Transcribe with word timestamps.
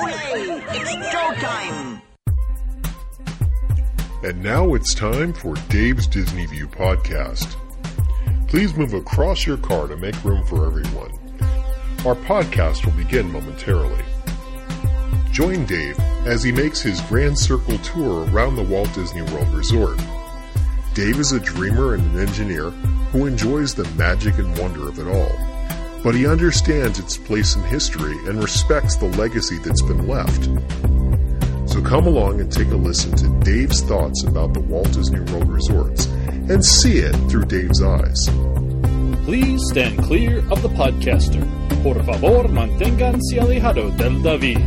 It's 0.00 1.12
Joe 1.12 1.34
time! 1.40 2.02
And 4.22 4.42
now 4.42 4.74
it's 4.74 4.94
time 4.94 5.32
for 5.32 5.54
Dave's 5.68 6.06
Disney 6.06 6.46
View 6.46 6.68
podcast. 6.68 7.56
Please 8.48 8.74
move 8.76 8.94
across 8.94 9.46
your 9.46 9.56
car 9.56 9.88
to 9.88 9.96
make 9.96 10.22
room 10.24 10.44
for 10.46 10.66
everyone. 10.66 11.10
Our 12.06 12.14
podcast 12.14 12.84
will 12.84 12.92
begin 12.92 13.30
momentarily. 13.32 14.04
Join 15.32 15.66
Dave 15.66 15.98
as 16.26 16.42
he 16.42 16.52
makes 16.52 16.80
his 16.80 17.00
Grand 17.02 17.36
Circle 17.36 17.78
tour 17.78 18.28
around 18.30 18.56
the 18.56 18.62
Walt 18.62 18.92
Disney 18.94 19.22
World 19.22 19.48
Resort. 19.48 19.98
Dave 20.94 21.18
is 21.18 21.32
a 21.32 21.40
dreamer 21.40 21.94
and 21.94 22.04
an 22.14 22.20
engineer 22.26 22.70
who 23.10 23.26
enjoys 23.26 23.74
the 23.74 23.84
magic 23.96 24.38
and 24.38 24.56
wonder 24.58 24.88
of 24.88 24.98
it 24.98 25.08
all, 25.08 25.47
but 26.02 26.14
he 26.14 26.26
understands 26.26 26.98
its 26.98 27.16
place 27.16 27.56
in 27.56 27.62
history 27.64 28.16
and 28.26 28.42
respects 28.42 28.96
the 28.96 29.08
legacy 29.18 29.58
that's 29.58 29.82
been 29.82 30.06
left. 30.06 30.44
So 31.70 31.82
come 31.82 32.06
along 32.06 32.40
and 32.40 32.50
take 32.50 32.68
a 32.68 32.76
listen 32.76 33.14
to 33.16 33.28
Dave's 33.44 33.82
thoughts 33.82 34.24
about 34.24 34.54
the 34.54 34.60
Walt 34.60 34.92
Disney 34.92 35.20
World 35.32 35.48
resorts 35.48 36.06
and 36.06 36.64
see 36.64 36.98
it 36.98 37.14
through 37.30 37.44
Dave's 37.44 37.82
eyes. 37.82 38.28
Please 39.24 39.60
stand 39.70 40.02
clear 40.04 40.38
of 40.50 40.62
the 40.62 40.70
podcaster. 40.70 41.42
Por 41.82 42.02
favor, 42.02 42.48
manténganse 42.48 43.38
alejado 43.38 43.90
del 43.96 44.22
David. 44.22 44.58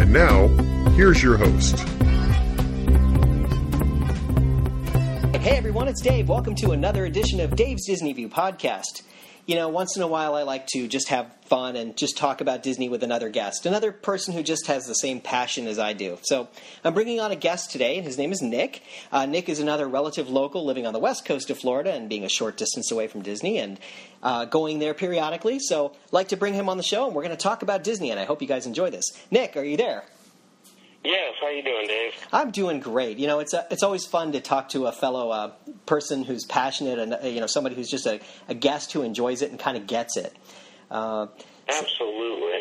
And 0.00 0.12
now, 0.12 0.48
here's 0.92 1.22
your 1.22 1.36
host. 1.36 1.95
Hey 5.46 5.58
everyone, 5.58 5.86
it's 5.86 6.02
Dave. 6.02 6.28
Welcome 6.28 6.56
to 6.56 6.72
another 6.72 7.04
edition 7.04 7.38
of 7.38 7.54
Dave's 7.54 7.86
Disney 7.86 8.12
View 8.12 8.28
podcast. 8.28 9.02
You 9.46 9.54
know, 9.54 9.68
once 9.68 9.96
in 9.96 10.02
a 10.02 10.06
while 10.08 10.34
I 10.34 10.42
like 10.42 10.66
to 10.70 10.88
just 10.88 11.06
have 11.10 11.30
fun 11.42 11.76
and 11.76 11.96
just 11.96 12.16
talk 12.16 12.40
about 12.40 12.64
Disney 12.64 12.88
with 12.88 13.04
another 13.04 13.28
guest, 13.28 13.64
another 13.64 13.92
person 13.92 14.34
who 14.34 14.42
just 14.42 14.66
has 14.66 14.86
the 14.86 14.94
same 14.94 15.20
passion 15.20 15.68
as 15.68 15.78
I 15.78 15.92
do. 15.92 16.18
So 16.22 16.48
I'm 16.82 16.94
bringing 16.94 17.20
on 17.20 17.30
a 17.30 17.36
guest 17.36 17.70
today, 17.70 17.96
and 17.96 18.04
his 18.04 18.18
name 18.18 18.32
is 18.32 18.42
Nick. 18.42 18.82
Uh, 19.12 19.26
Nick 19.26 19.48
is 19.48 19.60
another 19.60 19.86
relative 19.86 20.28
local 20.28 20.64
living 20.64 20.84
on 20.84 20.92
the 20.92 20.98
west 20.98 21.24
coast 21.24 21.48
of 21.48 21.58
Florida 21.60 21.92
and 21.92 22.08
being 22.08 22.24
a 22.24 22.28
short 22.28 22.56
distance 22.56 22.90
away 22.90 23.06
from 23.06 23.22
Disney 23.22 23.58
and 23.58 23.78
uh, 24.24 24.46
going 24.46 24.80
there 24.80 24.94
periodically. 24.94 25.60
So 25.60 25.92
I'd 26.06 26.12
like 26.12 26.28
to 26.30 26.36
bring 26.36 26.54
him 26.54 26.68
on 26.68 26.76
the 26.76 26.82
show, 26.82 27.06
and 27.06 27.14
we're 27.14 27.22
going 27.22 27.30
to 27.30 27.40
talk 27.40 27.62
about 27.62 27.84
Disney, 27.84 28.10
and 28.10 28.18
I 28.18 28.24
hope 28.24 28.42
you 28.42 28.48
guys 28.48 28.66
enjoy 28.66 28.90
this. 28.90 29.04
Nick, 29.30 29.56
are 29.56 29.62
you 29.62 29.76
there? 29.76 30.02
Yes, 31.06 31.34
how 31.40 31.48
you 31.50 31.62
doing, 31.62 31.86
Dave? 31.86 32.14
I'm 32.32 32.50
doing 32.50 32.80
great. 32.80 33.18
You 33.18 33.28
know, 33.28 33.38
it's 33.38 33.54
a, 33.54 33.64
it's 33.70 33.84
always 33.84 34.04
fun 34.04 34.32
to 34.32 34.40
talk 34.40 34.70
to 34.70 34.86
a 34.86 34.92
fellow 34.92 35.30
uh, 35.30 35.52
person 35.86 36.24
who's 36.24 36.44
passionate 36.44 36.98
and 36.98 37.14
uh, 37.14 37.18
you 37.22 37.38
know 37.38 37.46
somebody 37.46 37.76
who's 37.76 37.88
just 37.88 38.06
a, 38.06 38.18
a 38.48 38.54
guest 38.54 38.92
who 38.92 39.02
enjoys 39.02 39.40
it 39.40 39.52
and 39.52 39.60
kind 39.60 39.76
of 39.76 39.86
gets 39.86 40.16
it. 40.16 40.36
Uh, 40.90 41.28
Absolutely. 41.68 42.58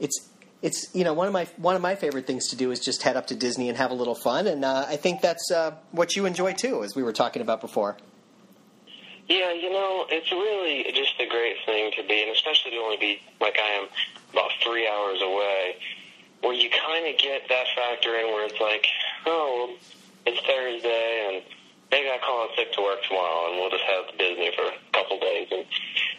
It's 0.00 0.30
it's 0.62 0.94
you 0.94 1.04
know 1.04 1.12
one 1.12 1.26
of 1.26 1.34
my 1.34 1.44
one 1.58 1.76
of 1.76 1.82
my 1.82 1.94
favorite 1.94 2.26
things 2.26 2.48
to 2.48 2.56
do 2.56 2.70
is 2.70 2.80
just 2.80 3.02
head 3.02 3.18
up 3.18 3.26
to 3.26 3.34
Disney 3.34 3.68
and 3.68 3.76
have 3.76 3.90
a 3.90 3.94
little 3.94 4.14
fun, 4.14 4.46
and 4.46 4.64
uh, 4.64 4.86
I 4.88 4.96
think 4.96 5.20
that's 5.20 5.50
uh, 5.50 5.72
what 5.90 6.16
you 6.16 6.24
enjoy 6.24 6.54
too, 6.54 6.84
as 6.84 6.96
we 6.96 7.02
were 7.02 7.12
talking 7.12 7.42
about 7.42 7.60
before. 7.60 7.98
Yeah, 9.28 9.52
you 9.52 9.70
know, 9.70 10.06
it's 10.08 10.32
really 10.32 10.90
just 10.90 11.20
a 11.20 11.28
great 11.28 11.56
thing 11.66 11.92
to 11.98 12.08
be, 12.08 12.22
and 12.22 12.30
especially 12.30 12.70
to 12.70 12.78
only 12.78 12.96
be 12.96 13.20
like 13.42 13.58
I 13.58 13.82
am 13.82 13.88
about 14.32 14.52
three 14.62 14.88
hours 14.88 15.20
away 15.20 15.76
where 16.44 16.52
you 16.52 16.68
kind 16.68 17.08
of 17.08 17.16
get 17.16 17.48
that 17.48 17.66
factor 17.72 18.14
in 18.20 18.28
where 18.28 18.44
it's 18.44 18.60
like, 18.60 18.86
oh, 19.24 19.72
it's 20.26 20.40
Thursday 20.44 21.08
and 21.24 21.42
maybe 21.90 22.08
I 22.12 22.20
call 22.20 22.44
in 22.44 22.52
sick 22.52 22.72
to 22.76 22.82
work 22.84 23.00
tomorrow 23.08 23.48
and 23.48 23.56
we'll 23.56 23.72
just 23.72 23.88
have 23.88 24.12
Disney 24.20 24.52
for 24.52 24.68
a 24.68 24.76
couple 24.92 25.16
days. 25.20 25.48
And 25.50 25.64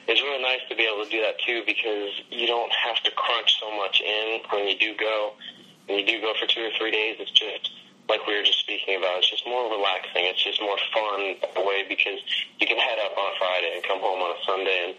it's 0.10 0.22
really 0.22 0.42
nice 0.42 0.66
to 0.70 0.76
be 0.76 0.90
able 0.90 1.06
to 1.06 1.12
do 1.14 1.22
that 1.22 1.38
too 1.46 1.62
because 1.66 2.10
you 2.34 2.50
don't 2.50 2.74
have 2.74 2.98
to 3.06 3.12
crunch 3.14 3.62
so 3.62 3.70
much 3.78 4.02
in 4.02 4.42
when 4.50 4.68
you 4.68 4.78
do 4.82 4.98
go. 4.98 5.38
When 5.86 6.02
you 6.02 6.06
do 6.06 6.18
go 6.22 6.34
for 6.42 6.50
two 6.50 6.66
or 6.66 6.74
three 6.82 6.90
days, 6.90 7.22
it's 7.22 7.30
just 7.30 7.70
like 8.10 8.26
we 8.26 8.34
were 8.34 8.42
just 8.42 8.66
speaking 8.66 8.98
about. 8.98 9.22
It's 9.22 9.30
just 9.30 9.46
more 9.46 9.70
relaxing. 9.70 10.26
It's 10.26 10.42
just 10.42 10.58
more 10.58 10.78
fun 10.90 11.38
in 11.38 11.62
a 11.62 11.62
way 11.62 11.86
because 11.86 12.18
you 12.58 12.66
can 12.66 12.78
head 12.78 12.98
up 13.06 13.14
on 13.14 13.26
a 13.30 13.36
Friday 13.38 13.78
and 13.78 13.86
come 13.86 14.02
home 14.02 14.22
on 14.26 14.34
a 14.34 14.42
Sunday 14.42 14.80
and 14.90 14.94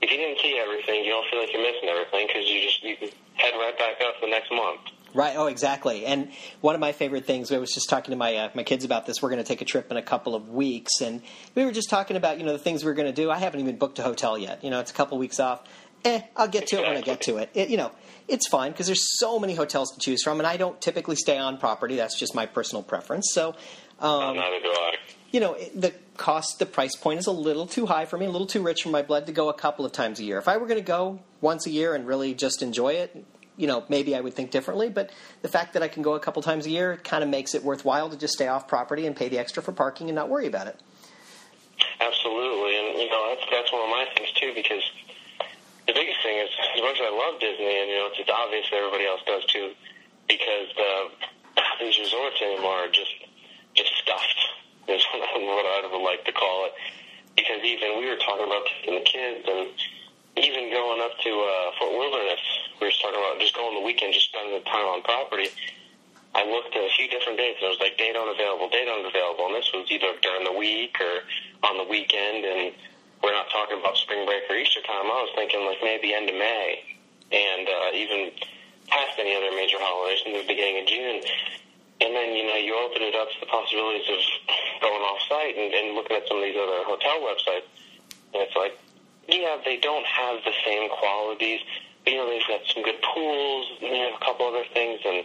if 0.00 0.10
you 0.10 0.16
didn't 0.16 0.40
see 0.40 0.58
everything, 0.58 1.04
you 1.04 1.10
don't 1.10 1.28
feel 1.30 1.40
like 1.40 1.52
you're 1.52 1.62
missing 1.62 1.88
everything 1.88 2.26
because 2.26 2.48
you 2.48 2.60
just 2.62 2.82
you 2.82 2.96
head 3.34 3.52
right 3.54 3.76
back 3.78 4.00
up 4.00 4.14
the 4.20 4.28
next 4.28 4.50
month. 4.50 4.80
Right. 5.12 5.34
Oh, 5.36 5.46
exactly. 5.46 6.06
And 6.06 6.30
one 6.60 6.74
of 6.74 6.80
my 6.80 6.92
favorite 6.92 7.26
things, 7.26 7.50
I 7.50 7.58
was 7.58 7.72
just 7.72 7.88
talking 7.88 8.12
to 8.12 8.16
my 8.16 8.36
uh, 8.36 8.50
my 8.54 8.62
kids 8.62 8.84
about 8.84 9.06
this. 9.06 9.20
We're 9.20 9.30
going 9.30 9.42
to 9.42 9.48
take 9.48 9.60
a 9.60 9.64
trip 9.64 9.90
in 9.90 9.96
a 9.96 10.02
couple 10.02 10.34
of 10.34 10.48
weeks, 10.50 11.00
and 11.00 11.20
we 11.54 11.64
were 11.64 11.72
just 11.72 11.90
talking 11.90 12.16
about 12.16 12.38
you 12.38 12.44
know 12.44 12.52
the 12.52 12.58
things 12.58 12.84
we 12.84 12.90
are 12.90 12.94
going 12.94 13.08
to 13.08 13.12
do. 13.12 13.30
I 13.30 13.38
haven't 13.38 13.60
even 13.60 13.76
booked 13.76 13.98
a 13.98 14.02
hotel 14.02 14.38
yet. 14.38 14.62
You 14.62 14.70
know, 14.70 14.78
it's 14.78 14.90
a 14.90 14.94
couple 14.94 15.18
weeks 15.18 15.40
off. 15.40 15.64
Eh, 16.04 16.22
I'll 16.36 16.48
get 16.48 16.68
to 16.68 16.76
exactly. 16.76 16.84
it 16.84 16.88
when 16.88 16.96
I 16.96 17.00
get 17.02 17.20
to 17.22 17.36
it. 17.38 17.50
it 17.54 17.68
you 17.68 17.76
know, 17.76 17.90
it's 18.26 18.48
fine 18.48 18.70
because 18.70 18.86
there's 18.86 19.18
so 19.18 19.38
many 19.38 19.54
hotels 19.54 19.90
to 19.92 19.98
choose 19.98 20.22
from, 20.22 20.38
and 20.38 20.46
I 20.46 20.56
don't 20.56 20.80
typically 20.80 21.16
stay 21.16 21.36
on 21.36 21.58
property. 21.58 21.96
That's 21.96 22.18
just 22.18 22.34
my 22.34 22.46
personal 22.46 22.82
preference. 22.82 23.30
So, 23.32 23.54
um, 23.98 24.36
neither 24.36 24.60
do 24.60 24.68
I. 24.68 24.92
You 25.32 25.40
know, 25.40 25.56
the 25.74 25.92
cost, 26.20 26.58
the 26.58 26.66
price 26.66 26.94
point 26.94 27.18
is 27.18 27.26
a 27.26 27.32
little 27.32 27.66
too 27.66 27.86
high 27.86 28.04
for 28.04 28.18
me, 28.18 28.26
a 28.26 28.30
little 28.30 28.46
too 28.46 28.62
rich 28.62 28.82
for 28.82 28.90
my 28.90 29.00
blood 29.00 29.26
to 29.26 29.32
go 29.32 29.48
a 29.48 29.54
couple 29.54 29.86
of 29.86 29.90
times 29.90 30.20
a 30.20 30.24
year. 30.24 30.36
If 30.36 30.46
I 30.46 30.58
were 30.58 30.66
going 30.66 30.78
to 30.78 30.84
go 30.86 31.20
once 31.40 31.66
a 31.66 31.70
year 31.70 31.94
and 31.94 32.06
really 32.06 32.34
just 32.34 32.62
enjoy 32.62 32.92
it, 32.92 33.24
you 33.56 33.66
know, 33.66 33.84
maybe 33.88 34.14
I 34.14 34.20
would 34.20 34.34
think 34.34 34.50
differently. 34.50 34.90
But 34.90 35.10
the 35.40 35.48
fact 35.48 35.72
that 35.72 35.82
I 35.82 35.88
can 35.88 36.02
go 36.02 36.12
a 36.12 36.20
couple 36.20 36.42
times 36.42 36.66
a 36.66 36.70
year 36.70 36.98
kind 36.98 37.24
of 37.24 37.30
makes 37.30 37.54
it 37.54 37.64
worthwhile 37.64 38.10
to 38.10 38.18
just 38.18 38.34
stay 38.34 38.48
off 38.48 38.68
property 38.68 39.06
and 39.06 39.16
pay 39.16 39.30
the 39.30 39.38
extra 39.38 39.62
for 39.62 39.72
parking 39.72 40.08
and 40.08 40.14
not 40.14 40.28
worry 40.28 40.46
about 40.46 40.66
it. 40.66 40.78
Absolutely, 41.98 42.76
and 42.76 42.98
you 43.00 43.08
know 43.08 43.34
that's 43.34 43.50
that's 43.50 43.72
one 43.72 43.80
of 43.80 43.88
my 43.88 44.04
things 44.14 44.30
too 44.32 44.52
because 44.54 44.84
the 45.86 45.94
biggest 45.94 46.20
thing 46.22 46.36
is 46.36 46.50
as 46.76 46.82
much 46.82 47.00
as 47.00 47.08
I 47.08 47.12
love 47.16 47.40
Disney, 47.40 47.80
and 47.80 47.88
you 47.88 47.96
know 47.96 48.08
it's, 48.12 48.20
it's 48.20 48.28
obvious 48.28 48.68
that 48.70 48.76
everybody 48.76 49.06
else 49.06 49.20
does 49.24 49.44
too, 49.46 49.72
because 50.28 50.68
the, 50.76 50.92
these 51.80 51.98
resorts 51.98 52.36
anymore 52.44 52.84
are 52.84 52.92
just 52.92 53.14
just 53.72 53.92
stuffed 53.96 54.59
is 54.90 55.04
what 55.12 55.22
I 55.22 55.88
would 55.90 56.04
like 56.04 56.24
to 56.26 56.32
call 56.32 56.66
it. 56.66 56.72
Because 57.36 57.62
even 57.62 57.98
we 57.98 58.06
were 58.06 58.18
talking 58.18 58.46
about 58.46 58.66
taking 58.66 58.94
the 58.98 59.06
kids 59.06 59.46
and 59.46 59.70
even 60.36 60.70
going 60.70 61.00
up 61.02 61.14
to 61.22 61.30
uh, 61.30 61.70
Fort 61.78 61.94
Wilderness, 61.94 62.42
we 62.80 62.86
were 62.86 62.98
talking 63.02 63.18
about 63.18 63.38
just 63.40 63.54
going 63.54 63.74
the 63.74 63.86
weekend, 63.86 64.14
just 64.14 64.30
spending 64.30 64.58
the 64.58 64.64
time 64.66 64.86
on 64.86 65.02
property. 65.02 65.48
I 66.34 66.46
looked 66.46 66.74
at 66.76 66.82
a 66.86 66.92
few 66.94 67.10
different 67.10 67.38
dates, 67.38 67.58
and 67.58 67.66
it 67.66 67.74
was 67.74 67.82
like 67.82 67.98
date 67.98 68.14
unavailable, 68.14 68.70
date 68.70 68.86
unavailable, 68.86 69.50
and 69.50 69.54
this 69.58 69.70
was 69.74 69.90
either 69.90 70.14
during 70.22 70.46
the 70.46 70.54
week 70.54 70.94
or 71.02 71.26
on 71.66 71.74
the 71.76 71.86
weekend, 71.90 72.46
and 72.46 72.70
we're 73.22 73.34
not 73.34 73.50
talking 73.50 73.78
about 73.82 73.98
spring 73.98 74.24
break 74.26 74.46
or 74.46 74.54
Easter 74.54 74.80
time. 74.86 75.10
I 75.10 75.26
was 75.26 75.32
thinking 75.34 75.66
like 75.66 75.82
maybe 75.82 76.14
end 76.14 76.30
of 76.30 76.38
May, 76.38 76.98
and 77.34 77.66
uh, 77.66 77.98
even 77.98 78.30
past 78.86 79.18
any 79.18 79.34
other 79.34 79.50
major 79.54 79.78
holidays 79.82 80.22
in 80.26 80.32
the 80.34 80.46
beginning 80.46 80.82
of 80.82 80.86
June. 80.86 81.18
And 82.00 82.16
then, 82.16 82.32
you 82.32 82.46
know, 82.46 82.56
you 82.56 82.78
open 82.80 83.02
it 83.02 83.14
up 83.14 83.28
to 83.28 83.38
the 83.40 83.50
possibilities 83.50 84.08
of 84.08 84.20
going 84.80 85.02
off 85.02 85.20
site 85.28 85.56
and, 85.56 85.72
and 85.72 85.94
looking 85.94 86.16
at 86.16 86.26
some 86.26 86.38
of 86.38 86.42
these 86.42 86.56
other 86.56 86.84
hotel 86.84 87.20
websites. 87.20 87.68
And 88.32 88.42
it's 88.42 88.56
like, 88.56 88.78
yeah, 89.28 89.58
they 89.64 89.78
don't 89.78 90.06
have 90.06 90.42
the 90.44 90.52
same 90.64 90.90
qualities. 90.90 91.60
You 92.06 92.16
know, 92.16 92.30
they've 92.30 92.48
got 92.48 92.60
some 92.66 92.82
good 92.82 93.00
pools 93.02 93.66
and 93.82 93.92
they 93.92 93.98
have 93.98 94.14
a 94.20 94.24
couple 94.24 94.46
other 94.46 94.64
things 94.72 95.00
and 95.04 95.24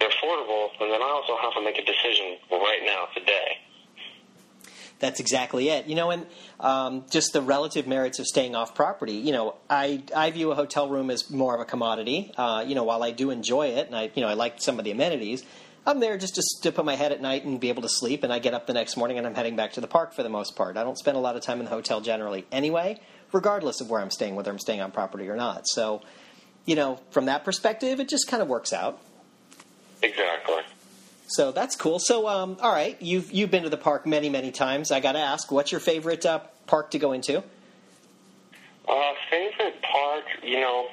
they're 0.00 0.10
affordable. 0.10 0.70
And 0.80 0.92
then 0.92 1.00
I 1.00 1.10
also 1.10 1.36
have 1.40 1.54
to 1.54 1.62
make 1.62 1.78
a 1.78 1.84
decision 1.84 2.36
right 2.50 2.82
now, 2.84 3.08
today. 3.14 3.58
That's 4.98 5.20
exactly 5.20 5.68
it. 5.68 5.86
You 5.86 5.94
know, 5.94 6.10
and 6.10 6.26
um, 6.58 7.04
just 7.10 7.32
the 7.32 7.42
relative 7.42 7.86
merits 7.86 8.18
of 8.18 8.26
staying 8.26 8.54
off 8.54 8.74
property. 8.74 9.14
You 9.14 9.32
know, 9.32 9.56
I 9.68 10.02
I 10.14 10.30
view 10.30 10.52
a 10.52 10.54
hotel 10.54 10.88
room 10.88 11.10
as 11.10 11.30
more 11.30 11.54
of 11.54 11.60
a 11.60 11.66
commodity. 11.66 12.32
Uh, 12.36 12.64
you 12.66 12.74
know, 12.74 12.84
while 12.84 13.02
I 13.02 13.10
do 13.10 13.30
enjoy 13.30 13.68
it, 13.68 13.86
and 13.86 13.94
I 13.94 14.10
you 14.14 14.22
know 14.22 14.28
I 14.28 14.34
like 14.34 14.60
some 14.60 14.78
of 14.78 14.84
the 14.86 14.90
amenities, 14.90 15.44
I'm 15.86 16.00
there 16.00 16.18
just 16.18 16.34
to, 16.34 16.42
to 16.62 16.72
put 16.72 16.84
my 16.84 16.96
head 16.96 17.12
at 17.12 17.20
night 17.20 17.44
and 17.44 17.60
be 17.60 17.68
able 17.68 17.82
to 17.82 17.88
sleep, 17.88 18.24
and 18.24 18.32
I 18.32 18.40
get 18.40 18.54
up 18.54 18.66
the 18.66 18.72
next 18.72 18.96
morning 18.96 19.18
and 19.18 19.26
I'm 19.26 19.34
heading 19.36 19.54
back 19.54 19.74
to 19.74 19.80
the 19.80 19.86
park 19.86 20.12
for 20.14 20.24
the 20.24 20.28
most 20.28 20.56
part. 20.56 20.76
I 20.76 20.82
don't 20.82 20.98
spend 20.98 21.16
a 21.16 21.20
lot 21.20 21.36
of 21.36 21.42
time 21.42 21.60
in 21.60 21.64
the 21.64 21.70
hotel 21.70 22.00
generally 22.00 22.44
anyway, 22.50 23.00
regardless 23.32 23.80
of 23.80 23.88
where 23.88 24.00
I'm 24.00 24.10
staying, 24.10 24.34
whether 24.34 24.50
I'm 24.50 24.58
staying 24.58 24.80
on 24.80 24.90
property 24.90 25.28
or 25.28 25.36
not. 25.36 25.68
So, 25.68 26.02
you 26.64 26.74
know, 26.74 26.98
from 27.10 27.26
that 27.26 27.44
perspective, 27.44 28.00
it 28.00 28.08
just 28.08 28.26
kind 28.26 28.42
of 28.42 28.48
works 28.48 28.72
out. 28.72 29.00
Exactly. 30.02 30.62
So 31.28 31.52
that's 31.52 31.76
cool. 31.76 31.98
So, 32.00 32.28
um, 32.28 32.56
all 32.60 32.72
right, 32.72 33.00
you've 33.00 33.32
you've 33.32 33.50
been 33.50 33.64
to 33.64 33.68
the 33.68 33.76
park 33.76 34.06
many 34.06 34.28
many 34.28 34.52
times. 34.52 34.90
I 34.90 35.00
got 35.00 35.12
to 35.12 35.18
ask, 35.18 35.50
what's 35.50 35.72
your 35.72 35.80
favorite 35.80 36.26
uh, 36.26 36.40
park 36.66 36.90
to 36.92 36.98
go 36.98 37.12
into? 37.12 37.42
Uh, 38.88 39.12
favorite 39.30 39.82
park, 39.82 40.24
you 40.44 40.60
know, 40.60 40.86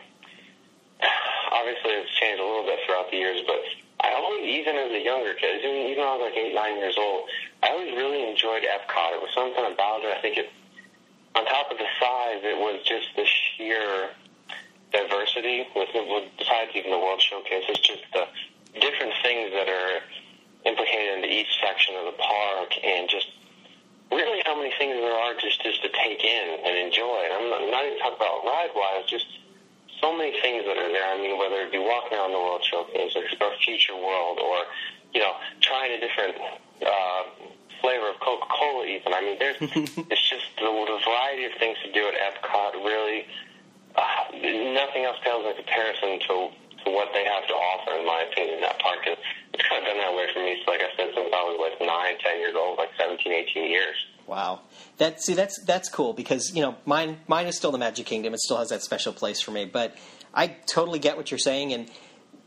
obviously 1.51 1.92
it's 1.92 2.12
changed 2.19 2.42
a 2.42 2.46
little 2.46 2.66
bit 2.66 2.80
throughout 2.86 3.12
the 3.12 3.18
years, 3.18 3.42
but 3.46 3.60
I 4.03 4.13
always, 4.13 4.44
even 4.44 4.75
as 4.75 4.91
a 4.91 5.00
younger 5.00 5.33
kid, 5.33 5.63
even, 5.63 5.88
even 5.88 6.03
when 6.03 6.11
I 6.11 6.15
was 6.19 6.27
like 6.27 6.38
eight, 6.38 6.53
nine 6.53 6.77
years 6.77 6.95
old, 7.00 7.29
I 7.63 7.71
always 7.71 7.95
really 7.95 8.29
enjoyed 8.29 8.67
Epcot. 8.67 9.15
It 9.15 9.21
was 9.23 9.31
something 9.33 9.63
about 9.63 10.03
it. 10.03 10.11
I 10.11 10.19
think 10.19 10.38
it, 10.38 10.51
on 11.35 11.45
top 11.45 11.71
of 11.71 11.77
the 11.77 11.88
size, 12.00 12.44
it 12.44 12.59
was 12.59 12.83
just 12.83 13.07
the 13.15 13.23
sheer 13.25 14.11
diversity 14.91 15.65
with, 15.75 15.89
with 15.95 16.29
besides 16.38 16.71
even 16.75 16.91
the 16.91 17.00
World 17.00 17.21
Showcase. 17.21 17.63
It's 17.69 17.79
just 17.79 18.03
the 18.11 18.27
different 18.79 19.13
things 19.23 19.55
that 19.55 19.71
are 19.71 20.03
implicated 20.65 21.23
into 21.23 21.31
each 21.31 21.50
section 21.63 21.95
of 21.95 22.05
the 22.05 22.17
park, 22.19 22.75
and 22.83 23.09
just 23.09 23.27
really 24.11 24.41
how 24.45 24.55
many 24.55 24.71
things 24.77 24.94
there 24.94 25.15
are 25.15 25.33
just 25.39 25.61
just 25.63 25.81
to 25.81 25.89
take 25.89 26.23
in 26.23 26.59
and 26.63 26.77
enjoy. 26.77 27.23
And 27.25 27.33
I'm 27.33 27.50
not, 27.50 27.61
I'm 27.63 27.71
not 27.71 27.85
even 27.85 28.00
talking 28.00 28.19
about 28.19 28.45
ride 28.45 28.71
wise, 28.75 29.05
just 29.09 29.25
so 30.03 30.11
many 30.11 30.35
things 30.44 30.67
that 30.67 30.75
are 30.75 30.91
there. 30.91 31.07
I 31.07 31.15
mean, 31.15 31.39
whether 31.39 31.63
it 31.63 31.71
be 31.71 31.79
walking 31.79 32.19
around 32.19 32.35
the 32.35 32.44
World 32.44 32.59
Showcase 32.67 33.15
or 33.15 33.23
Future 33.63 33.95
World 33.95 34.38
or, 34.44 34.67
you 35.15 35.21
know, 35.23 35.31
trying 35.61 35.95
a 35.95 36.00
different 36.03 36.35
uh, 36.83 37.23
flavor 37.79 38.11
of 38.11 38.19
Coca 38.19 38.45
Cola, 38.51 38.83
even. 38.85 39.13
I 39.15 39.21
mean, 39.23 39.39
there's 39.39 39.55
it's 40.11 40.25
just 40.27 40.51
the, 40.59 40.67
the 40.67 41.00
variety 41.07 41.45
of 41.47 41.55
things 41.55 41.77
to 41.88 41.91
do 41.95 42.03
at 42.03 42.19
Epcot 42.19 42.83
really. 42.83 43.27
Uh, 43.95 44.75
nothing 44.75 45.05
else 45.05 45.17
pales 45.23 45.45
in 45.47 45.55
comparison 45.55 46.19
to 46.27 46.51
to 46.83 46.91
what 46.91 47.13
they 47.13 47.23
have 47.23 47.47
to 47.47 47.53
offer, 47.53 47.95
in 47.95 48.05
my 48.05 48.25
opinion, 48.29 48.55
in 48.55 48.61
that 48.61 48.79
park. 48.79 49.00
And 49.07 49.15
it's 49.53 49.63
kind 49.69 49.81
of 49.81 49.85
been 49.85 49.97
that 49.97 50.13
way 50.15 50.25
for 50.33 50.39
me, 50.39 50.57
like 50.67 50.81
I 50.81 50.89
said, 50.97 51.13
since 51.13 51.29
I 51.31 51.44
was 51.44 51.57
like 51.61 51.88
nine, 51.88 52.17
ten 52.19 52.39
years 52.39 52.55
old, 52.57 52.77
like 52.77 52.89
17, 52.97 53.31
18 53.31 53.69
years. 53.69 53.95
Wow, 54.25 54.61
that 54.97 55.21
see 55.21 55.33
that's 55.33 55.61
that's 55.65 55.89
cool 55.89 56.13
because 56.13 56.55
you 56.55 56.61
know 56.61 56.75
mine 56.85 57.17
mine 57.27 57.45
is 57.45 57.57
still 57.57 57.71
the 57.71 57.77
Magic 57.77 58.05
Kingdom. 58.05 58.33
It 58.33 58.39
still 58.39 58.57
has 58.57 58.69
that 58.69 58.81
special 58.81 59.13
place 59.13 59.41
for 59.41 59.51
me. 59.51 59.65
But 59.65 59.97
I 60.33 60.47
totally 60.47 61.00
get 61.00 61.17
what 61.17 61.29
you're 61.29 61.38
saying, 61.38 61.73
and 61.73 61.91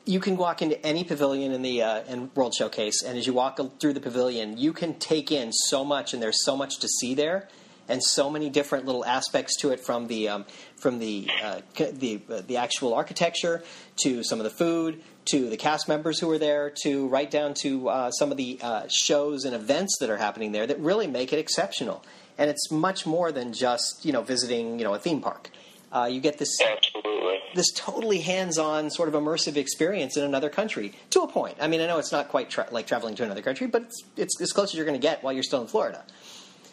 you 0.06 0.18
can 0.18 0.36
walk 0.36 0.62
into 0.62 0.84
any 0.84 1.04
pavilion 1.04 1.52
in 1.52 1.62
the 1.62 1.82
uh, 1.82 2.04
in 2.04 2.30
World 2.34 2.54
Showcase, 2.54 3.02
and 3.02 3.18
as 3.18 3.26
you 3.26 3.34
walk 3.34 3.60
through 3.78 3.92
the 3.92 4.00
pavilion, 4.00 4.56
you 4.56 4.72
can 4.72 4.94
take 4.94 5.30
in 5.30 5.52
so 5.52 5.84
much, 5.84 6.14
and 6.14 6.22
there's 6.22 6.44
so 6.44 6.56
much 6.56 6.78
to 6.78 6.88
see 6.88 7.14
there, 7.14 7.46
and 7.88 8.02
so 8.02 8.30
many 8.30 8.48
different 8.48 8.86
little 8.86 9.04
aspects 9.04 9.56
to 9.58 9.70
it 9.70 9.78
from 9.78 10.06
the 10.06 10.28
um, 10.30 10.46
from 10.76 10.98
the 10.98 11.28
uh, 11.44 11.60
the 11.76 12.22
uh, 12.30 12.40
the 12.46 12.56
actual 12.56 12.94
architecture 12.94 13.62
to 13.96 14.22
some 14.22 14.40
of 14.40 14.44
the 14.44 14.50
food 14.50 15.02
to 15.26 15.48
the 15.48 15.56
cast 15.56 15.88
members 15.88 16.18
who 16.20 16.30
are 16.30 16.38
there 16.38 16.72
to 16.82 17.08
right 17.08 17.30
down 17.30 17.54
to 17.62 17.88
uh, 17.88 18.10
some 18.10 18.30
of 18.30 18.36
the 18.36 18.58
uh, 18.62 18.86
shows 18.88 19.44
and 19.44 19.54
events 19.54 19.96
that 20.00 20.10
are 20.10 20.16
happening 20.16 20.52
there 20.52 20.66
that 20.66 20.78
really 20.78 21.06
make 21.06 21.32
it 21.32 21.38
exceptional. 21.38 22.04
And 22.38 22.50
it's 22.50 22.70
much 22.70 23.06
more 23.06 23.32
than 23.32 23.52
just 23.52 24.04
you 24.04 24.12
know 24.12 24.22
visiting 24.22 24.78
you 24.78 24.84
know 24.84 24.94
a 24.94 24.98
theme 24.98 25.20
park. 25.20 25.50
Uh, 25.92 26.04
you 26.10 26.20
get 26.20 26.38
this 26.38 26.60
Absolutely. 26.60 27.38
this 27.54 27.70
totally 27.72 28.18
hands-on 28.18 28.90
sort 28.90 29.08
of 29.08 29.14
immersive 29.14 29.56
experience 29.56 30.16
in 30.16 30.24
another 30.24 30.50
country 30.50 30.92
to 31.10 31.20
a 31.22 31.28
point. 31.28 31.56
I 31.60 31.68
mean, 31.68 31.80
I 31.80 31.86
know 31.86 31.98
it's 31.98 32.12
not 32.12 32.28
quite 32.28 32.50
tra- 32.50 32.68
like 32.70 32.86
traveling 32.86 33.14
to 33.16 33.22
another 33.24 33.40
country, 33.40 33.66
but 33.66 33.82
it's, 33.82 34.04
it's 34.16 34.40
as 34.40 34.52
close 34.52 34.70
as 34.70 34.74
you're 34.74 34.84
going 34.84 35.00
to 35.00 35.02
get 35.02 35.22
while 35.22 35.32
you're 35.32 35.44
still 35.44 35.62
in 35.62 35.68
Florida. 35.68 36.04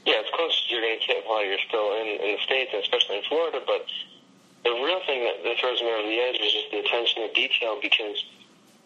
Yeah, 0.05 0.15
it's 0.17 0.29
close 0.35 0.51
as 0.51 0.71
you're 0.71 0.81
going 0.81 0.99
to 0.99 1.07
get 1.07 1.23
while 1.25 1.45
you're 1.45 1.61
still 1.67 1.93
in, 2.01 2.07
in 2.19 2.35
the 2.35 2.41
States, 2.43 2.71
and 2.73 2.83
especially 2.83 3.17
in 3.17 3.23
Florida. 3.29 3.61
But 3.65 3.85
the 4.65 4.71
real 4.71 4.99
thing 5.05 5.23
that, 5.23 5.43
that 5.43 5.55
throws 5.59 5.79
me 5.79 5.87
over 5.87 6.07
the 6.07 6.19
edge 6.19 6.35
is 6.41 6.51
just 6.51 6.71
the 6.71 6.79
attention 6.79 7.27
to 7.27 7.33
detail 7.33 7.79
because, 7.81 8.25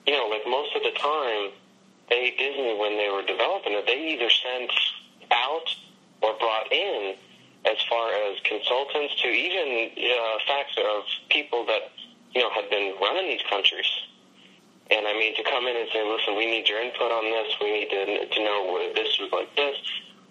you 0.08 0.14
know, 0.16 0.28
like 0.32 0.48
most 0.48 0.76
of 0.76 0.82
the 0.84 0.96
time, 0.98 1.52
they 2.10 2.32
Disney, 2.40 2.80
when 2.80 2.96
they 2.96 3.12
were 3.12 3.28
developing 3.28 3.74
it, 3.76 3.86
they 3.86 4.16
either 4.16 4.32
sent 4.32 4.72
out 5.32 5.68
or 6.24 6.34
brought 6.40 6.72
in 6.72 7.16
as 7.68 7.76
far 7.90 8.16
as 8.16 8.40
consultants 8.48 9.20
to 9.22 9.28
even 9.28 9.92
uh, 9.92 10.40
facts 10.48 10.80
of 10.80 11.04
people 11.30 11.66
that, 11.68 11.92
you 12.32 12.42
know, 12.42 12.50
had 12.52 12.70
been 12.70 12.96
running 13.02 13.28
these 13.28 13.44
countries. 13.50 13.92
And 14.90 15.04
I 15.06 15.12
mean, 15.20 15.36
to 15.36 15.44
come 15.44 15.68
in 15.68 15.76
and 15.76 15.90
say, 15.92 16.00
listen, 16.00 16.40
we 16.40 16.48
need 16.48 16.70
your 16.70 16.80
input 16.80 17.12
on 17.12 17.28
this. 17.28 17.52
We 17.60 17.84
need 17.84 17.90
to, 17.92 18.26
to 18.32 18.40
know 18.40 18.72
what 18.72 18.96
this 18.96 19.20
was 19.20 19.30
like 19.36 19.54
this. 19.60 19.76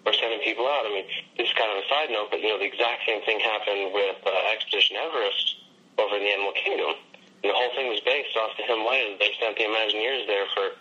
Or 0.05 0.13
sending 0.13 0.39
people 0.39 0.65
out. 0.65 0.87
I 0.87 0.89
mean, 0.89 1.05
this 1.37 1.51
is 1.51 1.53
kind 1.53 1.69
of 1.69 1.83
a 1.83 1.87
side 1.91 2.09
note, 2.09 2.31
but 2.31 2.39
you 2.39 2.47
know, 2.47 2.57
the 2.57 2.65
exact 2.65 3.03
same 3.05 3.21
thing 3.27 3.43
happened 3.43 3.91
with 3.93 4.15
uh, 4.25 4.53
Expedition 4.55 4.95
Everest 4.95 5.67
over 5.99 6.15
in 6.15 6.23
the 6.23 6.31
Animal 6.31 6.53
Kingdom. 6.55 6.95
The 7.43 7.53
whole 7.53 7.71
thing 7.75 7.87
was 7.87 8.01
based 8.01 8.35
off 8.35 8.57
the 8.57 8.63
Himalayas. 8.63 9.19
They 9.19 9.31
sent 9.39 9.57
the 9.57 9.65
Imagineers 9.65 10.25
there 10.27 10.45
for 10.53 10.73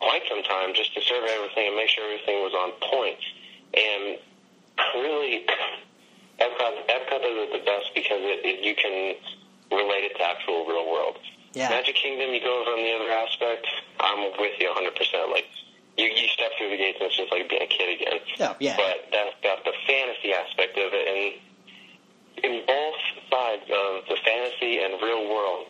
quite 0.00 0.22
some 0.28 0.42
time 0.42 0.74
just 0.74 0.94
to 0.94 1.00
survey 1.02 1.34
everything 1.34 1.66
and 1.68 1.76
make 1.76 1.88
sure 1.88 2.04
everything 2.04 2.42
was 2.42 2.54
on 2.54 2.72
point. 2.80 3.18
And 3.74 4.18
really, 4.94 5.46
Epcot, 6.38 6.72
Epcot 6.86 7.20
does 7.20 7.36
it 7.48 7.50
the 7.52 7.64
best 7.64 7.90
because 7.94 8.22
it, 8.22 8.44
it, 8.44 8.64
you 8.64 8.74
can 8.76 9.16
relate 9.72 10.04
it 10.04 10.16
to 10.16 10.22
actual 10.22 10.66
real 10.66 10.86
world. 10.86 11.18
Yeah. 11.54 11.70
Magic 11.70 11.96
Kingdom, 11.96 12.30
you 12.34 12.40
go 12.40 12.60
over 12.60 12.76
on 12.76 12.84
the 12.84 12.92
other 12.92 13.10
aspect. 13.10 13.66
I'm 13.98 14.30
with 14.38 14.60
you 14.60 14.68
100%. 14.68 15.32
Like 15.32 15.48
you, 15.96 16.04
you 16.04 16.28
step 16.28 16.52
through 16.58 16.70
the 16.70 16.76
gates 16.76 16.98
and 17.00 17.08
it's 17.08 17.16
just 17.16 17.32
like 17.32 17.48
being 17.48 17.62
a 17.62 17.66
kid 17.66 17.88
again. 17.96 18.20
Oh, 18.40 18.56
yeah. 18.60 18.76
But 18.76 19.08
that's 19.10 19.36
got 19.42 19.64
the 19.64 19.72
fantasy 19.88 20.32
aspect 20.36 20.76
of 20.76 20.92
it, 20.92 21.06
and 21.08 22.44
in 22.44 22.66
both 22.66 23.00
sides 23.32 23.64
of 23.72 24.04
the 24.08 24.16
fantasy 24.20 24.84
and 24.84 25.00
real 25.00 25.24
world, 25.32 25.66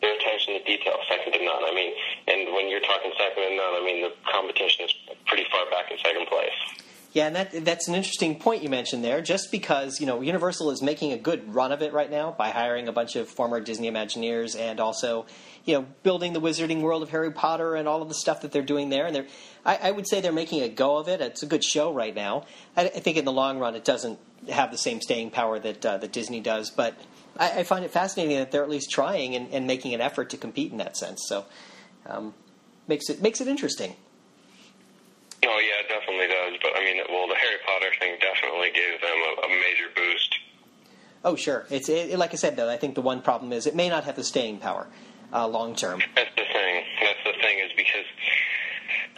their 0.00 0.14
attention 0.14 0.54
to 0.54 0.62
detail 0.64 0.94
second 1.08 1.32
to 1.32 1.44
none. 1.44 1.64
I 1.64 1.74
mean, 1.74 1.92
and 2.26 2.54
when 2.54 2.68
you're 2.68 2.80
talking 2.80 3.12
second 3.18 3.42
to 3.42 3.56
none, 3.56 3.74
I 3.74 3.82
mean 3.84 4.02
the 4.02 4.12
competition 4.30 4.86
is 4.86 4.94
pretty 5.26 5.44
far 5.50 5.68
back 5.70 5.90
in 5.90 5.98
second 5.98 6.26
place. 6.26 6.84
Yeah, 7.12 7.26
and 7.26 7.36
that 7.36 7.64
that's 7.64 7.88
an 7.88 7.94
interesting 7.94 8.38
point 8.38 8.62
you 8.62 8.68
mentioned 8.68 9.02
there. 9.02 9.22
Just 9.22 9.50
because 9.50 9.98
you 9.98 10.06
know 10.06 10.20
Universal 10.20 10.70
is 10.70 10.82
making 10.82 11.12
a 11.12 11.16
good 11.16 11.54
run 11.54 11.72
of 11.72 11.80
it 11.82 11.92
right 11.92 12.10
now 12.10 12.32
by 12.36 12.50
hiring 12.50 12.86
a 12.86 12.92
bunch 12.92 13.16
of 13.16 13.28
former 13.28 13.60
Disney 13.60 13.90
Imagineers 13.90 14.58
and 14.58 14.78
also 14.78 15.24
you 15.64 15.74
know 15.74 15.86
building 16.02 16.34
the 16.34 16.40
Wizarding 16.40 16.82
World 16.82 17.02
of 17.02 17.10
Harry 17.10 17.32
Potter 17.32 17.74
and 17.74 17.88
all 17.88 18.02
of 18.02 18.08
the 18.08 18.14
stuff 18.14 18.42
that 18.42 18.52
they're 18.52 18.62
doing 18.62 18.90
there, 18.90 19.06
and 19.06 19.16
they're 19.16 19.26
I, 19.64 19.76
I 19.84 19.90
would 19.90 20.06
say 20.06 20.20
they're 20.20 20.32
making 20.32 20.62
a 20.62 20.68
go 20.68 20.98
of 20.98 21.08
it. 21.08 21.22
It's 21.22 21.42
a 21.42 21.46
good 21.46 21.64
show 21.64 21.92
right 21.92 22.14
now. 22.14 22.44
I, 22.76 22.84
I 22.84 22.88
think 22.88 23.16
in 23.16 23.24
the 23.24 23.32
long 23.32 23.58
run 23.58 23.74
it 23.74 23.84
doesn't 23.84 24.18
have 24.50 24.70
the 24.70 24.78
same 24.78 25.00
staying 25.00 25.30
power 25.30 25.58
that 25.58 25.84
uh, 25.84 25.96
that 25.96 26.12
Disney 26.12 26.40
does, 26.40 26.68
but 26.70 26.94
I, 27.38 27.60
I 27.60 27.62
find 27.62 27.84
it 27.84 27.90
fascinating 27.90 28.36
that 28.38 28.50
they're 28.50 28.62
at 28.62 28.70
least 28.70 28.90
trying 28.90 29.34
and, 29.34 29.52
and 29.52 29.66
making 29.66 29.94
an 29.94 30.00
effort 30.00 30.30
to 30.30 30.36
compete 30.36 30.72
in 30.72 30.78
that 30.78 30.96
sense. 30.96 31.24
So 31.26 31.44
um, 32.06 32.34
makes 32.86 33.08
it 33.08 33.22
makes 33.22 33.40
it 33.40 33.48
interesting. 33.48 33.94
Oh 35.44 35.60
yeah, 35.60 35.84
it 35.84 35.88
definitely 35.88 36.26
does. 36.26 36.58
But 36.62 36.72
I 36.76 36.84
mean, 36.84 37.02
well, 37.08 37.28
the 37.28 37.36
Harry 37.36 37.58
Potter 37.64 37.92
thing 38.00 38.16
definitely 38.20 38.70
gave 38.74 39.00
them 39.00 39.16
a, 39.16 39.46
a 39.46 39.48
major 39.48 39.88
boost. 39.94 40.34
Oh, 41.24 41.36
sure. 41.36 41.66
It's 41.70 41.88
it, 41.88 42.18
like 42.18 42.32
I 42.32 42.36
said 42.36 42.56
though. 42.56 42.68
I 42.68 42.76
think 42.76 42.94
the 42.94 43.02
one 43.02 43.22
problem 43.22 43.52
is 43.52 43.66
it 43.66 43.74
may 43.74 43.88
not 43.88 44.04
have 44.04 44.16
the 44.16 44.24
staying 44.24 44.58
power 44.58 44.86
uh, 45.32 45.46
long 45.46 45.74
term. 45.74 46.00
That's 46.14 46.34
the 46.36 46.44
thing. 46.52 46.84
That's 47.02 47.22
the 47.24 47.40
thing 47.40 47.58
is 47.58 47.70
because 47.76 48.06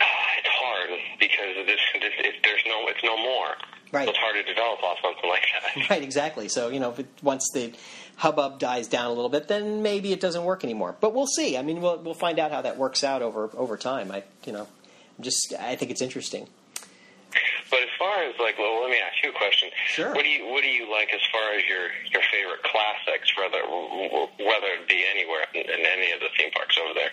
uh, 0.00 0.04
it's 0.38 0.48
hard 0.48 0.90
because 1.18 1.66
this, 1.66 1.80
this 2.00 2.12
it, 2.18 2.34
there's 2.42 2.62
no 2.66 2.86
it's 2.88 3.04
no 3.04 3.16
more. 3.16 3.54
Right. 3.92 4.04
So 4.04 4.10
it's 4.10 4.18
hard 4.18 4.36
to 4.36 4.42
develop 4.42 4.82
off 4.82 4.98
something 5.02 5.28
like 5.28 5.42
that. 5.42 5.90
Right, 5.90 6.02
exactly. 6.02 6.48
So 6.48 6.68
you 6.68 6.80
know, 6.80 6.90
if 6.90 7.00
it, 7.00 7.08
once 7.22 7.48
the 7.52 7.72
hubbub 8.16 8.58
dies 8.58 8.88
down 8.88 9.06
a 9.06 9.12
little 9.12 9.28
bit, 9.28 9.48
then 9.48 9.82
maybe 9.82 10.12
it 10.12 10.20
doesn't 10.20 10.44
work 10.44 10.64
anymore. 10.64 10.96
But 11.00 11.14
we'll 11.14 11.26
see. 11.26 11.56
I 11.56 11.62
mean, 11.62 11.80
we'll 11.80 11.98
we'll 11.98 12.14
find 12.14 12.38
out 12.38 12.52
how 12.52 12.62
that 12.62 12.76
works 12.76 13.02
out 13.04 13.22
over 13.22 13.50
over 13.54 13.76
time. 13.76 14.10
I 14.10 14.24
you 14.44 14.52
know, 14.52 14.66
I'm 15.18 15.24
just 15.24 15.54
I 15.58 15.76
think 15.76 15.90
it's 15.90 16.02
interesting. 16.02 16.48
But 17.70 17.86
as 17.86 17.88
far 17.98 18.24
as 18.24 18.34
like, 18.40 18.58
well, 18.58 18.82
let 18.82 18.90
me 18.90 18.98
ask 18.98 19.22
you 19.22 19.30
a 19.30 19.32
question. 19.32 19.70
Sure. 19.86 20.12
What 20.12 20.24
do 20.24 20.28
you 20.28 20.50
What 20.50 20.62
do 20.62 20.68
you 20.68 20.90
like 20.90 21.14
as 21.14 21.20
far 21.30 21.54
as 21.54 21.62
your 21.64 21.86
your 22.10 22.22
favorite 22.30 22.62
classics, 22.62 23.30
whether 23.38 23.62
whether 23.62 24.70
it 24.74 24.88
be 24.88 25.04
anywhere 25.08 25.46
in, 25.54 25.62
in 25.62 25.86
any 25.86 26.10
of 26.12 26.20
the 26.20 26.28
theme 26.36 26.50
parks 26.50 26.76
over 26.82 26.94
there? 26.94 27.10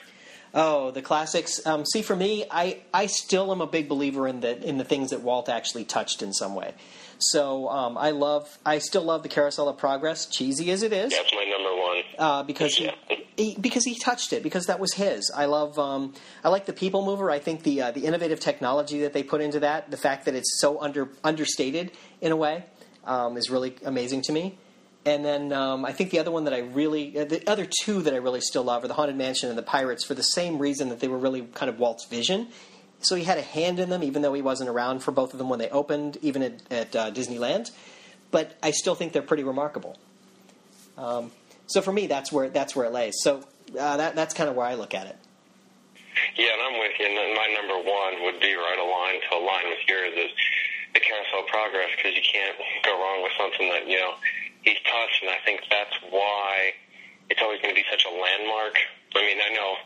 Oh, 0.54 0.92
the 0.92 1.01
classics. 1.01 1.66
Um, 1.66 1.86
see, 1.86 2.01
for 2.01 2.16
me, 2.16 2.46
I, 2.50 2.82
I 2.94 3.08
still 3.08 3.51
am 3.51 3.62
a 3.62 3.68
big 3.68 3.88
believer 3.89 4.27
in 4.27 4.39
the 4.39 4.62
in 4.68 4.77
the 4.77 4.84
things 4.86 5.10
that 5.12 5.22
Walt 5.22 5.50
actually 5.50 5.84
touched 5.86 6.22
in 6.24 6.34
some 6.34 6.56
way. 6.56 6.74
So 7.20 7.68
um, 7.70 7.98
I 7.98 8.12
love, 8.12 8.58
I 8.66 8.77
still 8.77 9.01
love 9.04 9.24
the 9.24 9.30
Carousel 9.30 9.68
of 9.68 9.77
Progress, 9.77 10.27
cheesy 10.27 10.70
as 10.72 10.84
it 10.84 10.94
is, 10.94 11.12
That's 11.12 11.34
my 11.34 11.46
number 11.46 11.75
one. 11.75 12.04
uh, 12.20 12.44
because 12.44 12.75
he, 12.75 12.92
he 13.36 13.58
because 13.60 13.84
he 13.86 13.98
touched 13.98 14.34
it 14.34 14.44
because 14.44 14.68
that 14.68 14.80
was 14.80 14.94
his. 14.94 15.32
I 15.36 15.46
love, 15.46 15.80
um, 15.80 16.13
I 16.44 16.50
like 16.50 16.68
the 16.68 16.74
People 16.74 17.04
Mover. 17.04 17.32
I 17.32 17.39
think 17.39 17.63
the 17.63 17.82
uh, 17.82 17.92
the 17.92 18.06
innovative 18.06 18.39
technology 18.39 19.01
that 19.01 19.13
they 19.13 19.24
put 19.24 19.42
into 19.42 19.60
that, 19.62 19.89
the 19.89 19.98
fact 19.98 20.25
that 20.25 20.36
it's 20.36 20.60
so 20.62 20.80
under 20.80 21.10
understated 21.24 21.92
in 22.22 22.32
a 22.32 22.36
way, 22.36 22.66
um, 23.04 23.36
is 23.36 23.50
really 23.50 23.75
amazing 23.84 24.22
to 24.24 24.32
me. 24.32 24.58
And 25.08 25.24
then 25.24 25.54
um, 25.54 25.86
I 25.86 25.94
think 25.94 26.10
the 26.10 26.20
other 26.20 26.32
one 26.32 26.44
that 26.44 26.54
I 26.54 26.60
really, 26.60 27.18
uh, 27.18 27.24
the 27.24 27.50
other 27.50 27.66
two 27.66 28.02
that 28.02 28.14
I 28.14 28.18
really 28.18 28.42
still 28.42 28.64
love 28.64 28.84
are 28.84 28.90
the 28.90 28.94
Haunted 28.94 29.16
Mansion 29.16 29.48
and 29.48 29.58
the 29.58 29.64
Pirates 29.64 30.04
for 30.04 30.14
the 30.14 30.22
same 30.22 30.60
reason 30.60 30.90
that 30.90 31.00
they 31.00 31.08
were 31.08 31.18
really 31.18 31.44
kind 31.54 31.70
of 31.70 31.80
Walt's 31.80 32.06
vision. 32.06 32.50
So 33.00 33.16
he 33.16 33.24
had 33.24 33.38
a 33.38 33.42
hand 33.42 33.80
in 33.80 33.90
them, 33.90 34.04
even 34.04 34.22
though 34.22 34.34
he 34.34 34.42
wasn't 34.42 34.70
around 34.70 35.00
for 35.00 35.14
both 35.14 35.32
of 35.32 35.40
them 35.40 35.48
when 35.48 35.60
they 35.60 35.70
opened, 35.70 36.18
even 36.22 36.44
at, 36.44 36.54
at 36.70 36.96
uh, 36.98 37.12
Disneyland. 37.12 37.72
But 38.32 38.58
I 38.62 38.72
still 38.72 38.96
think 38.96 39.14
they're 39.14 39.22
pretty 39.22 39.46
remarkable. 39.46 39.98
Um, 40.98 41.32
so 41.68 41.80
for 41.82 41.94
me, 41.94 42.08
that's 42.08 42.30
where 42.30 42.50
that's 42.50 42.76
where 42.76 42.86
it 42.86 42.92
lays. 42.92 43.16
So 43.20 43.46
uh, 43.80 43.96
that 43.96 44.14
that's 44.14 44.34
kind 44.34 44.50
of 44.50 44.58
where 44.58 44.66
I 44.66 44.74
look 44.74 44.94
at 44.94 45.08
it. 45.08 45.16
Yeah, 46.36 46.52
and 46.52 46.62
I'm 46.62 46.80
with 46.82 47.00
you. 47.00 47.06
And 47.06 47.34
my 47.34 47.48
number 47.56 47.76
one 47.80 48.24
would 48.26 48.42
be 48.42 48.54
right 48.56 48.78
aligned 48.78 49.24
to 49.30 49.38
align 49.38 49.70
with 49.70 49.88
yours 49.88 50.12
is 50.18 50.32
the 50.94 51.00
Carousel 51.00 51.40
of 51.40 51.48
Progress 51.48 51.92
because 51.96 52.14
you 52.14 52.24
can't 52.24 52.58
go 52.84 52.92
wrong 53.00 53.24
with 53.24 53.32
something 53.40 53.70
that 53.70 53.88
you 53.88 54.00
know 54.00 54.16
he's 54.68 54.84
touched, 54.84 55.24
and 55.24 55.32
I 55.32 55.40
think 55.48 55.64
that's 55.72 55.96
why 56.12 56.76
it's 57.32 57.40
always 57.42 57.64
going 57.64 57.72
to 57.72 57.80
be 57.80 57.88
such 57.88 58.04
a 58.04 58.12
landmark. 58.12 58.76
I 59.16 59.24
mean, 59.24 59.40
I 59.40 59.56
know 59.56 59.80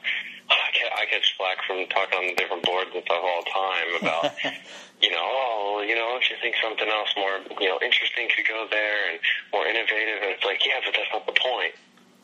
I 0.50 1.06
catch 1.06 1.38
flack 1.38 1.62
from 1.70 1.86
talking 1.94 2.18
on 2.18 2.28
the 2.34 2.36
different 2.36 2.66
boards 2.66 2.90
and 2.94 3.04
stuff 3.06 3.22
all 3.22 3.42
the 3.46 3.54
time 3.54 3.90
about, 4.02 4.24
you 5.02 5.12
know, 5.12 5.22
oh, 5.22 5.86
you 5.86 5.96
know, 5.96 6.18
if 6.18 6.30
you 6.30 6.36
think 6.42 6.56
something 6.58 6.90
else 6.90 7.14
more, 7.16 7.38
you 7.62 7.70
know, 7.70 7.78
interesting 7.82 8.28
could 8.34 8.48
go 8.50 8.66
there 8.70 9.14
and 9.14 9.20
more 9.54 9.66
innovative, 9.70 10.26
and 10.26 10.34
it's 10.34 10.46
like, 10.46 10.66
yeah, 10.66 10.82
but 10.84 10.94
that's 10.98 11.14
not 11.14 11.26
the 11.26 11.38
point. 11.38 11.74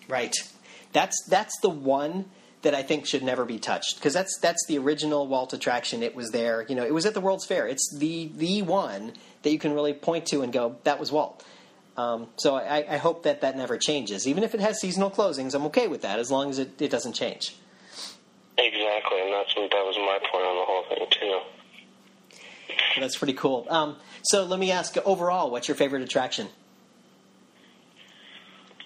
Right. 0.09 0.35
That's 0.93 1.17
that's 1.29 1.53
the 1.61 1.69
one 1.69 2.25
that 2.63 2.73
I 2.73 2.81
think 2.81 3.05
should 3.05 3.23
never 3.23 3.45
be 3.45 3.59
touched 3.59 3.97
because 3.97 4.13
that's 4.13 4.39
that's 4.41 4.65
the 4.67 4.77
original 4.79 5.27
Walt 5.27 5.53
attraction. 5.53 6.01
It 6.01 6.15
was 6.15 6.31
there. 6.31 6.65
You 6.67 6.75
know, 6.75 6.83
it 6.83 6.93
was 6.93 7.05
at 7.05 7.13
the 7.13 7.21
World's 7.21 7.45
Fair. 7.45 7.67
It's 7.67 7.93
the 7.93 8.31
the 8.33 8.63
one 8.63 9.13
that 9.43 9.51
you 9.51 9.59
can 9.59 9.73
really 9.73 9.93
point 9.93 10.25
to 10.27 10.41
and 10.41 10.51
go, 10.51 10.77
that 10.83 10.99
was 10.99 11.11
Walt. 11.11 11.45
Um, 11.97 12.27
so 12.35 12.55
I, 12.55 12.85
I 12.93 12.97
hope 12.97 13.23
that 13.23 13.41
that 13.41 13.57
never 13.57 13.77
changes. 13.77 14.27
Even 14.27 14.43
if 14.43 14.53
it 14.53 14.59
has 14.59 14.79
seasonal 14.79 15.09
closings, 15.09 15.55
I'm 15.55 15.65
okay 15.65 15.87
with 15.87 16.03
that 16.03 16.19
as 16.19 16.29
long 16.29 16.49
as 16.49 16.59
it, 16.59 16.79
it 16.79 16.91
doesn't 16.91 17.13
change. 17.13 17.55
Exactly, 18.57 19.21
and 19.21 19.33
that's 19.33 19.55
what, 19.55 19.69
that 19.71 19.83
was 19.85 19.97
my 19.97 20.19
point 20.31 20.45
on 20.45 20.55
the 20.55 20.65
whole 20.65 20.83
thing 20.89 21.07
too. 21.09 21.39
So 22.95 23.01
that's 23.01 23.17
pretty 23.17 23.33
cool. 23.33 23.65
Um, 23.69 23.97
so 24.23 24.45
let 24.45 24.59
me 24.59 24.71
ask 24.71 24.95
overall, 25.05 25.49
what's 25.49 25.67
your 25.67 25.75
favorite 25.75 26.03
attraction? 26.03 26.47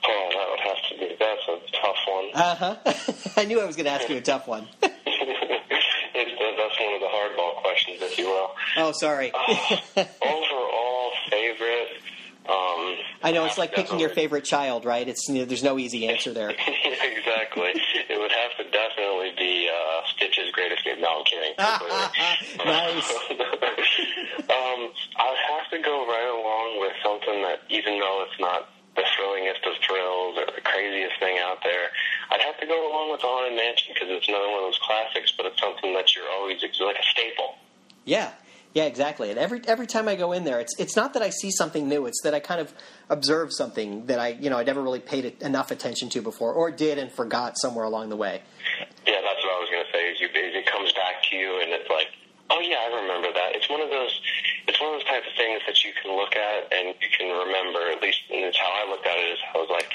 Oh, 0.04 0.30
that 0.34 0.50
would 0.50 0.60
have 0.60 0.78
to 0.90 0.98
be. 0.98 1.16
That's 1.20 1.48
a 1.48 1.60
tough 1.82 1.98
one. 2.08 2.30
Uh 2.34 2.56
huh. 2.56 3.34
I 3.42 3.46
knew 3.46 3.60
I 3.62 3.66
was 3.66 3.76
going 3.76 3.86
to 3.86 3.92
ask 3.92 4.10
you 4.10 4.18
a 4.18 4.22
tough 4.22 4.48
one. 4.48 4.68
it's, 4.82 4.92
that's 6.14 6.80
one 6.80 6.94
of 6.96 7.02
the 7.02 7.08
hardball 7.08 7.62
questions, 7.62 8.02
if 8.02 8.18
you 8.18 8.26
will. 8.26 8.52
oh, 8.78 8.92
sorry. 8.94 9.32
Overall 9.34 11.12
favorite. 11.30 11.88
I 13.24 13.32
know 13.32 13.46
it's 13.46 13.58
like 13.58 13.74
picking 13.74 14.00
your 14.00 14.10
favorite 14.10 14.46
child, 14.46 14.86
right? 14.86 15.08
It's 15.08 15.28
you 15.30 15.40
know, 15.40 15.46
there's 15.46 15.64
no 15.64 15.78
easy 15.78 16.08
answer 16.08 16.34
there. 16.34 16.50
exactly. 16.58 17.74
It 18.10 18.20
would 18.20 18.32
have 18.32 18.54
to 18.58 18.64
definitely 18.72 19.32
be 19.38 19.70
uh, 19.70 20.02
Stitch's 20.16 20.52
Greatest 20.52 20.82
Escape. 20.82 21.00
No, 21.00 21.20
I'm 21.20 21.26
kidding. 21.26 21.54
nice. 22.66 23.10
um, 24.50 24.90
I 25.18 25.26
would 25.30 25.44
have 25.54 25.70
to 25.72 25.80
go 25.84 26.06
right 26.08 26.30
along 26.30 26.80
with 26.82 26.94
something 27.04 27.42
that, 27.44 27.62
even 27.70 28.00
though 28.00 28.26
it's 28.28 28.40
not 28.40 28.70
the 28.96 29.04
thrillingest 29.16 29.64
of 29.70 29.78
thrills 29.88 30.38
or 30.38 30.46
the 30.54 30.62
craziest 30.62 31.20
thing 31.20 31.38
out 31.40 31.64
there, 31.64 31.90
I'd 32.32 32.42
have 32.42 32.60
to 32.60 32.66
go 32.66 32.90
along 32.92 33.12
with 33.12 33.22
the 33.22 33.28
Haunted 33.28 33.56
Mansion 33.56 33.94
because 33.94 34.10
it's 34.10 34.28
another 34.28 34.50
one 34.50 34.66
of 34.66 34.74
those 34.74 34.82
classics, 34.84 35.32
but 35.38 35.46
it's 35.46 35.60
something 35.62 35.94
that 35.94 36.16
you're 36.16 36.30
always 36.30 36.64
it's 36.64 36.80
like 36.80 36.98
a 36.98 37.08
staple. 37.12 37.56
Yeah, 38.04 38.32
yeah, 38.74 38.86
exactly. 38.86 39.30
And 39.30 39.38
every 39.38 39.62
every 39.68 39.88
time 39.88 40.08
I 40.08 40.16
go 40.16 40.32
in 40.32 40.46
there, 40.46 40.60
it's 40.60 40.74
it's 40.80 40.96
not 40.96 41.14
that 41.14 41.22
I 41.22 41.30
see 41.30 41.52
something 41.52 41.90
new; 41.90 42.06
it's 42.06 42.22
that 42.24 42.34
I 42.34 42.40
kind 42.40 42.62
of 42.62 42.74
observe 43.10 43.52
something 43.52 44.06
that 44.06 44.20
I 44.20 44.30
you 44.30 44.50
know 44.50 44.58
I 44.58 44.64
never 44.64 44.82
really 44.82 45.00
paid 45.00 45.42
enough 45.42 45.72
attention 45.72 46.10
to 46.10 46.22
before, 46.22 46.54
or 46.54 46.72
did 46.72 46.98
and 46.98 47.12
forgot 47.12 47.58
somewhere 47.58 47.84
along 47.84 48.10
the 48.10 48.16
way. 48.16 48.42
Yeah, 49.06 49.20
that's 49.22 49.44
what 49.44 49.52
I 49.52 49.60
was 49.60 49.70
going 49.70 49.86
to 49.86 49.92
say. 49.92 50.16
You, 50.20 50.30
it 50.32 50.66
comes 50.66 50.94
back 50.94 51.24
to 51.30 51.36
you, 51.36 51.62
and 51.62 51.72
it's 51.72 51.90
like, 51.90 52.08
oh 52.50 52.60
yeah, 52.60 52.78
I 52.80 53.02
remember 53.02 53.34
that. 53.34 53.56
It's 53.56 53.70
one 53.70 53.82
of 53.82 53.90
those, 53.90 54.22
it's 54.68 54.80
one 54.80 54.94
of 54.94 55.02
those 55.02 55.08
types 55.08 55.28
of 55.28 55.36
things 55.36 55.62
that 55.68 55.84
you 55.84 55.92
can 56.02 56.16
look 56.16 56.36
at 56.36 56.72
and 56.72 56.96
you 57.02 57.10
can 57.12 57.28
remember. 57.28 57.92
At 57.92 58.02
least, 58.02 58.24
and 58.32 58.44
it's 58.44 58.58
how 58.58 58.72
I 58.72 58.90
looked 58.90 59.08
at 59.08 59.18
it. 59.18 59.36
Is 59.36 59.40
I 59.54 59.58
was 59.58 59.70
like, 59.70 59.92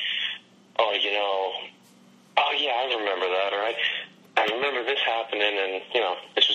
oh, 0.78 0.92
you 0.92 1.12
know, 1.12 1.68
oh 2.37 2.52
yeah, 2.61 2.76
I 2.76 2.85
remember 2.92 3.25
that, 3.25 3.52
or 3.52 3.61
I, 3.64 3.73
I 4.37 4.45
remember 4.52 4.85
this 4.85 5.00
happening, 5.00 5.49
and 5.49 5.83
you 5.95 6.00
know, 6.00 6.16
this 6.35 6.45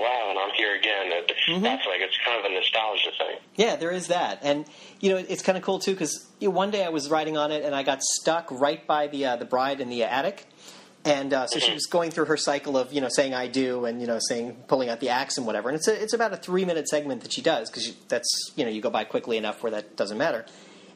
was 0.00 0.02
that 0.02 0.02
was 0.02 0.02
ten 0.02 0.02
years 0.02 0.02
ago. 0.02 0.02
Wow, 0.02 0.30
and 0.30 0.38
I'm 0.38 0.50
here 0.54 0.74
again. 0.74 1.12
And 1.12 1.64
That's 1.64 1.86
like 1.86 2.00
it's 2.00 2.18
kind 2.24 2.38
of 2.38 2.50
a 2.50 2.54
nostalgia 2.54 3.10
thing. 3.18 3.38
Yeah, 3.56 3.76
there 3.76 3.90
is 3.90 4.08
that, 4.08 4.40
and 4.42 4.66
you 5.00 5.10
know 5.10 5.16
it's 5.16 5.42
kind 5.42 5.56
of 5.58 5.64
cool 5.64 5.78
too 5.78 5.92
because 5.92 6.26
you 6.40 6.48
know, 6.48 6.54
one 6.54 6.70
day 6.70 6.84
I 6.84 6.88
was 6.88 7.10
riding 7.10 7.36
on 7.36 7.52
it 7.52 7.64
and 7.64 7.74
I 7.74 7.82
got 7.82 8.02
stuck 8.02 8.50
right 8.50 8.86
by 8.86 9.06
the 9.06 9.26
uh, 9.26 9.36
the 9.36 9.44
bride 9.44 9.80
in 9.80 9.88
the 9.88 10.04
attic, 10.04 10.46
and 11.04 11.32
uh, 11.32 11.46
so 11.46 11.58
she 11.58 11.72
was 11.72 11.86
going 11.86 12.10
through 12.10 12.26
her 12.26 12.36
cycle 12.36 12.76
of 12.76 12.92
you 12.92 13.00
know 13.00 13.08
saying 13.10 13.34
I 13.34 13.48
do 13.48 13.84
and 13.84 14.00
you 14.00 14.06
know 14.06 14.18
saying 14.20 14.64
pulling 14.68 14.88
out 14.88 15.00
the 15.00 15.10
axe 15.10 15.36
and 15.36 15.46
whatever, 15.46 15.68
and 15.68 15.76
it's 15.76 15.88
a, 15.88 16.02
it's 16.02 16.12
about 16.12 16.32
a 16.32 16.36
three 16.36 16.64
minute 16.64 16.88
segment 16.88 17.22
that 17.22 17.32
she 17.32 17.42
does 17.42 17.70
because 17.70 17.94
that's 18.08 18.52
you 18.56 18.64
know 18.64 18.70
you 18.70 18.80
go 18.80 18.90
by 18.90 19.04
quickly 19.04 19.36
enough 19.36 19.62
where 19.62 19.72
that 19.72 19.96
doesn't 19.96 20.18
matter. 20.18 20.44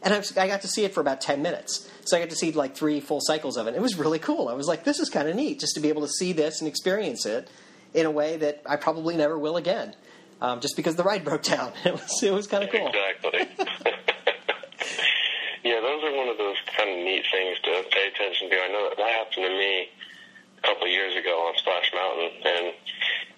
And 0.00 0.14
I, 0.14 0.18
was, 0.18 0.36
I 0.36 0.46
got 0.46 0.62
to 0.62 0.68
see 0.68 0.84
it 0.84 0.94
for 0.94 1.00
about 1.00 1.20
10 1.20 1.42
minutes. 1.42 1.90
So 2.04 2.16
I 2.16 2.20
got 2.20 2.30
to 2.30 2.36
see 2.36 2.52
like 2.52 2.76
three 2.76 3.00
full 3.00 3.18
cycles 3.20 3.56
of 3.56 3.66
it. 3.66 3.74
It 3.74 3.82
was 3.82 3.98
really 3.98 4.20
cool. 4.20 4.48
I 4.48 4.52
was 4.52 4.68
like, 4.68 4.84
this 4.84 5.00
is 5.00 5.10
kind 5.10 5.28
of 5.28 5.34
neat 5.34 5.58
just 5.58 5.74
to 5.74 5.80
be 5.80 5.88
able 5.88 6.02
to 6.02 6.08
see 6.08 6.32
this 6.32 6.60
and 6.60 6.68
experience 6.68 7.26
it 7.26 7.50
in 7.94 8.06
a 8.06 8.10
way 8.10 8.36
that 8.36 8.62
I 8.66 8.76
probably 8.76 9.16
never 9.16 9.38
will 9.38 9.56
again. 9.56 9.94
Um, 10.40 10.60
just 10.60 10.76
because 10.76 10.94
the 10.94 11.02
ride 11.02 11.24
broke 11.24 11.42
down. 11.42 11.72
It 11.84 11.92
was, 11.92 12.22
it 12.22 12.32
was 12.32 12.46
kind 12.46 12.64
of 12.64 12.70
cool. 12.70 12.86
Exactly. 12.86 13.40
yeah, 15.64 15.80
those 15.80 16.04
are 16.04 16.14
one 16.14 16.28
of 16.28 16.38
those 16.38 16.56
kind 16.76 16.90
of 16.90 16.96
neat 17.04 17.24
things 17.32 17.58
to 17.64 17.84
pay 17.90 18.06
attention 18.14 18.50
to. 18.50 18.56
I 18.56 18.68
know 18.68 18.88
that, 18.88 18.96
that 18.98 19.10
happened 19.10 19.46
to 19.46 19.50
me 19.50 19.88
a 20.58 20.62
couple 20.62 20.84
of 20.86 20.92
years 20.92 21.16
ago 21.16 21.46
on 21.48 21.56
Splash 21.58 21.90
Mountain, 21.94 22.30
and 22.46 22.66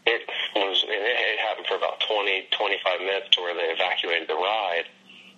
it 0.07 0.23
was 0.57 0.85
it, 0.89 1.01
it 1.01 1.39
happened 1.41 1.67
for 1.67 1.77
about 1.77 2.01
twenty 2.05 2.49
twenty 2.53 2.77
five 2.85 3.01
minutes 3.01 3.29
to 3.37 3.41
where 3.41 3.55
they 3.55 3.69
evacuated 3.73 4.29
the 4.29 4.37
ride, 4.37 4.89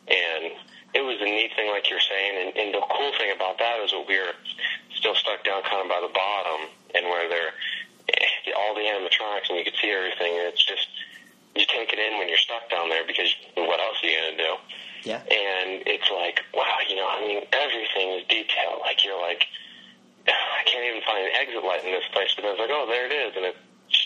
and 0.08 0.54
it 0.94 1.02
was 1.02 1.18
a 1.20 1.24
neat 1.24 1.50
thing, 1.56 1.70
like 1.70 1.88
you're 1.90 2.02
saying. 2.02 2.32
And, 2.38 2.50
and 2.56 2.68
the 2.74 2.82
cool 2.90 3.12
thing 3.18 3.32
about 3.34 3.58
that 3.58 3.80
is 3.80 3.90
that 3.90 4.04
we 4.06 4.18
were 4.18 4.34
still 4.94 5.14
stuck 5.14 5.42
down 5.44 5.62
kind 5.64 5.82
of 5.82 5.88
by 5.88 6.00
the 6.02 6.12
bottom, 6.12 6.70
and 6.94 7.06
where 7.06 7.28
they're 7.28 7.54
all 8.56 8.74
the 8.74 8.82
animatronics, 8.82 9.48
and 9.48 9.58
you 9.58 9.64
could 9.64 9.78
see 9.80 9.90
everything. 9.90 10.38
And 10.38 10.52
it's 10.52 10.64
just 10.64 10.88
you 11.54 11.64
take 11.68 11.92
it 11.92 11.98
in 11.98 12.18
when 12.18 12.28
you're 12.28 12.40
stuck 12.40 12.68
down 12.70 12.88
there 12.88 13.06
because 13.06 13.28
what 13.54 13.80
else 13.80 13.96
are 14.02 14.06
you 14.06 14.16
gonna 14.16 14.36
do? 14.36 14.54
Yeah. 15.04 15.18
and 15.18 15.82
it's 15.84 16.08
like, 16.14 16.42
wow, 16.54 16.78
you 16.88 16.94
know, 16.94 17.08
I 17.10 17.26
mean, 17.26 17.42
everything 17.52 18.22
is 18.22 18.26
detailed. 18.28 18.80
Like 18.86 19.04
you're 19.04 19.20
like, 19.20 19.44
I 20.28 20.62
can't 20.64 20.84
even 20.86 21.02
find 21.02 21.26
an 21.26 21.32
exit 21.34 21.64
light 21.64 21.84
in 21.84 21.90
this 21.90 22.06
place, 22.12 22.30
but 22.36 22.44
I 22.44 22.50
was 22.50 22.58
like, 22.60 22.70
oh, 22.70 22.86
there 22.86 23.06
it 23.06 23.12
is, 23.12 23.36
and 23.36 23.44
it, 23.46 23.56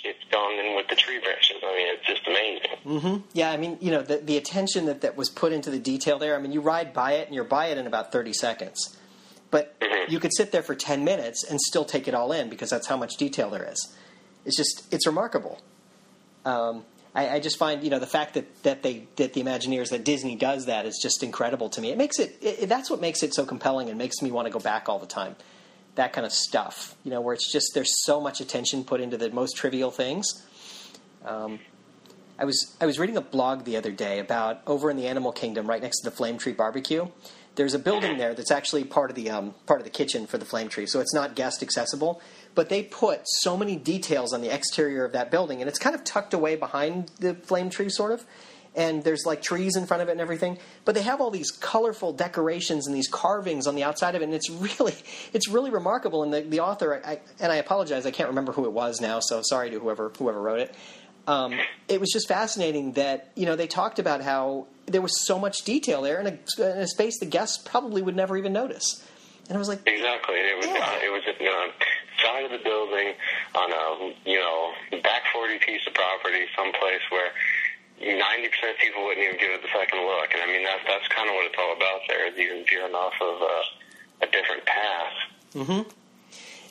it's 0.05 0.25
gone 0.33 0.59
in 0.59 0.75
with 0.75 0.89
the 0.89 0.97
tree 0.97 1.21
branches. 1.21 1.57
I 1.63 1.75
mean, 1.77 1.89
it's 1.95 2.07
just 2.07 2.27
amazing. 2.27 2.77
Mm-hmm. 2.85 3.27
Yeah, 3.35 3.51
I 3.51 3.57
mean, 3.57 3.77
you 3.81 3.91
know, 3.91 4.03
the, 4.03 4.19
the 4.19 4.37
attention 4.37 4.87
that, 4.87 5.03
that 5.03 5.17
was 5.17 5.29
put 5.29 5.53
into 5.53 5.71
the 5.71 5.79
detail 5.79 6.19
there. 6.19 6.35
I 6.35 6.41
mean, 6.41 6.53
you 6.53 6.61
ride 6.61 6.93
by 6.93 7.13
it 7.13 7.27
and 7.27 7.35
you're 7.35 7.45
by 7.45 7.67
it 7.67 7.79
in 7.79 7.87
about 7.87 8.11
30 8.11 8.33
seconds. 8.33 8.97
But 9.51 9.77
you 10.09 10.19
could 10.19 10.33
sit 10.35 10.51
there 10.51 10.63
for 10.63 10.75
10 10.75 11.05
minutes 11.05 11.45
and 11.49 11.61
still 11.61 11.85
take 11.85 12.09
it 12.09 12.15
all 12.15 12.33
in 12.33 12.49
because 12.49 12.71
that's 12.71 12.87
how 12.89 12.97
much 12.97 13.17
detail 13.17 13.49
there 13.51 13.69
is. 13.71 13.95
It's 14.47 14.57
just, 14.57 14.91
it's 14.93 15.07
remarkable. 15.07 15.61
Um, 16.47 16.85
I, 17.15 17.29
I 17.29 17.41
just 17.41 17.59
find, 17.59 17.83
you 17.85 17.91
know, 17.91 17.99
the 17.99 18.07
fact 18.07 18.35
that, 18.35 18.63
that 18.63 18.83
they, 18.83 19.07
that 19.17 19.35
the 19.35 19.43
Imagineers, 19.43 19.91
that 19.91 20.05
Disney 20.05 20.37
does 20.37 20.67
that 20.67 20.87
is 20.87 20.99
just 21.03 21.23
incredible 21.23 21.69
to 21.71 21.81
me. 21.83 21.91
It 21.91 21.99
makes 21.99 22.19
it, 22.19 22.39
it, 22.41 22.69
that's 22.69 22.89
what 22.89 23.01
makes 23.01 23.23
it 23.23 23.35
so 23.35 23.45
compelling 23.45 23.91
and 23.91 23.99
makes 23.99 24.23
me 24.23 24.31
want 24.31 24.47
to 24.47 24.53
go 24.53 24.61
back 24.61 24.89
all 24.89 24.99
the 24.99 25.07
time. 25.07 25.37
That 25.97 26.13
kind 26.13 26.25
of 26.25 26.33
stuff, 26.33 26.95
you 27.05 27.11
know, 27.11 27.21
where 27.21 27.35
it's 27.35 27.53
just, 27.53 27.73
there's 27.75 27.93
so 28.05 28.21
much 28.21 28.41
attention 28.41 28.85
put 28.85 29.01
into 29.01 29.17
the 29.19 29.31
most 29.31 29.57
trivial 29.57 29.91
things. 29.91 30.43
I 32.39 32.45
was 32.45 32.77
I 32.81 32.87
was 32.87 32.99
reading 32.99 33.17
a 33.17 33.23
blog 33.23 33.65
the 33.65 33.77
other 33.77 33.91
day 33.91 34.19
about 34.19 34.61
over 34.67 34.91
in 34.91 34.97
the 34.97 35.07
Animal 35.07 35.33
Kingdom, 35.33 35.67
right 35.67 35.81
next 35.81 36.01
to 36.01 36.11
the 36.11 36.15
Flame 36.15 36.37
Tree 36.37 36.53
Barbecue. 36.53 37.09
There's 37.55 37.73
a 37.73 37.79
building 37.79 38.19
there 38.19 38.35
that's 38.35 38.51
actually 38.51 38.85
part 38.85 39.11
of 39.11 39.17
the 39.17 39.31
um, 39.31 39.55
part 39.65 39.81
of 39.81 39.85
the 39.85 39.91
kitchen 39.91 40.27
for 40.27 40.37
the 40.37 40.45
Flame 40.45 40.69
Tree, 40.69 40.87
so 40.87 41.01
it's 41.01 41.15
not 41.15 41.35
guest 41.35 41.63
accessible. 41.63 42.21
But 42.57 42.69
they 42.71 42.83
put 42.83 43.21
so 43.25 43.57
many 43.57 43.77
details 43.77 44.33
on 44.33 44.41
the 44.41 44.53
exterior 44.53 45.05
of 45.05 45.13
that 45.13 45.31
building, 45.31 45.61
and 45.61 45.69
it's 45.69 45.79
kind 45.79 45.95
of 45.95 46.03
tucked 46.03 46.35
away 46.35 46.57
behind 46.57 47.13
the 47.21 47.35
Flame 47.35 47.71
Tree, 47.71 47.89
sort 47.89 48.11
of. 48.11 48.25
And 48.75 49.05
there's 49.05 49.25
like 49.25 49.41
trees 49.41 49.77
in 49.77 49.87
front 49.87 50.03
of 50.03 50.09
it 50.09 50.13
and 50.13 50.21
everything, 50.21 50.59
but 50.85 50.95
they 50.95 51.03
have 51.03 51.21
all 51.21 51.31
these 51.31 51.51
colorful 51.51 52.13
decorations 52.13 52.87
and 52.87 52.95
these 52.95 53.09
carvings 53.09 53.67
on 53.67 53.75
the 53.75 53.85
outside 53.85 54.15
of 54.17 54.21
it, 54.23 54.25
and 54.25 54.35
it's 54.35 54.51
really, 54.79 54.95
it's 55.33 55.49
really 55.49 55.71
remarkable. 55.71 56.25
And 56.25 56.35
the, 56.35 56.41
the 56.43 56.61
author, 56.61 57.01
I, 57.07 57.21
and 57.39 57.53
I 57.53 57.57
apologize, 57.57 58.05
I 58.05 58.11
can't 58.11 58.29
remember 58.29 58.53
who 58.53 58.65
it 58.65 58.73
was 58.73 59.01
now, 59.01 59.21
so 59.21 59.41
sorry 59.45 59.71
to 59.71 59.79
whoever 59.79 60.11
whoever 60.19 60.43
wrote 60.43 60.59
it 60.61 60.75
um, 61.29 61.59
it 61.89 62.01
was 62.01 62.13
just 62.13 62.29
fascinating 62.29 62.93
that 62.93 63.33
you 63.35 63.47
know 63.47 63.57
they 63.57 63.67
talked 63.67 63.99
about 63.99 64.23
how 64.23 64.67
there 64.87 65.03
was 65.03 65.27
so 65.27 65.39
much 65.41 65.63
detail 65.65 66.03
there 66.03 66.21
in 66.21 66.27
a, 66.29 66.63
in 66.63 66.79
a 66.79 66.87
space 66.87 67.19
the 67.19 67.27
guests 67.27 67.59
probably 67.59 68.01
would 68.01 68.15
never 68.15 68.37
even 68.37 68.53
notice. 68.53 69.05
And 69.49 69.57
I 69.57 69.59
was 69.59 69.69
like, 69.69 69.81
Exactly. 69.87 70.37
It 70.37 70.57
was 70.57 70.67
Yeah. 70.67 70.73
uh, 70.87 70.99
it 71.03 71.13
was 71.13 71.23
you 71.41 71.47
know, 71.47 71.67
side 72.23 72.45
of 72.45 72.51
the 72.53 72.63
building 72.63 73.15
on 73.55 73.73
a 73.73 74.15
you 74.29 74.39
know 74.39 74.73
back 75.03 75.23
forty 75.33 75.59
piece 75.59 75.87
of 75.87 75.95
property, 75.95 76.47
someplace 76.57 77.03
where 77.11 77.31
ninety 78.01 78.49
percent 78.49 78.75
of 78.75 78.79
people 78.79 79.05
wouldn't 79.05 79.25
even 79.25 79.39
give 79.39 79.51
it 79.51 79.63
the 79.63 79.69
second 79.73 80.01
look. 80.05 80.33
And 80.33 80.43
I 80.43 80.47
mean 80.47 80.65
that's 80.65 80.85
that's 80.87 81.09
kind 81.09 81.29
of 81.29 81.35
what 81.35 81.47
it's 81.47 81.57
all 81.59 81.73
about. 81.77 82.01
There, 82.09 82.27
is 82.29 82.37
you 82.39 82.65
veering 82.69 82.95
off 82.95 83.15
of 83.21 83.43
uh, 83.43 84.27
a 84.27 84.29
different 84.31 84.65
path. 84.65 85.15
mhm 85.55 85.87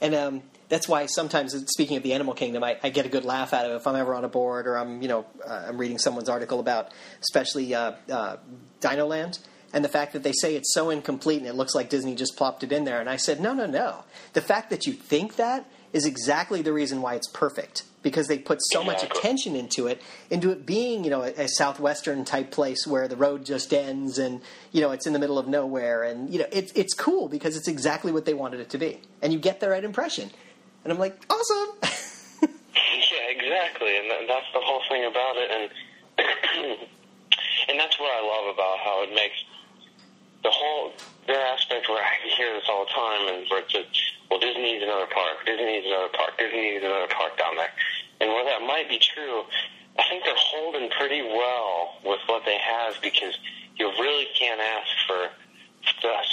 and 0.01 0.13
um, 0.13 0.43
that's 0.67 0.87
why 0.87 1.05
sometimes, 1.05 1.55
speaking 1.69 1.95
of 1.97 2.03
the 2.03 2.13
animal 2.13 2.33
kingdom, 2.33 2.63
I, 2.63 2.77
I 2.83 2.89
get 2.89 3.05
a 3.05 3.09
good 3.09 3.23
laugh 3.23 3.53
out 3.53 3.65
of 3.65 3.71
it 3.71 3.75
if 3.75 3.87
I'm 3.87 3.95
ever 3.95 4.13
on 4.13 4.25
a 4.25 4.27
board 4.27 4.67
or 4.67 4.77
I'm 4.77 5.01
you 5.01 5.07
know 5.07 5.25
uh, 5.47 5.65
I'm 5.67 5.77
reading 5.77 5.97
someone's 5.97 6.29
article 6.29 6.59
about, 6.59 6.91
especially 7.21 7.73
uh, 7.73 7.93
uh, 8.11 8.37
Dino 8.81 9.05
Land. 9.05 9.39
And 9.75 9.83
the 9.83 9.89
fact 9.89 10.13
that 10.13 10.23
they 10.23 10.31
say 10.31 10.55
it's 10.55 10.73
so 10.73 10.89
incomplete 10.89 11.39
and 11.39 11.47
it 11.47 11.53
looks 11.53 11.75
like 11.75 11.89
Disney 11.89 12.15
just 12.15 12.37
plopped 12.37 12.63
it 12.63 12.71
in 12.71 12.85
there. 12.85 13.01
And 13.01 13.09
I 13.09 13.17
said, 13.17 13.41
no, 13.41 13.53
no, 13.53 13.65
no. 13.65 14.05
The 14.31 14.41
fact 14.41 14.69
that 14.69 14.87
you 14.87 14.93
think 14.93 15.35
that 15.35 15.69
is 15.91 16.05
exactly 16.05 16.61
the 16.61 16.71
reason 16.71 17.01
why 17.01 17.15
it's 17.15 17.27
perfect 17.27 17.83
because 18.01 18.27
they 18.27 18.37
put 18.37 18.59
so 18.71 18.83
much 18.83 19.03
attention 19.03 19.55
into 19.55 19.87
it, 19.87 20.01
into 20.29 20.51
it 20.51 20.65
being 20.65 21.03
you 21.03 21.09
know 21.09 21.23
a, 21.23 21.31
a 21.31 21.47
southwestern 21.47 22.23
type 22.23 22.51
place 22.51 22.85
where 22.85 23.07
the 23.07 23.15
road 23.15 23.45
just 23.45 23.73
ends 23.73 24.17
and 24.17 24.41
you 24.71 24.79
know 24.81 24.91
it's 24.91 25.07
in 25.07 25.13
the 25.13 25.19
middle 25.19 25.39
of 25.39 25.47
nowhere 25.47 26.03
and 26.03 26.31
you 26.31 26.37
know 26.37 26.45
it's 26.51 26.71
it's 26.73 26.93
cool 26.93 27.27
because 27.27 27.57
it's 27.57 27.67
exactly 27.67 28.11
what 28.11 28.25
they 28.25 28.33
wanted 28.33 28.59
it 28.59 28.69
to 28.69 28.77
be, 28.77 28.99
and 29.21 29.33
you 29.33 29.39
get 29.39 29.59
the 29.59 29.69
right 29.69 29.83
impression. 29.83 30.29
And 30.83 30.93
I'm 30.93 30.99
like, 30.99 31.19
awesome. 31.29 31.69
Yeah, 32.75 33.31
exactly, 33.31 33.97
and 33.97 34.09
that, 34.11 34.27
that's 34.27 34.51
the 34.53 34.59
whole 34.59 34.81
thing 34.89 35.05
about 35.05 35.35
it, 35.37 35.49
and 35.49 35.69
and 37.69 37.79
that's 37.79 37.97
what 37.99 38.11
I 38.11 38.21
love 38.21 38.53
about 38.53 38.79
how 38.79 39.03
it 39.03 39.13
makes 39.15 39.43
the 40.45 40.53
whole 40.53 40.93
their 41.25 41.41
aspect 41.41 41.89
where 41.89 41.97
I 41.97 42.13
hear 42.37 42.53
this 42.53 42.69
all 42.69 42.85
the 42.85 42.93
time, 42.93 43.33
and 43.33 43.49
where 43.49 43.65
it's 43.65 43.73
a, 43.73 43.81
well, 44.29 44.37
Disney 44.37 44.77
needs 44.77 44.85
another 44.85 45.09
park, 45.09 45.41
Disney 45.41 45.65
needs 45.65 45.89
another 45.89 46.13
park, 46.13 46.37
Disney 46.37 46.77
needs 46.77 46.85
another 46.85 47.09
park 47.09 47.33
down 47.33 47.57
there, 47.57 47.73
and 48.21 48.29
while 48.29 48.45
that 48.45 48.61
might 48.61 48.85
be 48.85 49.01
true, 49.01 49.41
I 49.97 50.05
think 50.05 50.21
they're 50.23 50.37
holding 50.37 50.89
pretty 50.93 51.25
well 51.25 51.97
with 52.05 52.21
what 52.29 52.45
they 52.45 52.61
have 52.61 53.01
because 53.01 53.33
you 53.75 53.89
really 53.97 54.27
can't 54.37 54.61
ask 54.61 54.91
for 55.09 55.33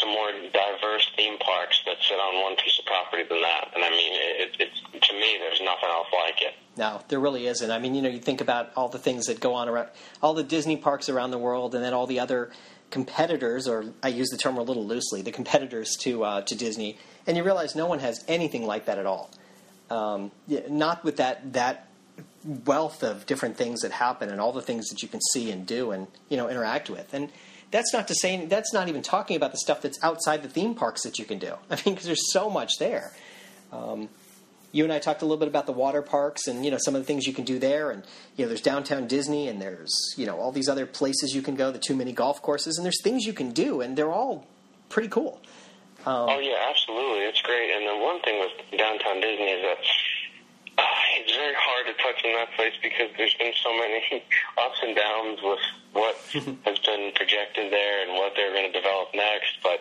some 0.00 0.08
more 0.08 0.32
diverse 0.52 1.10
theme 1.16 1.38
parks 1.38 1.80
that 1.86 1.96
sit 2.02 2.14
on 2.14 2.42
one 2.42 2.56
piece 2.56 2.78
of 2.78 2.84
property 2.86 3.22
than 3.28 3.40
that. 3.42 3.70
And 3.74 3.84
I 3.84 3.90
mean, 3.90 4.12
it, 4.12 4.56
it's 4.58 4.80
to 5.08 5.14
me, 5.14 5.36
there's 5.38 5.60
nothing 5.60 5.88
else 5.88 6.08
like 6.12 6.42
it. 6.42 6.54
No, 6.76 7.02
there 7.08 7.20
really 7.20 7.46
isn't. 7.46 7.70
I 7.70 7.78
mean, 7.78 7.94
you 7.94 8.02
know, 8.02 8.08
you 8.08 8.18
think 8.18 8.40
about 8.40 8.72
all 8.76 8.88
the 8.88 8.98
things 8.98 9.26
that 9.26 9.40
go 9.40 9.54
on 9.54 9.68
around 9.68 9.88
all 10.22 10.34
the 10.34 10.42
Disney 10.42 10.76
parks 10.76 11.08
around 11.08 11.30
the 11.30 11.38
world, 11.38 11.74
and 11.74 11.84
then 11.84 11.92
all 11.92 12.06
the 12.06 12.20
other 12.20 12.50
competitors, 12.92 13.66
or 13.66 13.86
I 14.02 14.08
use 14.08 14.28
the 14.28 14.36
term 14.36 14.56
a 14.56 14.62
little 14.62 14.86
loosely, 14.86 15.22
the 15.22 15.32
competitors 15.32 15.96
to 16.02 16.22
uh, 16.22 16.42
to 16.42 16.54
Disney, 16.54 16.98
and 17.26 17.36
you 17.36 17.42
realize 17.42 17.74
no 17.74 17.86
one 17.86 17.98
has 17.98 18.24
anything 18.28 18.64
like 18.64 18.84
that 18.84 18.98
at 18.98 19.06
all. 19.06 19.30
Um, 19.90 20.30
not 20.68 21.02
with 21.02 21.16
that 21.16 21.54
that 21.54 21.88
wealth 22.44 23.02
of 23.02 23.26
different 23.26 23.56
things 23.56 23.80
that 23.80 23.92
happen 23.92 24.28
and 24.30 24.40
all 24.40 24.52
the 24.52 24.62
things 24.62 24.88
that 24.88 25.02
you 25.02 25.08
can 25.08 25.20
see 25.32 25.50
and 25.50 25.66
do 25.66 25.90
and 25.90 26.06
you 26.28 26.36
know 26.36 26.48
interact 26.48 26.88
with. 26.88 27.12
And 27.12 27.30
that's 27.72 27.92
not 27.92 28.06
to 28.08 28.14
say 28.14 28.46
that's 28.46 28.72
not 28.72 28.88
even 28.88 29.02
talking 29.02 29.36
about 29.36 29.50
the 29.50 29.58
stuff 29.58 29.82
that's 29.82 29.98
outside 30.04 30.42
the 30.42 30.48
theme 30.48 30.74
parks 30.74 31.02
that 31.02 31.18
you 31.18 31.24
can 31.24 31.38
do. 31.38 31.54
I 31.70 31.76
mean 31.76 31.94
because 31.94 32.06
there's 32.06 32.32
so 32.32 32.48
much 32.48 32.78
there. 32.78 33.12
Um, 33.72 34.10
you 34.72 34.84
and 34.84 34.92
i 34.92 34.98
talked 34.98 35.22
a 35.22 35.24
little 35.24 35.38
bit 35.38 35.48
about 35.48 35.66
the 35.66 35.72
water 35.72 36.02
parks 36.02 36.46
and 36.48 36.64
you 36.64 36.70
know 36.70 36.78
some 36.80 36.96
of 36.96 37.02
the 37.02 37.06
things 37.06 37.26
you 37.26 37.32
can 37.32 37.44
do 37.44 37.58
there. 37.58 37.90
And 37.90 38.02
you 38.36 38.44
know 38.44 38.48
there's 38.48 38.62
downtown 38.62 39.06
disney 39.06 39.48
and 39.48 39.60
there's 39.60 40.14
you 40.16 40.26
know 40.26 40.38
all 40.38 40.50
these 40.50 40.68
other 40.68 40.86
places 40.86 41.34
you 41.34 41.42
can 41.42 41.54
go 41.54 41.70
the 41.70 41.78
too 41.78 41.94
many 41.94 42.12
golf 42.12 42.42
courses. 42.42 42.78
And 42.78 42.84
there's 42.84 43.00
things 43.02 43.24
you 43.24 43.32
can 43.32 43.52
do 43.52 43.80
and 43.80 43.96
they're 43.96 44.10
all 44.10 44.46
pretty 44.88 45.08
cool. 45.08 45.40
Um, 46.04 46.28
oh 46.28 46.40
yeah 46.40 46.68
absolutely. 46.68 47.20
It's 47.24 47.42
great. 47.42 47.70
And 47.70 47.86
the 47.86 48.02
one 48.02 48.20
thing 48.22 48.40
with 48.40 48.78
downtown 48.78 49.20
disney 49.20 49.52
is 49.52 49.62
that 49.62 49.78
uh, 50.78 50.84
it's 51.20 51.36
very 51.36 51.54
hard 51.54 51.86
to 51.86 52.02
touch 52.02 52.24
in 52.24 52.32
that 52.32 52.48
place 52.56 52.72
because 52.82 53.10
there's 53.18 53.34
been 53.34 53.52
so 53.62 53.76
many 53.76 54.24
ups 54.58 54.78
and 54.82 54.96
downs 54.96 55.38
with 55.42 55.60
what 55.92 56.16
has 56.64 56.78
been 56.80 57.12
projected 57.14 57.70
there 57.70 58.08
and 58.08 58.14
what 58.16 58.32
they're 58.34 58.52
going 58.52 58.72
to 58.72 58.72
develop 58.72 59.08
next. 59.14 59.60
But 59.62 59.80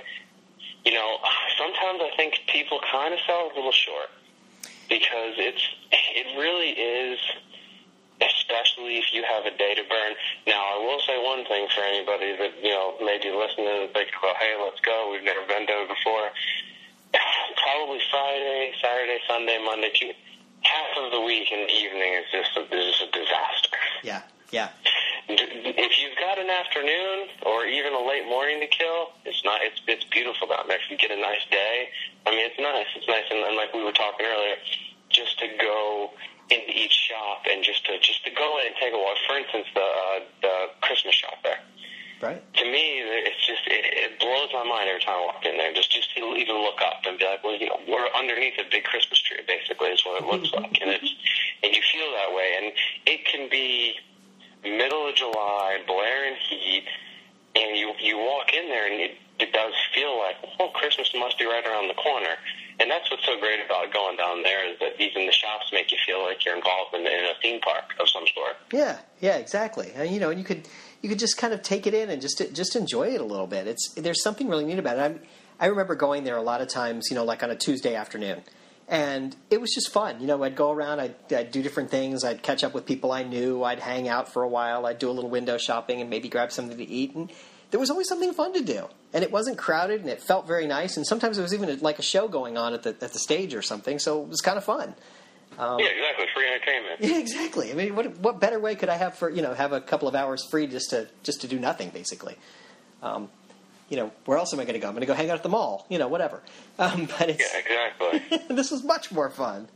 you 0.83 0.93
know, 0.93 1.17
sometimes 1.57 2.01
I 2.01 2.12
think 2.17 2.41
people 2.51 2.79
kind 2.91 3.13
of 3.13 3.19
sell 3.25 3.51
a 3.53 3.55
little 3.55 3.71
short 3.71 4.10
because 4.91 5.39
it's 5.39 5.63
it 5.91 6.27
really 6.36 6.75
is 6.75 7.19
especially 8.21 9.01
if 9.01 9.10
you 9.15 9.24
have 9.25 9.50
a 9.50 9.57
day 9.57 9.74
to 9.74 9.81
burn. 9.89 10.13
Now, 10.45 10.62
I 10.62 10.77
will 10.77 11.01
say 11.07 11.17
one 11.17 11.41
thing 11.50 11.65
for 11.74 11.81
anybody 11.81 12.38
that 12.38 12.53
you 12.62 12.69
know 12.69 13.00
maybe 13.01 13.31
listening 13.31 13.88
and 13.88 13.89
thinking, 13.95 14.19
"Well, 14.21 14.36
hey, 14.36 14.53
let's 14.60 14.83
go. 14.83 15.10
We've 15.10 15.24
never 15.24 15.41
been 15.48 15.65
there 15.65 15.88
before." 15.88 16.29
Probably 17.63 18.00
Friday, 18.12 18.74
Saturday, 18.83 19.19
Sunday, 19.27 19.57
Monday, 19.63 19.89
Tuesday 19.89 20.19
half 20.62 21.03
of 21.03 21.12
the 21.12 21.21
week 21.21 21.48
and 21.51 21.67
the 21.67 21.74
evening 21.74 22.13
is 22.21 22.25
just 22.31 22.57
a, 22.57 22.62
is 22.75 22.86
just 22.93 23.01
a 23.01 23.12
disaster. 23.12 23.77
Yeah, 24.03 24.21
yeah. 24.51 24.69
If 25.39 25.91
you've 26.01 26.17
got 26.17 26.39
an 26.39 26.50
afternoon 26.50 27.29
or 27.45 27.65
even 27.65 27.93
a 27.93 28.03
late 28.03 28.25
morning 28.25 28.59
to 28.59 28.67
kill, 28.67 29.13
it's 29.25 29.43
not. 29.45 29.61
It's 29.61 29.81
it's 29.88 30.05
beautiful 30.05 30.47
down 30.47 30.67
there. 30.67 30.77
If 30.77 30.89
you 30.89 30.97
get 30.97 31.11
a 31.11 31.19
nice 31.19 31.45
day, 31.51 31.89
I 32.25 32.31
mean, 32.31 32.45
it's 32.45 32.59
nice. 32.59 32.88
It's 32.95 33.07
nice, 33.07 33.25
and, 33.29 33.39
and 33.39 33.55
like 33.55 33.73
we 33.73 33.83
were 33.83 33.95
talking 33.95 34.25
earlier, 34.25 34.55
just 35.09 35.39
to 35.39 35.47
go 35.59 36.11
into 36.50 36.71
each 36.71 36.91
shop 36.91 37.47
and 37.50 37.63
just 37.63 37.85
to 37.85 38.00
just 38.00 38.23
to 38.25 38.31
go 38.31 38.59
in 38.59 38.67
and 38.67 38.75
take 38.79 38.93
a 38.93 38.97
walk. 38.97 39.17
For 39.27 39.38
instance, 39.38 39.67
the 39.73 39.88
uh, 39.88 40.19
the 40.41 40.55
Christmas 40.81 41.15
shop 41.15 41.39
there. 41.43 41.59
Right. 42.21 42.38
To 42.38 42.65
me, 42.65 43.01
it's 43.01 43.41
just 43.47 43.65
it, 43.65 43.81
it 43.97 44.19
blows 44.19 44.53
my 44.53 44.63
mind 44.63 44.85
every 44.88 45.01
time 45.01 45.17
I 45.17 45.25
walk 45.25 45.45
in 45.45 45.57
there. 45.57 45.73
Just 45.73 45.91
just 45.91 46.13
to 46.15 46.35
even 46.38 46.61
look 46.61 46.77
up 46.81 47.01
and 47.07 47.17
be 47.17 47.25
like, 47.25 47.43
well, 47.43 47.57
you 47.57 47.65
know, 47.65 47.79
we're 47.88 48.09
underneath 48.13 48.61
a 48.61 48.69
big 48.69 48.83
Christmas 48.85 49.19
tree. 49.21 49.41
Basically, 49.47 49.89
is 49.89 50.05
what 50.05 50.21
it 50.21 50.27
looks 50.27 50.53
like, 50.57 50.77
and 50.81 50.91
it's 50.91 51.09
and 51.63 51.73
you 51.73 51.81
feel 51.81 52.11
that 52.13 52.29
way. 52.35 52.50
And 52.61 52.73
it 53.07 53.25
can 53.25 53.50
be 53.50 53.97
middle 54.69 55.07
of 55.07 55.15
July, 55.15 55.79
blaring 55.87 56.35
heat, 56.49 56.85
and 57.55 57.77
you 57.77 57.93
you 57.99 58.17
walk 58.17 58.53
in 58.53 58.69
there 58.69 58.91
and 58.91 59.01
it 59.01 59.17
it 59.39 59.51
does 59.53 59.73
feel 59.93 60.17
like, 60.19 60.35
oh, 60.59 60.69
Christmas 60.69 61.11
must 61.17 61.39
be 61.39 61.45
right 61.45 61.65
around 61.65 61.87
the 61.87 61.95
corner. 61.95 62.35
And 62.79 62.89
that's 62.89 63.09
what's 63.11 63.25
so 63.25 63.39
great 63.39 63.59
about 63.63 63.91
going 63.93 64.17
down 64.17 64.43
there 64.43 64.71
is 64.71 64.79
that 64.79 64.99
even 64.99 65.25
the 65.25 65.31
shops 65.31 65.71
make 65.73 65.91
you 65.91 65.97
feel 66.05 66.23
like 66.23 66.45
you're 66.45 66.55
involved 66.55 66.93
in, 66.93 67.01
in 67.01 67.07
a 67.07 67.33
theme 67.41 67.59
park 67.61 67.85
of 68.00 68.07
some 68.07 68.24
sort. 68.33 68.55
Yeah, 68.71 68.97
yeah, 69.19 69.37
exactly. 69.37 69.91
And, 69.95 70.09
you 70.09 70.19
know, 70.19 70.29
you 70.29 70.43
could 70.43 70.67
you 71.01 71.09
could 71.09 71.19
just 71.19 71.37
kind 71.37 71.53
of 71.53 71.61
take 71.61 71.87
it 71.87 71.93
in 71.93 72.09
and 72.09 72.21
just 72.21 72.41
just 72.53 72.75
enjoy 72.75 73.09
it 73.13 73.21
a 73.21 73.25
little 73.25 73.47
bit. 73.47 73.67
It's 73.67 73.93
there's 73.95 74.24
something 74.24 74.47
really 74.47 74.65
neat 74.65 74.79
about 74.79 74.97
it. 74.97 75.01
I'm, 75.01 75.19
I 75.59 75.67
remember 75.67 75.95
going 75.95 76.24
there 76.24 76.37
a 76.37 76.41
lot 76.41 76.61
of 76.61 76.69
times, 76.69 77.07
you 77.09 77.15
know, 77.15 77.24
like 77.24 77.43
on 77.43 77.51
a 77.51 77.55
Tuesday 77.55 77.95
afternoon, 77.95 78.41
and 78.91 79.33
it 79.49 79.61
was 79.61 79.73
just 79.73 79.89
fun. 79.91 80.19
You 80.19 80.27
know, 80.27 80.43
I'd 80.43 80.57
go 80.57 80.69
around, 80.69 80.99
I'd, 80.99 81.15
I'd 81.33 81.51
do 81.51 81.63
different 81.63 81.89
things, 81.89 82.25
I'd 82.25 82.43
catch 82.43 82.61
up 82.61 82.73
with 82.73 82.85
people 82.85 83.13
I 83.13 83.23
knew, 83.23 83.63
I'd 83.63 83.79
hang 83.79 84.09
out 84.09 84.31
for 84.31 84.43
a 84.43 84.47
while, 84.47 84.85
I'd 84.85 84.99
do 84.99 85.09
a 85.09 85.13
little 85.13 85.29
window 85.29 85.57
shopping, 85.57 86.01
and 86.01 86.09
maybe 86.09 86.27
grab 86.27 86.51
something 86.51 86.77
to 86.77 86.87
eat, 86.87 87.15
and 87.15 87.31
there 87.71 87.79
was 87.79 87.89
always 87.89 88.09
something 88.09 88.33
fun 88.33 88.53
to 88.53 88.61
do, 88.61 88.87
and 89.13 89.23
it 89.23 89.31
wasn't 89.31 89.57
crowded, 89.57 90.01
and 90.01 90.09
it 90.09 90.21
felt 90.21 90.45
very 90.45 90.67
nice, 90.67 90.97
and 90.97 91.07
sometimes 91.07 91.37
there 91.37 91.43
was 91.43 91.53
even 91.53 91.79
like 91.79 91.99
a 91.99 92.03
show 92.03 92.27
going 92.27 92.57
on 92.57 92.73
at 92.73 92.83
the 92.83 92.89
at 92.89 93.13
the 93.13 93.19
stage 93.19 93.55
or 93.55 93.61
something, 93.61 93.97
so 93.97 94.21
it 94.21 94.27
was 94.27 94.41
kind 94.41 94.57
of 94.57 94.65
fun. 94.65 94.93
Um, 95.57 95.79
yeah, 95.79 95.87
exactly. 95.87 96.25
Free 96.33 96.47
entertainment. 96.47 97.01
Yeah, 97.01 97.17
exactly. 97.19 97.71
I 97.71 97.75
mean, 97.75 97.95
what 97.95 98.17
what 98.19 98.39
better 98.41 98.59
way 98.59 98.75
could 98.75 98.89
I 98.89 98.97
have 98.97 99.17
for 99.17 99.29
you 99.29 99.41
know 99.41 99.53
have 99.53 99.71
a 99.71 99.79
couple 99.79 100.09
of 100.09 100.15
hours 100.15 100.43
free 100.43 100.67
just 100.67 100.89
to 100.89 101.07
just 101.23 101.41
to 101.41 101.47
do 101.47 101.59
nothing 101.59 101.91
basically? 101.91 102.35
Um, 103.01 103.29
you 103.91 103.97
know, 103.97 104.09
where 104.23 104.37
else 104.37 104.53
am 104.53 104.59
I 104.61 104.63
going 104.63 104.73
to 104.73 104.79
go? 104.79 104.87
I'm 104.87 104.93
going 104.93 105.01
to 105.01 105.05
go 105.07 105.13
hang 105.13 105.29
out 105.29 105.35
at 105.35 105.43
the 105.43 105.49
mall. 105.49 105.85
You 105.89 105.99
know, 105.99 106.07
whatever. 106.07 106.41
Um, 106.79 107.07
but 107.19 107.29
it's 107.29 107.53
yeah, 107.53 107.59
exactly. 107.59 108.55
this 108.55 108.71
was 108.71 108.83
much 108.83 109.11
more 109.11 109.29
fun. 109.29 109.67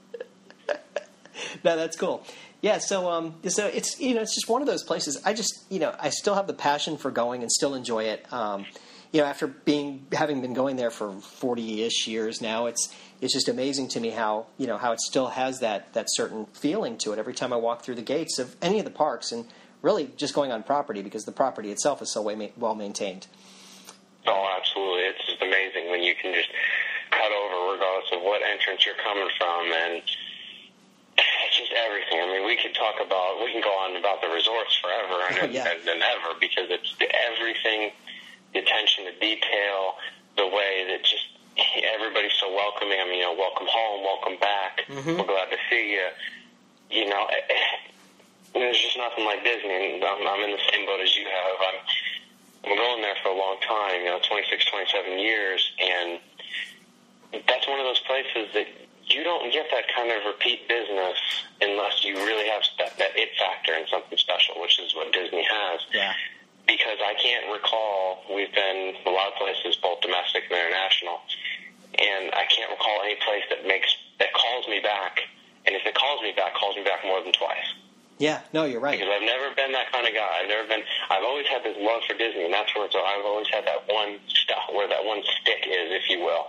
no, 1.64 1.76
that's 1.76 1.98
cool. 1.98 2.24
Yeah, 2.62 2.80
so 2.80 3.12
um, 3.12 3.36
so 3.50 3.68
it's 3.68 4.00
you 4.00 4.16
know 4.16 4.22
it's 4.22 4.34
just 4.34 4.50
one 4.50 4.62
of 4.62 4.68
those 4.68 4.84
places. 4.84 5.22
I 5.26 5.34
just 5.34 5.66
you 5.70 5.80
know 5.80 5.94
I 6.00 6.10
still 6.10 6.34
have 6.34 6.48
the 6.48 6.54
passion 6.54 6.98
for 6.98 7.12
going 7.12 7.42
and 7.42 7.52
still 7.52 7.76
enjoy 7.76 8.06
it. 8.06 8.26
Um, 8.34 8.66
you 9.12 9.22
know, 9.22 9.28
after 9.28 9.48
being 9.48 10.08
having 10.14 10.42
been 10.42 10.54
going 10.54 10.78
there 10.78 10.90
for 10.90 11.12
forty 11.12 11.84
ish 11.84 12.08
years 12.08 12.42
now, 12.42 12.66
it's 12.68 12.96
it's 13.22 13.34
just 13.34 13.50
amazing 13.50 13.90
to 13.90 14.00
me 14.00 14.12
how 14.12 14.48
you 14.58 14.66
know 14.66 14.78
how 14.78 14.94
it 14.94 15.02
still 15.02 15.28
has 15.28 15.60
that 15.60 15.94
that 15.94 16.06
certain 16.08 16.46
feeling 16.54 16.98
to 17.00 17.12
it 17.12 17.20
every 17.20 17.34
time 17.34 17.52
I 17.52 17.58
walk 17.58 17.84
through 17.84 17.96
the 17.96 18.02
gates 18.02 18.40
of 18.40 18.56
any 18.62 18.80
of 18.80 18.86
the 18.86 18.92
parks, 18.92 19.34
and 19.34 19.46
really 19.82 20.10
just 20.16 20.34
going 20.34 20.52
on 20.52 20.64
property 20.64 21.02
because 21.02 21.26
the 21.26 21.32
property 21.32 21.70
itself 21.70 22.02
is 22.02 22.12
so 22.12 22.22
well 22.58 22.76
maintained. 22.76 23.28
Oh, 24.28 24.46
absolutely! 24.58 25.06
It's 25.14 25.26
just 25.26 25.42
amazing 25.42 25.90
when 25.90 26.02
you 26.02 26.16
can 26.16 26.34
just 26.34 26.50
cut 27.12 27.32
over 27.32 27.74
regardless 27.74 28.10
of 28.12 28.22
what 28.22 28.42
entrance 28.42 28.86
you're 28.86 29.00
coming 29.00 29.30
from, 29.38 29.72
and 29.72 30.02
it's 31.18 31.58
just 31.58 31.72
everything. 31.72 32.20
I 32.20 32.28
mean, 32.34 32.46
we 32.46 32.58
could 32.58 32.76
talk 32.76 33.00
about 33.00 33.40
we 33.44 33.52
can 33.52 33.62
go 33.62 33.72
on 33.86 33.96
about 33.96 34.22
the 34.22 34.28
resorts 34.28 34.76
forever 34.82 35.18
and, 35.42 35.54
yeah. 35.58 35.70
and, 35.70 35.80
and 35.88 36.02
ever 36.02 36.36
because 36.40 36.68
it's 36.70 36.96
everything, 37.00 37.92
the 38.54 38.60
attention 38.60 39.06
to 39.06 39.14
detail, 39.20 39.96
the 40.36 40.48
way 40.48 40.90
that 40.90 41.04
just 41.04 41.36
everybody's 41.96 42.36
so 42.40 42.52
welcoming. 42.52 43.00
I 43.00 43.06
mean, 43.06 43.24
you 43.24 43.28
know, 43.30 43.36
welcome 43.38 43.68
home, 43.70 44.04
welcome 44.04 44.38
back. 44.40 44.84
Mm-hmm. 44.88 45.16
We're 45.16 45.30
glad 45.30 45.50
to 45.52 45.60
see 45.70 45.96
you. 45.96 46.08
You 46.92 47.10
know, 47.10 47.28
there's 48.54 48.80
just 48.80 48.98
nothing 48.98 49.26
like 49.26 49.44
Disney. 49.44 50.02
I'm, 50.04 50.28
I'm 50.28 50.42
in 50.44 50.52
the 50.52 50.64
same 50.72 50.86
boat 50.86 51.00
as 51.00 51.16
you 51.16 51.26
have. 51.26 51.56
I'm 51.62 51.80
I'm 52.66 52.76
going 52.76 53.02
there 53.02 53.16
for 53.22 53.30
a 53.30 53.38
long 53.38 53.58
time. 53.62 54.02
You 54.02 54.18
know, 54.18 54.20
26, 54.28 54.66
27 54.66 55.20
years, 55.20 55.72
and 55.80 56.20
that's 57.48 57.68
one 57.68 57.80
of 57.80 57.86
those 57.86 58.02
places 58.02 58.54
that 58.54 58.68
you 59.06 59.24
don't 59.24 59.54
get 59.54 59.68
that 59.70 59.86
kind 59.96 60.12
of 60.12 60.26
repeat 60.26 60.68
business 60.68 61.18
unless 61.62 62.04
you 62.04 62.16
really 62.16 62.50
have 62.50 62.64
that, 62.80 62.98
that 62.98 63.14
it 63.14 63.30
factor 63.38 63.74
in 63.74 63.86
something 63.88 64.18
special, 64.18 64.60
which 64.62 64.80
is 64.80 64.96
what 64.96 65.14
Disney 65.14 65.46
has. 65.46 65.82
Yeah. 65.94 66.14
Because 66.66 66.98
I 66.98 67.14
can't 67.22 67.46
recall, 67.54 68.26
we've 68.34 68.52
been 68.54 68.96
a 69.06 69.12
lot 69.12 69.30
of 69.30 69.36
places, 69.38 69.78
both 69.78 70.02
domestic 70.02 70.50
and 70.50 70.58
international, 70.58 71.22
and 72.02 72.34
I 72.34 72.50
can't 72.50 72.72
recall 72.72 73.06
any 73.06 73.16
place 73.22 73.46
that 73.54 73.68
makes 73.68 73.94
that 74.18 74.34
calls 74.34 74.68
me 74.68 74.80
back. 74.80 75.22
And 75.66 75.76
if 75.76 75.86
it 75.86 75.94
calls 75.94 76.22
me 76.22 76.34
back, 76.36 76.56
calls 76.56 76.76
me 76.76 76.84
back 76.84 77.06
more 77.06 77.22
than 77.22 77.34
twice. 77.34 77.70
Yeah, 78.18 78.40
no, 78.54 78.64
you're 78.64 78.80
right. 78.80 78.98
Because 78.98 79.12
I've 79.12 79.28
never 79.28 79.52
been 79.56 79.74
that 79.74 79.92
kind 79.92 80.08
of 80.08 80.14
guy. 80.16 80.40
I've 80.40 80.48
never 80.48 80.68
been. 80.68 80.84
I've 81.10 81.24
always 81.24 81.48
had 81.48 81.64
this 81.64 81.76
love 81.80 82.00
for 82.08 82.16
Disney, 82.16 82.46
and 82.46 82.54
that's 82.54 82.72
where 82.76 82.86
it's, 82.86 82.96
I've 82.96 83.26
always 83.26 83.48
had 83.52 83.68
that 83.68 83.84
one 83.92 84.20
stuff 84.28 84.72
where 84.72 84.88
that 84.88 85.04
one 85.04 85.20
stick 85.42 85.68
is, 85.68 85.92
if 85.92 86.08
you 86.10 86.24
will. 86.24 86.48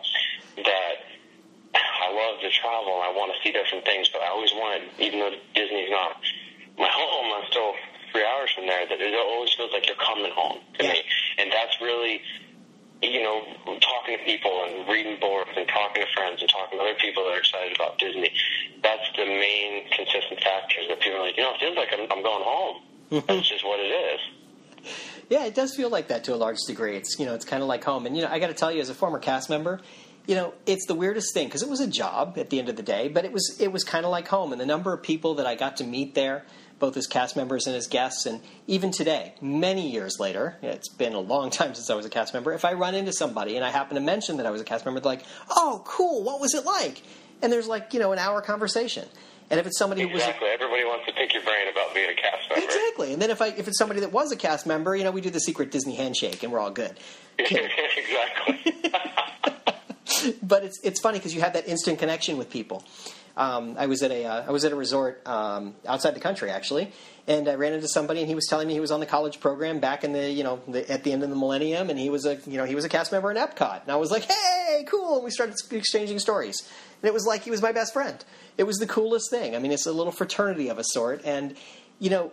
That 0.63 0.95
I 1.75 2.15
love 2.15 2.41
to 2.41 2.51
travel 2.55 3.03
and 3.03 3.05
I 3.05 3.13
want 3.19 3.35
to 3.35 3.39
see 3.43 3.51
different 3.51 3.85
things, 3.85 4.09
but 4.09 4.23
I 4.23 4.31
always 4.31 4.53
wanted, 4.55 4.89
even 4.99 5.19
though 5.19 5.35
Disney's 5.55 5.91
not 5.91 6.23
my 6.79 6.89
home, 6.91 7.35
I'm 7.35 7.51
still 7.51 7.75
three 8.13 8.25
hours 8.25 8.51
from 8.55 8.71
there. 8.71 8.87
That 8.87 9.03
it 9.03 9.15
always 9.19 9.51
feels 9.59 9.75
like 9.75 9.91
you're 9.91 9.99
coming 9.99 10.31
home 10.31 10.63
to 10.79 10.85
yeah. 10.87 10.93
me, 10.95 11.03
and 11.39 11.51
that's 11.51 11.75
really 11.83 12.23
you 13.03 13.23
know, 13.23 13.43
talking 13.81 14.19
to 14.19 14.25
people 14.25 14.65
and 14.65 14.89
reading 14.89 15.19
boards 15.21 15.51
and 15.57 15.69
talking 15.69 16.03
to 16.03 16.09
friends 16.15 16.41
and 16.41 16.51
talking 16.51 16.79
to 16.79 16.85
other 16.85 16.99
people 16.99 17.25
that 17.25 17.35
are 17.35 17.39
excited 17.39 17.77
about 17.77 17.99
Disney, 17.99 18.31
that's 18.83 19.05
the 19.17 19.27
main 19.27 19.85
consistent 19.91 20.41
factor 20.41 20.81
that 20.89 21.01
people 21.01 21.19
are 21.19 21.27
like, 21.27 21.37
you 21.37 21.43
know, 21.43 21.55
it 21.55 21.61
feels 21.61 21.77
like 21.77 21.89
I'm, 21.93 22.01
I'm 22.11 22.23
going 22.23 22.45
home. 22.45 22.83
Mm-hmm. 23.11 23.27
That's 23.27 23.49
just 23.49 23.65
what 23.65 23.81
it 23.81 23.93
is. 23.93 24.21
Yeah, 25.29 25.45
it 25.45 25.55
does 25.55 25.75
feel 25.75 25.91
like 25.91 26.09
that 26.09 26.25
to 26.25 26.35
a 26.35 26.37
large 26.37 26.59
degree. 26.67 26.97
It's 26.97 27.19
you 27.19 27.27
know, 27.27 27.35
it's 27.35 27.45
kind 27.45 27.63
of 27.63 27.69
like 27.69 27.85
home. 27.85 28.07
And 28.07 28.17
you 28.17 28.23
know, 28.23 28.29
I 28.31 28.39
got 28.39 28.49
to 28.49 28.55
tell 28.55 28.71
you, 28.71 28.81
as 28.81 28.89
a 28.89 28.95
former 28.95 29.19
cast 29.19 29.51
member, 29.51 29.81
you 30.27 30.35
know, 30.35 30.55
it's 30.67 30.87
the 30.87 30.95
weirdest 30.95 31.35
thing 31.35 31.49
because 31.49 31.63
it 31.63 31.69
was 31.69 31.81
a 31.81 31.87
job 31.87 32.37
at 32.39 32.51
the 32.51 32.59
end 32.59 32.69
of 32.69 32.77
the 32.77 32.83
day, 32.83 33.09
but 33.09 33.25
it 33.25 33.33
was 33.33 33.57
it 33.61 33.73
was 33.73 33.85
kind 33.85 34.05
of 34.05 34.11
like 34.11 34.29
home. 34.29 34.53
And 34.53 34.61
the 34.61 34.67
number 34.67 34.93
of 34.93 35.03
people 35.03 35.35
that 35.35 35.47
I 35.47 35.55
got 35.55 35.79
to 35.79 35.85
meet 35.85 36.15
there, 36.15 36.45
both 36.79 36.97
as 36.97 37.07
cast 37.07 37.37
members 37.37 37.67
and 37.67 37.75
as 37.75 37.87
guests. 37.87 38.27
And 38.27 38.41
even 38.67 38.91
today, 38.91 39.35
many 39.41 39.91
years 39.91 40.19
later, 40.21 40.57
it's 40.63 40.89
been 40.89 41.15
a 41.15 41.21
long 41.21 41.51
time 41.59 41.75
since 41.75 41.91
I 41.91 41.95
was 41.95 42.07
a 42.07 42.11
cast 42.11 42.35
member. 42.35 42.53
If 42.53 42.65
I 42.65 42.75
run 42.75 42.95
into 42.95 43.13
somebody 43.13 43.57
and 43.57 43.65
I 43.65 43.71
happen 43.71 43.95
to 43.95 44.01
mention 44.01 44.37
that 44.39 44.47
I 44.47 44.51
was 44.51 44.61
a 44.61 44.65
cast 44.65 44.85
member, 44.85 45.01
they're 45.01 45.13
like, 45.13 45.25
"Oh, 45.51 45.83
cool! 45.85 46.23
What 46.23 46.41
was 46.41 46.55
it 46.55 46.65
like?" 46.65 47.03
And 47.43 47.53
there's 47.53 47.69
like 47.69 47.93
you 47.95 48.01
know 48.01 48.13
an 48.13 48.19
hour 48.19 48.41
conversation. 48.43 49.07
And 49.49 49.61
if 49.61 49.67
it's 49.67 49.79
somebody 49.79 50.03
who 50.03 50.09
was 50.09 50.23
Exactly. 50.23 50.49
Everybody 50.49 50.85
wants 50.85 51.07
to 51.07 51.13
pick 51.13 51.33
your 51.33 51.45
brain 51.45 51.69
about 51.71 51.95
being 51.95 52.11
a 52.11 52.15
cast 52.15 52.51
member. 52.51 52.65
exactly, 52.65 53.13
and 53.13 53.23
then 53.23 53.31
if 53.31 53.41
I 53.41 53.49
if 53.49 53.69
it's 53.69 53.79
somebody 53.79 54.01
that 54.01 54.11
was 54.13 54.33
a 54.33 54.37
cast 54.37 54.67
member, 54.67 54.97
you 54.97 55.05
know, 55.05 55.13
we 55.13 55.21
do 55.21 55.31
the 55.31 55.41
secret 55.41 55.71
Disney 55.71 55.95
handshake, 55.95 56.43
and 56.43 56.53
we're 56.53 56.59
all 56.59 56.71
good. 56.73 56.99
exactly. 57.39 58.75
but 60.43 60.65
it's 60.65 60.81
it's 60.83 61.01
funny 61.01 61.19
because 61.19 61.35
you 61.35 61.41
have 61.43 61.53
that 61.53 61.69
instant 61.69 61.99
connection 61.99 62.37
with 62.37 62.51
people. 62.51 62.83
Um, 63.37 63.77
I 63.79 63.87
was 63.87 64.03
at 64.03 64.11
a 64.11 64.25
uh, 64.25 64.45
I 64.49 64.51
was 64.51 64.65
at 64.65 64.73
a 64.73 64.77
resort 64.77 65.21
um, 65.27 65.75
outside 65.87 66.15
the 66.15 66.21
country 66.21 66.51
actually, 66.51 66.93
and 67.27 67.49
I 67.49 67.55
ran 67.57 67.75
into 67.75 67.87
somebody 67.89 68.21
and 68.21 68.29
he 68.29 68.35
was 68.35 68.47
telling 68.47 68.67
me 68.67 68.73
he 68.73 68.81
was 68.81 68.91
on 68.91 69.01
the 69.01 69.07
college 69.07 69.41
program 69.41 69.79
back 69.79 70.05
in 70.05 70.13
the 70.13 70.31
you 70.31 70.43
know 70.43 70.61
the, 70.67 70.91
at 70.91 71.05
the 71.05 71.13
end 71.13 71.23
of 71.23 71.29
the 71.29 71.37
millennium, 71.37 71.91
and 71.91 71.99
he 71.99 72.09
was 72.09 72.25
a 72.25 72.37
you 72.47 72.57
know 72.57 72.65
he 72.65 72.75
was 72.75 72.87
a 72.87 72.89
cast 72.89 73.13
member 73.13 73.31
in 73.31 73.37
Epcot, 73.37 73.83
and 73.83 73.93
I 73.93 73.97
was 73.97 74.11
like, 74.11 74.23
hey, 74.25 74.87
cool, 74.89 75.17
and 75.17 75.25
we 75.25 75.31
started 75.31 75.55
exchanging 75.71 76.19
stories, 76.19 76.67
and 77.03 77.09
it 77.09 77.13
was 77.13 77.27
like 77.27 77.43
he 77.43 77.51
was 77.51 77.61
my 77.61 77.73
best 77.73 77.93
friend. 77.93 78.25
It 78.57 78.65
was 78.65 78.79
the 78.79 78.87
coolest 78.87 79.31
thing. 79.31 79.55
I 79.55 79.59
mean, 79.59 79.71
it's 79.71 79.85
a 79.85 79.93
little 79.93 80.13
fraternity 80.13 80.69
of 80.69 80.79
a 80.79 80.85
sort, 80.85 81.23
and 81.25 81.57
you 81.99 82.11
know. 82.11 82.33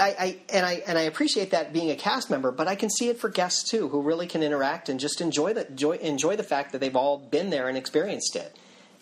I, 0.00 0.14
I 0.16 0.38
and 0.54 0.64
I 0.64 0.74
and 0.86 0.96
I 0.96 1.02
appreciate 1.02 1.50
that 1.50 1.72
being 1.72 1.90
a 1.90 1.96
cast 1.96 2.30
member, 2.30 2.52
but 2.52 2.68
I 2.68 2.76
can 2.76 2.88
see 2.88 3.08
it 3.08 3.18
for 3.18 3.28
guests 3.28 3.68
too, 3.68 3.88
who 3.88 4.00
really 4.00 4.28
can 4.28 4.44
interact 4.44 4.88
and 4.88 5.00
just 5.00 5.20
enjoy 5.20 5.54
the 5.54 5.66
enjoy, 5.66 5.96
enjoy 5.96 6.36
the 6.36 6.44
fact 6.44 6.70
that 6.70 6.78
they've 6.78 6.94
all 6.94 7.18
been 7.18 7.50
there 7.50 7.68
and 7.68 7.76
experienced 7.76 8.36
it, 8.36 8.56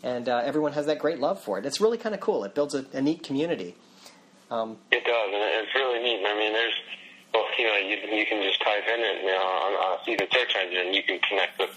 and 0.07 0.29
uh, 0.31 0.39
everyone 0.47 0.71
has 0.73 0.87
that 0.87 1.03
great 1.03 1.19
love 1.19 1.43
for 1.43 1.59
it. 1.59 1.67
It's 1.67 1.83
really 1.83 1.99
kind 1.99 2.15
of 2.15 2.23
cool. 2.23 2.47
It 2.47 2.55
builds 2.55 2.79
a, 2.79 2.87
a 2.95 3.03
neat 3.03 3.27
community. 3.27 3.75
Um, 4.55 4.79
It 4.95 5.03
does, 5.03 5.31
and 5.35 5.43
it's 5.67 5.75
really 5.75 5.99
neat. 5.99 6.23
I 6.23 6.39
mean, 6.39 6.55
there's, 6.55 6.79
well, 7.35 7.43
you 7.59 7.67
know, 7.67 7.75
you, 7.83 7.99
you 8.15 8.25
can 8.25 8.39
just 8.47 8.63
type 8.63 8.87
in 8.87 9.03
it, 9.03 9.27
you 9.27 9.35
know, 9.35 9.43
on, 9.43 9.73
on 9.75 9.99
see 10.07 10.15
search 10.15 10.55
engine, 10.55 10.87
and 10.87 10.95
you 10.95 11.03
can 11.03 11.19
connect 11.27 11.59
with 11.59 11.75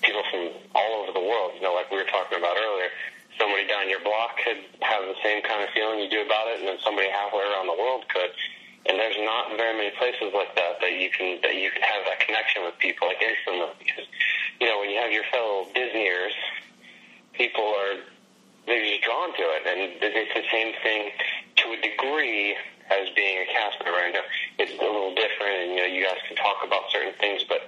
people 0.00 0.22
from 0.30 0.54
all 0.78 1.02
over 1.02 1.10
the 1.10 1.26
world. 1.26 1.58
You 1.58 1.66
know, 1.66 1.74
like 1.74 1.90
we 1.90 1.98
were 1.98 2.06
talking 2.06 2.38
about 2.38 2.54
earlier. 2.54 2.86
Somebody 3.34 3.66
down 3.66 3.90
your 3.90 3.98
block 4.06 4.38
could 4.38 4.62
have 4.86 5.02
the 5.02 5.18
same 5.24 5.42
kind 5.42 5.66
of 5.66 5.70
feeling 5.74 5.98
you 5.98 6.06
do 6.06 6.22
about 6.22 6.54
it, 6.54 6.62
and 6.62 6.70
then 6.70 6.78
somebody 6.86 7.10
halfway 7.10 7.42
around 7.42 7.66
the 7.66 7.74
world 7.74 8.06
could. 8.14 8.30
And 8.86 8.94
there's 8.94 9.18
not 9.26 9.58
very 9.58 9.74
many 9.74 9.90
places 9.98 10.30
like 10.30 10.54
that 10.54 10.78
that 10.78 10.94
you 10.94 11.10
can 11.10 11.42
that 11.42 11.58
you 11.58 11.70
can 11.74 11.82
have 11.82 12.06
that 12.06 12.22
connection 12.22 12.62
with 12.62 12.78
people 12.78 13.10
like 13.10 13.18
instantly. 13.18 13.74
Because 13.82 14.06
you 14.62 14.70
know, 14.70 14.78
when 14.78 14.90
you 14.90 15.02
have 15.02 15.10
your 15.10 15.26
fellow 15.34 15.66
Disneyers, 15.74 16.34
people 17.34 17.64
are 17.64 18.00
they're 18.66 18.84
just 18.84 19.02
drawn 19.02 19.34
to 19.34 19.42
it, 19.58 19.62
and 19.66 19.78
it's 19.98 20.34
the 20.34 20.46
same 20.52 20.70
thing 20.86 21.10
to 21.58 21.64
a 21.74 21.78
degree 21.82 22.54
as 22.94 23.10
being 23.18 23.42
a 23.42 23.46
cast 23.50 23.82
member. 23.82 23.98
I 23.98 24.10
know 24.14 24.22
it's 24.58 24.70
a 24.78 24.82
little 24.82 25.10
different, 25.18 25.66
and 25.66 25.68
you 25.74 25.80
know, 25.82 25.90
you 25.90 26.02
guys 26.06 26.22
can 26.30 26.36
talk 26.38 26.62
about 26.62 26.86
certain 26.94 27.14
things, 27.18 27.42
but 27.48 27.66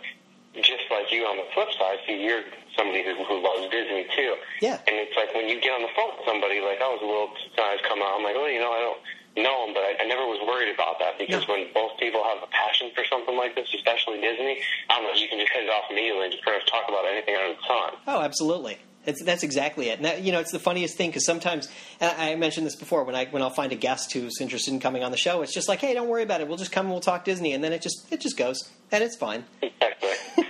just 0.55 0.87
like 0.95 1.11
you 1.11 1.27
on 1.27 1.35
the 1.37 1.49
flip 1.51 1.67
side, 1.75 1.99
see, 2.07 2.23
you're 2.23 2.47
somebody 2.79 3.03
who, 3.03 3.19
who 3.27 3.43
loves 3.43 3.67
Disney 3.75 4.07
too. 4.15 4.39
Yeah. 4.63 4.79
And 4.87 4.95
it's 5.03 5.17
like 5.19 5.35
when 5.35 5.51
you 5.51 5.59
get 5.59 5.75
on 5.75 5.83
the 5.83 5.91
phone 5.99 6.15
with 6.15 6.23
somebody, 6.31 6.63
like 6.63 6.79
I 6.79 6.87
was 6.95 7.03
a 7.03 7.09
little 7.11 7.35
surprised 7.43 7.83
come 7.83 7.99
out. 7.99 8.15
I'm 8.15 8.23
like, 8.23 8.39
oh, 8.39 8.47
you 8.47 8.63
know, 8.63 8.71
I 8.71 8.79
don't 8.87 9.01
know 9.43 9.67
him, 9.67 9.75
but 9.75 9.83
I, 9.83 9.99
I 9.99 10.05
never 10.07 10.23
was 10.31 10.39
worried 10.47 10.71
about 10.71 11.03
that 11.03 11.19
because 11.19 11.43
No. 11.51 11.59
when 11.59 11.75
both 11.75 11.99
people 11.99 12.23
have 12.23 12.39
a 12.39 12.51
passion 12.55 12.95
for 12.95 13.03
something 13.11 13.35
like 13.35 13.59
this, 13.59 13.67
especially 13.75 14.23
Disney, 14.23 14.63
I 14.87 15.03
don't 15.03 15.11
know, 15.11 15.15
you 15.19 15.27
can 15.27 15.43
just 15.43 15.51
hit 15.51 15.67
it 15.67 15.75
off 15.75 15.91
immediately 15.91 16.31
and 16.31 16.33
just 16.39 16.47
pretty 16.47 16.63
much 16.63 16.71
talk 16.71 16.87
about 16.87 17.03
anything 17.03 17.35
under 17.35 17.59
the 17.59 17.67
sun. 17.67 17.91
Oh, 18.07 18.23
absolutely. 18.23 18.79
It's, 19.07 19.23
that's 19.23 19.43
exactly 19.43 19.91
it. 19.91 19.99
And 19.99 20.05
that, 20.05 20.23
you 20.23 20.33
know, 20.33 20.41
it's 20.41 20.53
the 20.53 20.59
funniest 20.59 20.97
thing 20.97 21.11
because 21.11 21.27
sometimes 21.27 21.69
and 22.01 22.13
I 22.21 22.35
mentioned 22.37 22.67
this 22.67 22.77
before 22.77 23.05
when 23.05 23.15
I 23.15 23.27
when 23.27 23.43
I'll 23.43 23.51
find 23.51 23.73
a 23.73 23.77
guest 23.77 24.13
who's 24.13 24.41
interested 24.41 24.73
in 24.73 24.81
coming 24.81 25.05
on 25.05 25.11
the 25.11 25.17
show, 25.17 25.43
it's 25.43 25.53
just 25.53 25.69
like, 25.69 25.81
hey, 25.81 25.95
don't 25.95 26.09
worry 26.09 26.23
about 26.23 26.41
it. 26.41 26.49
We'll 26.49 26.57
just 26.57 26.73
come 26.73 26.87
and 26.87 26.93
we'll 26.93 27.01
talk 27.01 27.25
Disney, 27.25 27.53
and 27.53 27.63
then 27.63 27.73
it 27.73 27.83
just 27.83 28.11
it 28.13 28.21
just 28.21 28.37
goes 28.37 28.69
and 28.91 29.03
it's 29.03 29.17
fine. 29.17 29.45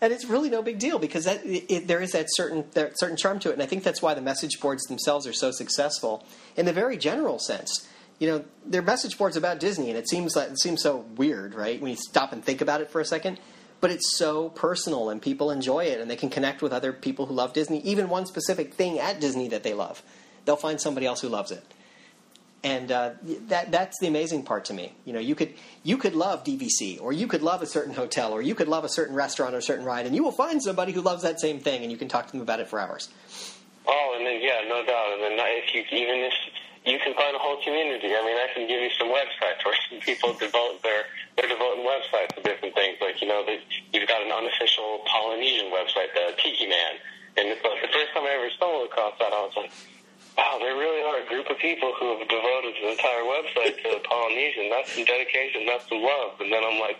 and 0.00 0.12
it's 0.12 0.24
really 0.24 0.50
no 0.50 0.62
big 0.62 0.78
deal 0.78 0.98
because 0.98 1.24
that 1.24 1.40
it, 1.44 1.86
there 1.86 2.02
is 2.02 2.12
that 2.12 2.26
certain 2.28 2.64
that 2.72 2.98
certain 2.98 3.16
charm 3.16 3.38
to 3.40 3.50
it, 3.50 3.54
and 3.54 3.62
I 3.62 3.66
think 3.66 3.84
that's 3.84 4.02
why 4.02 4.14
the 4.14 4.20
message 4.20 4.60
boards 4.60 4.84
themselves 4.84 5.26
are 5.26 5.32
so 5.32 5.50
successful 5.50 6.24
in 6.56 6.66
the 6.66 6.72
very 6.72 6.96
general 6.96 7.38
sense. 7.38 7.88
You 8.18 8.28
know, 8.28 8.44
they're 8.66 8.82
message 8.82 9.18
boards 9.18 9.36
about 9.36 9.60
Disney, 9.60 9.88
and 9.88 9.98
it 9.98 10.08
seems 10.08 10.36
like 10.36 10.50
it 10.50 10.60
seems 10.60 10.82
so 10.82 11.04
weird, 11.16 11.54
right? 11.54 11.80
When 11.80 11.90
you 11.90 11.96
stop 11.96 12.32
and 12.32 12.44
think 12.44 12.60
about 12.60 12.80
it 12.80 12.90
for 12.90 13.00
a 13.00 13.04
second, 13.04 13.38
but 13.82 13.90
it's 13.90 14.16
so 14.16 14.48
personal, 14.48 15.10
and 15.10 15.20
people 15.20 15.50
enjoy 15.50 15.84
it, 15.84 16.00
and 16.00 16.10
they 16.10 16.16
can 16.16 16.30
connect 16.30 16.62
with 16.62 16.72
other 16.72 16.94
people 16.94 17.26
who 17.26 17.34
love 17.34 17.52
Disney, 17.52 17.80
even 17.82 18.08
one 18.08 18.24
specific 18.24 18.72
thing 18.72 18.98
at 18.98 19.20
Disney 19.20 19.48
that 19.48 19.62
they 19.62 19.74
love. 19.74 20.02
They'll 20.46 20.56
find 20.56 20.80
somebody 20.80 21.04
else 21.04 21.20
who 21.20 21.28
loves 21.28 21.50
it 21.50 21.62
and 22.64 22.92
uh, 22.92 23.10
that 23.48 23.72
that's 23.72 23.98
the 24.00 24.06
amazing 24.06 24.44
part 24.44 24.66
to 24.66 24.74
me. 24.74 24.92
You 25.04 25.12
know, 25.12 25.18
you 25.18 25.34
could 25.34 25.54
you 25.82 25.96
could 25.96 26.14
love 26.14 26.44
DVC, 26.44 27.00
or 27.00 27.12
you 27.12 27.26
could 27.26 27.42
love 27.42 27.62
a 27.62 27.66
certain 27.66 27.94
hotel, 27.94 28.32
or 28.32 28.40
you 28.40 28.54
could 28.54 28.68
love 28.68 28.84
a 28.84 28.88
certain 28.88 29.14
restaurant 29.14 29.54
or 29.54 29.58
a 29.58 29.62
certain 29.62 29.84
ride, 29.84 30.06
and 30.06 30.14
you 30.14 30.22
will 30.22 30.32
find 30.32 30.62
somebody 30.62 30.92
who 30.92 31.00
loves 31.00 31.22
that 31.22 31.40
same 31.40 31.58
thing, 31.58 31.82
and 31.82 31.90
you 31.90 31.98
can 31.98 32.08
talk 32.08 32.26
to 32.26 32.32
them 32.32 32.40
about 32.40 32.60
it 32.60 32.68
for 32.68 32.78
hours. 32.78 33.08
Oh, 33.86 34.14
and 34.16 34.26
then 34.26 34.40
yeah, 34.40 34.62
no 34.68 34.84
doubt. 34.86 35.12
And 35.14 35.22
then 35.22 35.32
if 35.38 35.74
you 35.74 35.82
even 35.98 36.20
if 36.20 36.32
you 36.84 36.98
can 36.98 37.14
find 37.14 37.34
a 37.34 37.38
whole 37.38 37.62
community. 37.62 38.10
I 38.10 38.20
mean, 38.26 38.34
I 38.34 38.50
can 38.50 38.66
give 38.66 38.82
you 38.82 38.90
some 38.98 39.06
websites 39.06 39.62
where 39.62 39.76
some 39.86 40.00
people 40.02 40.34
devote 40.34 40.82
their 40.82 41.06
they're 41.38 41.48
devoting 41.48 41.86
websites 41.86 42.34
to 42.34 42.42
different 42.42 42.74
things. 42.74 42.98
Like 43.00 43.22
you 43.22 43.28
know, 43.28 43.46
they, 43.46 43.62
you've 43.94 44.08
got 44.08 44.22
an 44.22 44.32
unofficial 44.32 45.06
Polynesian 45.06 45.70
website, 45.70 46.10
the 46.14 46.34
Tiki 46.42 46.66
Man, 46.66 46.92
and 47.38 47.48
it's 47.48 47.62
like 47.62 47.80
the 47.80 47.92
first 47.94 48.10
time 48.14 48.26
I 48.26 48.34
ever 48.34 48.50
stumbled 48.56 48.90
across 48.90 49.14
that, 49.18 49.32
I 49.32 49.40
was 49.46 49.54
like. 49.56 49.72
Wow, 50.32 50.56
there 50.64 50.72
really 50.72 51.04
are 51.04 51.20
a 51.20 51.28
group 51.28 51.44
of 51.52 51.58
people 51.58 51.92
who 52.00 52.16
have 52.16 52.24
devoted 52.26 52.72
the 52.80 52.88
entire 52.96 53.20
website 53.20 53.76
to 53.84 54.00
Polynesian. 54.00 54.70
That's 54.70 54.90
some 54.96 55.04
dedication. 55.04 55.66
That's 55.68 55.86
some 55.90 56.00
love. 56.00 56.40
And 56.40 56.50
then 56.50 56.64
I'm 56.64 56.80
like, 56.80 56.96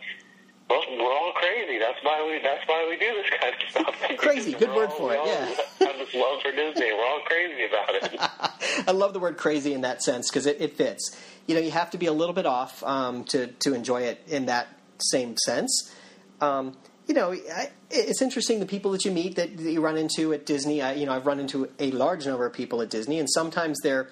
well, 0.72 0.98
we're 0.98 1.12
all 1.12 1.32
crazy. 1.32 1.78
That's 1.78 1.98
why 2.02 2.24
we. 2.26 2.40
That's 2.42 2.66
why 2.68 2.86
we 2.88 2.96
do 2.96 3.12
this 3.14 3.30
kind 3.38 3.54
of 3.54 3.70
stuff. 3.70 4.16
Crazy, 4.18 4.52
good 4.52 4.70
word 4.70 4.90
all- 4.90 4.96
for 4.96 5.12
it, 5.12 5.18
all 5.18 5.26
yeah. 5.26 5.46
Have 5.80 5.98
this 5.98 6.14
love 6.14 6.42
for 6.42 6.52
Disney. 6.52 6.92
We're 6.92 7.04
all 7.04 7.20
crazy 7.26 7.64
about 7.64 7.94
it. 7.94 8.84
I 8.88 8.92
love 8.92 9.12
the 9.12 9.20
word 9.20 9.36
crazy 9.36 9.74
in 9.74 9.82
that 9.82 10.02
sense 10.02 10.30
because 10.30 10.46
it, 10.46 10.60
it 10.60 10.76
fits. 10.76 11.16
You 11.46 11.54
know, 11.54 11.60
you 11.60 11.70
have 11.70 11.90
to 11.90 11.98
be 11.98 12.06
a 12.06 12.12
little 12.12 12.34
bit 12.34 12.46
off 12.46 12.82
um, 12.84 13.24
to 13.24 13.48
to 13.60 13.74
enjoy 13.74 14.02
it 14.02 14.22
in 14.28 14.46
that 14.46 14.68
same 14.98 15.36
sense. 15.44 15.92
Um, 16.40 16.76
you 17.06 17.14
know, 17.14 17.32
I, 17.32 17.70
it's 17.90 18.22
interesting 18.22 18.60
the 18.60 18.66
people 18.66 18.92
that 18.92 19.04
you 19.04 19.10
meet 19.10 19.36
that, 19.36 19.56
that 19.56 19.70
you 19.70 19.80
run 19.80 19.96
into 19.96 20.32
at 20.32 20.46
Disney. 20.46 20.80
I, 20.80 20.94
you 20.94 21.06
know, 21.06 21.12
I've 21.12 21.26
run 21.26 21.40
into 21.40 21.68
a 21.78 21.90
large 21.90 22.26
number 22.26 22.46
of 22.46 22.52
people 22.52 22.80
at 22.80 22.90
Disney, 22.90 23.18
and 23.18 23.28
sometimes 23.28 23.78
they're 23.82 24.08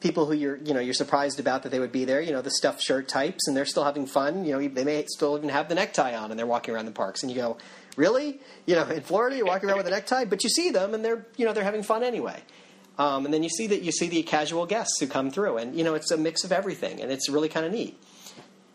people 0.00 0.26
who 0.26 0.32
you're 0.32 0.56
you 0.56 0.74
know 0.74 0.80
you're 0.80 0.94
surprised 0.94 1.38
about 1.38 1.62
that 1.62 1.70
they 1.70 1.78
would 1.78 1.92
be 1.92 2.04
there. 2.04 2.20
You 2.20 2.32
know, 2.32 2.42
the 2.42 2.50
stuffed 2.50 2.82
shirt 2.82 3.08
types, 3.08 3.46
and 3.46 3.56
they're 3.56 3.66
still 3.66 3.84
having 3.84 4.06
fun. 4.06 4.44
You 4.44 4.58
know, 4.58 4.68
they 4.68 4.84
may 4.84 5.04
still 5.06 5.36
even 5.36 5.50
have 5.50 5.68
the 5.68 5.74
necktie 5.74 6.16
on, 6.16 6.30
and 6.30 6.38
they're 6.38 6.46
walking 6.46 6.74
around 6.74 6.86
the 6.86 6.92
parks, 6.92 7.22
and 7.22 7.30
you 7.30 7.36
go, 7.36 7.58
really? 7.96 8.40
You 8.66 8.76
know, 8.76 8.84
in 8.84 9.02
Florida, 9.02 9.36
you're 9.36 9.46
walking 9.46 9.68
around 9.68 9.78
with 9.78 9.86
a 9.86 9.90
necktie, 9.90 10.24
but 10.24 10.42
you 10.42 10.50
see 10.50 10.70
them, 10.70 10.94
and 10.94 11.04
they're 11.04 11.26
you 11.36 11.44
know 11.44 11.52
they're 11.52 11.64
having 11.64 11.82
fun 11.82 12.02
anyway. 12.02 12.42
Um, 12.98 13.24
and 13.24 13.32
then 13.32 13.42
you 13.42 13.48
see 13.48 13.66
that 13.68 13.82
you 13.82 13.92
see 13.92 14.08
the 14.08 14.22
casual 14.22 14.66
guests 14.66 15.00
who 15.00 15.06
come 15.06 15.30
through, 15.30 15.58
and 15.58 15.76
you 15.76 15.84
know 15.84 15.94
it's 15.94 16.10
a 16.10 16.16
mix 16.16 16.44
of 16.44 16.52
everything, 16.52 17.00
and 17.00 17.12
it's 17.12 17.28
really 17.28 17.48
kind 17.48 17.66
of 17.66 17.72
neat. 17.72 17.98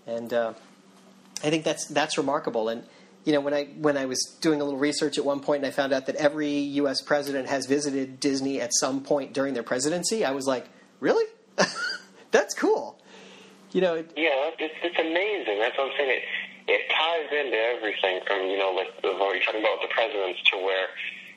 And 0.08 0.34
uh, 0.34 0.54
I 1.44 1.50
think 1.50 1.64
that's 1.64 1.88
that's 1.88 2.18
remarkable. 2.18 2.70
And 2.70 2.84
you 3.24 3.34
know, 3.34 3.42
when 3.42 3.54
I 3.54 3.66
when 3.78 3.98
I 3.98 4.06
was 4.06 4.38
doing 4.42 4.62
a 4.62 4.64
little 4.64 4.80
research 4.80 5.18
at 5.18 5.26
one 5.26 5.40
point, 5.40 5.64
and 5.64 5.68
I 5.68 5.72
found 5.72 5.94
out 5.94 6.06
that 6.06 6.16
every 6.16 6.52
U.S. 6.52 7.02
president 7.02 7.50
has 7.50 7.66
visited 7.66 8.20
Disney 8.20 8.62
at 8.62 8.72
some 8.74 9.02
point 9.02 9.34
during 9.34 9.54
their 9.54 9.64
presidency, 9.64 10.24
I 10.24 10.32
was 10.32 10.46
like, 10.46 10.68
really? 11.06 11.26
that's 12.32 12.56
cool. 12.56 13.00
You 13.72 13.82
know, 13.82 13.94
it, 13.96 14.12
Yeah, 14.18 14.50
it's, 14.58 14.74
it's 14.82 15.00
amazing. 15.00 15.60
That's 15.60 15.78
what 15.78 15.91
I'm 15.91 15.98
saying. 15.98 16.10
It, 16.18 16.24
it 16.68 16.89
ties 16.89 17.30
into 17.32 17.58
everything 17.58 18.22
from, 18.26 18.50
you 18.50 18.58
know, 18.58 18.72
like 18.72 18.89
what 19.04 19.36
you're 19.36 19.44
talking 19.44 19.62
about 19.62 19.80
with 19.80 19.89
the 19.89 19.94
presidents 19.94 20.41
to 20.50 20.58
where, 20.58 20.88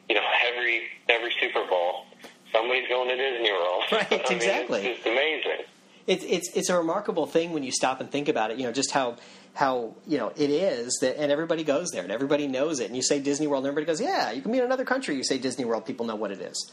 you 0.08 0.14
know, 0.14 0.22
every 0.48 0.84
every 1.10 1.34
Super 1.38 1.66
Bowl, 1.68 2.06
somebody's 2.50 2.88
going 2.88 3.08
to 3.10 3.16
Disney 3.16 3.52
World. 3.52 3.82
Right, 3.92 4.06
I 4.10 4.16
mean, 4.16 4.38
exactly. 4.38 4.80
It's 4.86 4.96
just 4.96 5.06
amazing. 5.06 5.66
it's 6.06 6.24
it's 6.24 6.56
it's 6.56 6.68
a 6.70 6.76
remarkable 6.78 7.26
thing 7.26 7.52
when 7.52 7.62
you 7.62 7.72
stop 7.72 8.00
and 8.00 8.10
think 8.10 8.28
about 8.28 8.50
it. 8.50 8.56
You 8.58 8.64
know, 8.64 8.72
just 8.72 8.92
how 8.92 9.16
how 9.52 9.94
you 10.06 10.16
know 10.16 10.32
it 10.34 10.48
is 10.48 10.96
that, 11.02 11.20
and 11.20 11.30
everybody 11.30 11.64
goes 11.64 11.90
there, 11.90 12.04
and 12.04 12.12
everybody 12.12 12.46
knows 12.46 12.80
it. 12.80 12.86
And 12.86 12.96
you 12.96 13.02
say 13.02 13.20
Disney 13.20 13.46
World, 13.46 13.64
and 13.64 13.68
everybody 13.68 13.86
goes, 13.86 14.00
"Yeah." 14.00 14.30
You 14.32 14.40
can 14.40 14.50
be 14.50 14.58
in 14.58 14.64
another 14.64 14.86
country, 14.86 15.14
you 15.16 15.24
say 15.24 15.36
Disney 15.36 15.66
World, 15.66 15.84
people 15.84 16.06
know 16.06 16.16
what 16.16 16.30
it 16.30 16.40
is. 16.40 16.72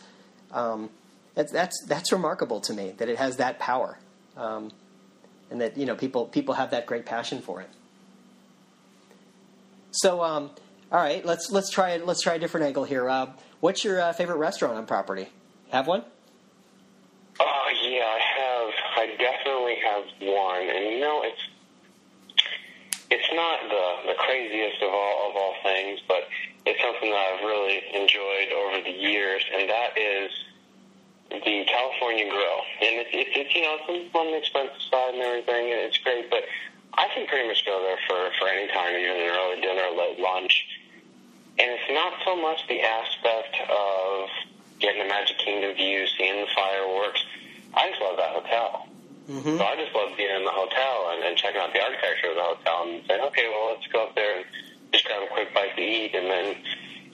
Um, 0.51 0.89
that's 1.35 1.51
that's 1.51 1.83
that's 1.85 2.11
remarkable 2.11 2.61
to 2.61 2.73
me 2.73 2.93
that 2.97 3.09
it 3.09 3.17
has 3.17 3.37
that 3.37 3.59
power, 3.59 3.99
um, 4.37 4.71
and 5.51 5.61
that 5.61 5.77
you 5.77 5.85
know 5.85 5.95
people 5.95 6.25
people 6.25 6.55
have 6.55 6.71
that 6.71 6.85
great 6.85 7.05
passion 7.05 7.41
for 7.41 7.61
it. 7.61 7.69
So, 9.91 10.23
um, 10.23 10.51
all 10.91 10.99
right, 10.99 11.25
let's 11.25 11.51
let's 11.51 11.69
try 11.69 11.97
let's 11.97 12.21
try 12.21 12.35
a 12.35 12.39
different 12.39 12.65
angle 12.65 12.85
here. 12.85 13.09
Uh, 13.09 13.27
what's 13.59 13.83
your 13.83 14.01
uh, 14.01 14.13
favorite 14.13 14.37
restaurant 14.37 14.77
on 14.77 14.85
property? 14.85 15.27
Have 15.71 15.87
one? 15.87 16.03
Oh 17.39 17.67
yeah, 17.83 18.05
I 18.05 18.19
have. 18.39 18.73
I 18.97 19.15
definitely 19.17 19.75
have 19.83 20.03
one, 20.21 20.69
and 20.69 20.93
you 20.93 20.99
know, 21.01 21.21
it's 21.23 21.41
it's 23.11 23.33
not 23.33 23.59
the 23.69 24.11
the 24.11 24.17
craziest 24.19 24.81
of 24.81 24.89
all 24.89 25.29
of 25.29 25.35
all 25.35 25.55
things, 25.63 25.99
but 26.07 26.23
it's 26.65 26.81
something 26.81 27.09
that 27.09 27.17
I've 27.17 27.43
really 27.43 27.81
enjoyed 27.93 28.53
over 28.55 28.81
the 28.83 28.91
years, 28.91 29.43
and 29.53 29.69
that 29.69 29.97
is 29.97 30.31
the 31.29 31.65
California 31.65 32.29
Grill, 32.29 32.61
and 32.81 33.01
it's 33.01 33.09
it's, 33.13 33.31
it's 33.33 33.55
you 33.55 33.61
know 33.61 33.77
it's 33.79 34.15
on 34.15 34.27
the 34.31 34.37
expensive 34.37 34.81
side 34.89 35.13
and 35.13 35.23
everything, 35.23 35.71
and 35.71 35.81
it's 35.89 35.97
great, 35.99 36.29
but 36.29 36.43
I 36.93 37.07
can 37.13 37.27
pretty 37.27 37.47
much 37.47 37.65
go 37.65 37.81
there 37.81 37.99
for 38.07 38.31
for 38.39 38.47
any 38.47 38.71
time, 38.71 38.93
even 38.93 39.17
an 39.17 39.33
early 39.33 39.61
dinner, 39.61 39.89
late 39.97 40.19
lunch, 40.19 40.53
and 41.57 41.67
it's 41.71 41.89
not 41.89 42.13
so 42.23 42.35
much 42.35 42.61
the 42.67 42.81
aspect 42.81 43.57
of 43.69 44.29
getting 44.79 45.01
the 45.01 45.09
Magic 45.09 45.37
Kingdom 45.39 45.75
view, 45.75 46.05
seeing 46.17 46.41
the 46.41 46.51
fireworks. 46.55 47.23
I 47.73 47.89
just 47.89 48.01
love 48.01 48.17
that 48.17 48.31
hotel. 48.35 48.87
Mm-hmm. 49.29 49.57
So 49.57 49.63
I 49.65 49.75
just 49.75 49.95
love 49.95 50.15
being 50.17 50.35
in 50.35 50.45
the 50.45 50.53
hotel 50.53 51.09
and, 51.11 51.23
and 51.23 51.35
checking 51.35 51.59
out 51.59 51.73
the 51.73 51.81
architecture 51.81 52.29
of 52.29 52.35
the 52.35 52.43
hotel 52.43 52.83
and 52.85 53.01
saying, 53.07 53.21
okay, 53.33 53.49
well, 53.49 53.73
let's 53.73 53.87
go 53.87 54.05
up 54.05 54.15
there 54.15 54.37
and 54.37 54.45
just 54.93 55.05
grab 55.05 55.23
a 55.23 55.27
quick 55.33 55.53
bite 55.53 55.75
to 55.75 55.81
eat, 55.81 56.13
and 56.13 56.29
then, 56.29 56.55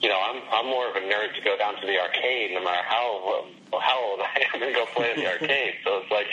you 0.02 0.08
know, 0.08 0.18
I'm 0.18 0.42
I'm 0.52 0.66
more 0.66 0.90
of 0.90 0.96
a 0.96 1.00
nerd 1.00 1.34
to 1.36 1.42
go 1.42 1.56
down 1.56 1.80
to 1.80 1.86
the 1.86 1.98
arcade, 1.98 2.50
no 2.52 2.62
matter 2.62 2.82
how 2.82 3.46
how 3.78 3.98
old 4.02 4.20
I 4.20 4.44
am, 4.52 4.62
and 4.62 4.74
go 4.74 4.84
play 4.86 5.10
at 5.10 5.16
the 5.16 5.30
arcade. 5.30 5.74
So 5.84 6.02
it's 6.02 6.10
like 6.10 6.26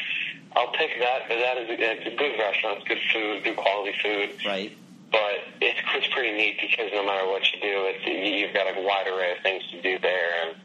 I'll 0.57 0.73
take 0.73 0.97
that. 0.99 1.29
But 1.29 1.37
that 1.37 1.57
is 1.57 1.67
it's 1.69 2.07
a 2.07 2.15
good 2.17 2.37
restaurant, 2.39 2.81
it's 2.81 2.87
good 2.87 3.03
food, 3.13 3.43
good 3.43 3.57
quality 3.57 3.93
food. 4.01 4.29
Right. 4.43 4.75
But 5.11 5.45
it's 5.61 5.79
it's 5.95 6.09
pretty 6.13 6.33
neat 6.33 6.57
because 6.59 6.89
no 6.93 7.05
matter 7.05 7.29
what 7.29 7.45
you 7.53 7.61
do, 7.61 7.93
it's 7.93 8.01
you've 8.05 8.53
got 8.53 8.65
a 8.65 8.81
wide 8.81 9.07
array 9.07 9.37
of 9.37 9.43
things 9.45 9.63
to 9.69 9.81
do 9.81 9.99
there, 9.99 10.49
and 10.49 10.57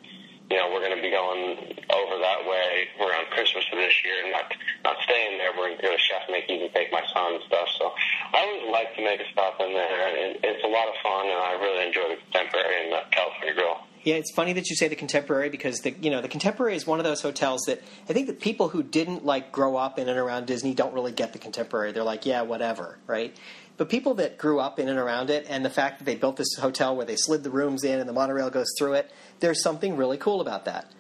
you 0.49 0.57
know 0.57 0.73
we're 0.73 0.81
going 0.81 0.97
to 0.97 1.05
be 1.05 1.13
going 1.13 1.77
over 1.93 2.17
that 2.21 2.49
way 2.49 2.89
around 3.01 3.29
Christmas 3.37 3.65
of 3.73 3.77
this 3.77 3.93
year, 4.05 4.25
and 4.25 4.33
not 4.33 4.49
not 4.85 4.97
staying 5.05 5.37
there. 5.37 5.53
We're 5.53 5.77
going 5.77 5.77
to 5.77 5.83
go 5.83 5.93
to 5.93 6.01
Chef 6.01 6.25
Mickey's 6.29 6.61
and 6.61 6.73
take 6.73 6.93
my 6.93 7.05
son 7.13 7.37
and 7.37 7.45
stuff. 7.45 7.69
So 7.77 7.93
I 8.35 8.43
always 8.43 8.73
like 8.73 8.97
to 8.97 9.05
make 9.05 9.21
a 9.21 9.31
stop 9.31 9.61
in 9.61 9.73
there, 9.73 10.09
and 10.09 10.39
it's 10.43 10.65
a 10.65 10.69
lot 10.69 10.89
of 10.89 10.95
fun, 11.03 11.27
and 11.27 11.39
I 11.39 11.53
really 11.53 11.87
enjoy 11.87 12.09
the 12.09 12.17
contemporary 12.17 12.85
and 12.85 12.93
the 12.93 13.03
California 13.13 13.55
Grill. 13.55 13.77
Yeah, 14.03 14.17
it's 14.17 14.33
funny 14.35 14.53
that 14.55 14.69
you 14.69 14.77
say 14.77 14.89
the 14.89 14.97
contemporary 14.97 15.49
because 15.49 15.81
the 15.81 15.93
you 15.93 16.11
know 16.11 16.21
the 16.21 16.29
contemporary 16.29 16.75
is 16.77 16.87
one 16.87 16.99
of 16.99 17.05
those 17.05 17.23
hotels 17.23 17.63
that 17.69 17.81
I 18.09 18.13
think 18.13 18.27
that 18.27 18.41
people 18.41 18.69
who 18.69 18.83
didn't 18.83 19.25
like 19.25 19.53
grow 19.53 19.77
up 19.77 19.99
in 19.99 20.09
and 20.09 20.19
around 20.19 20.47
Disney 20.47 20.75
don't 20.75 20.93
really 20.93 21.13
get 21.13 21.33
the 21.33 21.39
contemporary. 21.39 21.93
They're 21.93 22.03
like, 22.03 22.27
yeah, 22.27 22.43
whatever, 22.43 22.99
right? 23.07 23.35
But 23.77 23.89
people 23.89 24.15
that 24.15 24.37
grew 24.37 24.61
up 24.61 24.79
in 24.79 24.89
and 24.89 24.99
around 24.99 25.31
it, 25.31 25.47
and 25.49 25.65
the 25.65 25.71
fact 25.71 25.99
that 25.99 26.05
they 26.05 26.17
built 26.17 26.37
this 26.37 26.55
hotel 26.57 26.95
where 26.95 27.07
they 27.07 27.17
slid 27.17 27.45
the 27.45 27.51
rooms 27.51 27.83
in 27.83 27.99
and 27.99 28.09
the 28.09 28.13
monorail 28.13 28.51
goes 28.51 28.69
through 28.79 28.95
it, 28.95 29.11
there's 29.41 29.63
something 29.63 29.97
really 29.97 30.19
cool 30.19 30.41
about 30.41 30.67
that. 30.67 30.93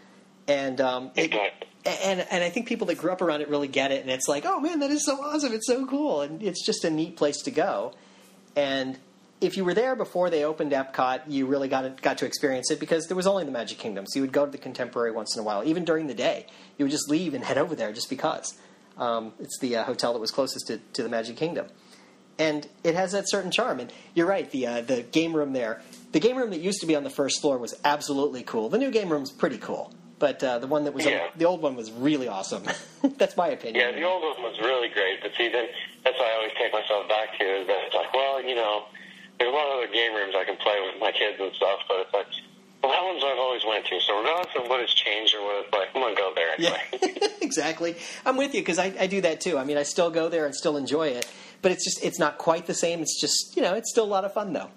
And 0.46 0.80
um, 0.80 1.10
it, 1.14 1.26
Exactly. 1.26 1.68
And 1.86 2.26
and 2.30 2.42
I 2.44 2.50
think 2.50 2.66
people 2.66 2.86
that 2.88 2.98
grew 2.98 3.12
up 3.12 3.22
around 3.22 3.42
it 3.42 3.48
really 3.48 3.68
get 3.68 3.92
it, 3.92 4.02
and 4.02 4.10
it's 4.10 4.28
like, 4.28 4.44
oh 4.46 4.60
man, 4.60 4.80
that 4.80 4.90
is 4.90 5.04
so 5.04 5.16
awesome! 5.22 5.52
It's 5.52 5.66
so 5.66 5.86
cool, 5.86 6.22
and 6.22 6.42
it's 6.42 6.64
just 6.64 6.84
a 6.84 6.90
neat 6.90 7.16
place 7.16 7.42
to 7.42 7.50
go. 7.50 7.92
And 8.56 8.98
if 9.40 9.56
you 9.56 9.64
were 9.64 9.74
there 9.74 9.96
before 9.96 10.30
they 10.30 10.44
opened 10.44 10.72
Epcot, 10.72 11.22
you 11.28 11.46
really 11.46 11.68
got 11.68 11.84
it, 11.84 12.00
got 12.00 12.18
to 12.18 12.26
experience 12.26 12.70
it 12.70 12.80
because 12.80 13.06
there 13.06 13.16
was 13.16 13.26
only 13.26 13.44
the 13.44 13.50
Magic 13.50 13.78
Kingdom. 13.78 14.06
So 14.06 14.18
you 14.18 14.22
would 14.22 14.32
go 14.32 14.44
to 14.44 14.50
the 14.50 14.58
Contemporary 14.58 15.10
once 15.10 15.34
in 15.36 15.40
a 15.40 15.44
while, 15.44 15.64
even 15.64 15.84
during 15.84 16.06
the 16.06 16.14
day. 16.14 16.46
You 16.78 16.84
would 16.84 16.92
just 16.92 17.10
leave 17.10 17.34
and 17.34 17.44
head 17.44 17.58
over 17.58 17.74
there 17.74 17.92
just 17.92 18.08
because. 18.08 18.54
Um, 18.96 19.32
it's 19.40 19.58
the 19.58 19.76
uh, 19.76 19.84
hotel 19.84 20.12
that 20.12 20.20
was 20.20 20.30
closest 20.30 20.68
to, 20.68 20.78
to 20.94 21.02
the 21.02 21.08
Magic 21.08 21.36
Kingdom, 21.36 21.66
and 22.38 22.66
it 22.84 22.94
has 22.94 23.12
that 23.12 23.28
certain 23.28 23.50
charm. 23.50 23.80
And 23.80 23.92
you're 24.14 24.26
right, 24.26 24.48
the 24.50 24.66
uh, 24.66 24.80
the 24.82 25.02
game 25.02 25.34
room 25.34 25.52
there, 25.52 25.82
the 26.12 26.20
game 26.20 26.36
room 26.36 26.50
that 26.50 26.60
used 26.60 26.80
to 26.80 26.86
be 26.86 26.94
on 26.94 27.02
the 27.02 27.10
first 27.10 27.40
floor 27.40 27.58
was 27.58 27.74
absolutely 27.84 28.44
cool. 28.44 28.68
The 28.68 28.78
new 28.78 28.92
game 28.92 29.08
room's 29.10 29.32
pretty 29.32 29.58
cool, 29.58 29.92
but 30.18 30.42
uh, 30.42 30.58
the 30.58 30.66
one 30.66 30.84
that 30.84 30.94
was 30.94 31.04
Yeah. 31.04 31.28
the 31.36 31.44
old 31.44 31.62
one 31.62 31.76
was 31.76 31.90
really 31.92 32.28
awesome. 32.28 32.64
That's 33.18 33.36
my 33.36 33.48
opinion. 33.48 33.76
Yeah, 33.76 33.92
the 33.98 34.04
old 34.06 34.22
one 34.22 34.42
was 34.42 34.58
really 34.60 34.88
great, 34.88 35.20
but 35.22 35.32
see, 35.36 35.48
then 35.48 35.66
that's 36.04 36.18
why 36.18 36.30
I 36.30 36.36
always 36.36 36.52
take 36.58 36.72
myself 36.72 37.08
back 37.08 37.38
to 37.38 37.44
is 37.44 37.66
that 37.66 37.78
it's 37.86 37.94
like, 37.94 38.12
well, 38.14 38.42
you 38.42 38.54
know, 38.54 38.84
there's 39.38 39.50
a 39.52 39.54
lot 39.54 39.66
of 39.68 39.78
other 39.78 39.92
game 39.92 40.14
rooms 40.14 40.34
I 40.36 40.44
can 40.44 40.56
play 40.56 40.76
with 40.84 41.00
my 41.00 41.12
kids 41.12 41.38
and 41.40 41.52
stuff, 41.54 41.80
but 41.88 41.98
it's 42.00 42.12
like, 42.14 42.26
well, 42.82 42.92
that 42.92 43.02
one's 43.02 43.24
I've 43.24 43.38
always 43.38 43.62
went 43.66 43.86
to. 43.86 44.00
So 44.00 44.18
regardless 44.18 44.54
of 44.56 44.68
what 44.68 44.80
has 44.80 44.90
changed 44.90 45.34
or 45.34 45.42
what 45.44 45.64
it's 45.64 45.72
like, 45.74 45.88
I'm 45.94 46.02
gonna 46.02 46.14
go 46.14 46.32
there 46.34 46.54
Yeah, 46.58 46.76
anyway. 47.02 47.28
exactly. 47.40 47.96
I'm 48.26 48.36
with 48.36 48.54
you 48.54 48.60
because 48.60 48.78
I, 48.78 48.92
I 49.00 49.06
do 49.06 49.20
that 49.22 49.40
too. 49.40 49.56
I 49.58 49.64
mean, 49.64 49.76
I 49.78 49.82
still 49.82 50.10
go 50.10 50.28
there 50.28 50.44
and 50.46 50.54
still 50.54 50.76
enjoy 50.76 51.08
it, 51.08 51.26
but 51.62 51.72
it's 51.72 51.84
just 51.84 52.04
it's 52.04 52.18
not 52.18 52.36
quite 52.38 52.66
the 52.66 52.74
same. 52.74 53.00
It's 53.00 53.18
just 53.20 53.56
you 53.56 53.62
know, 53.62 53.74
it's 53.74 53.90
still 53.90 54.04
a 54.04 54.12
lot 54.12 54.24
of 54.24 54.32
fun 54.34 54.52
though. 54.52 54.70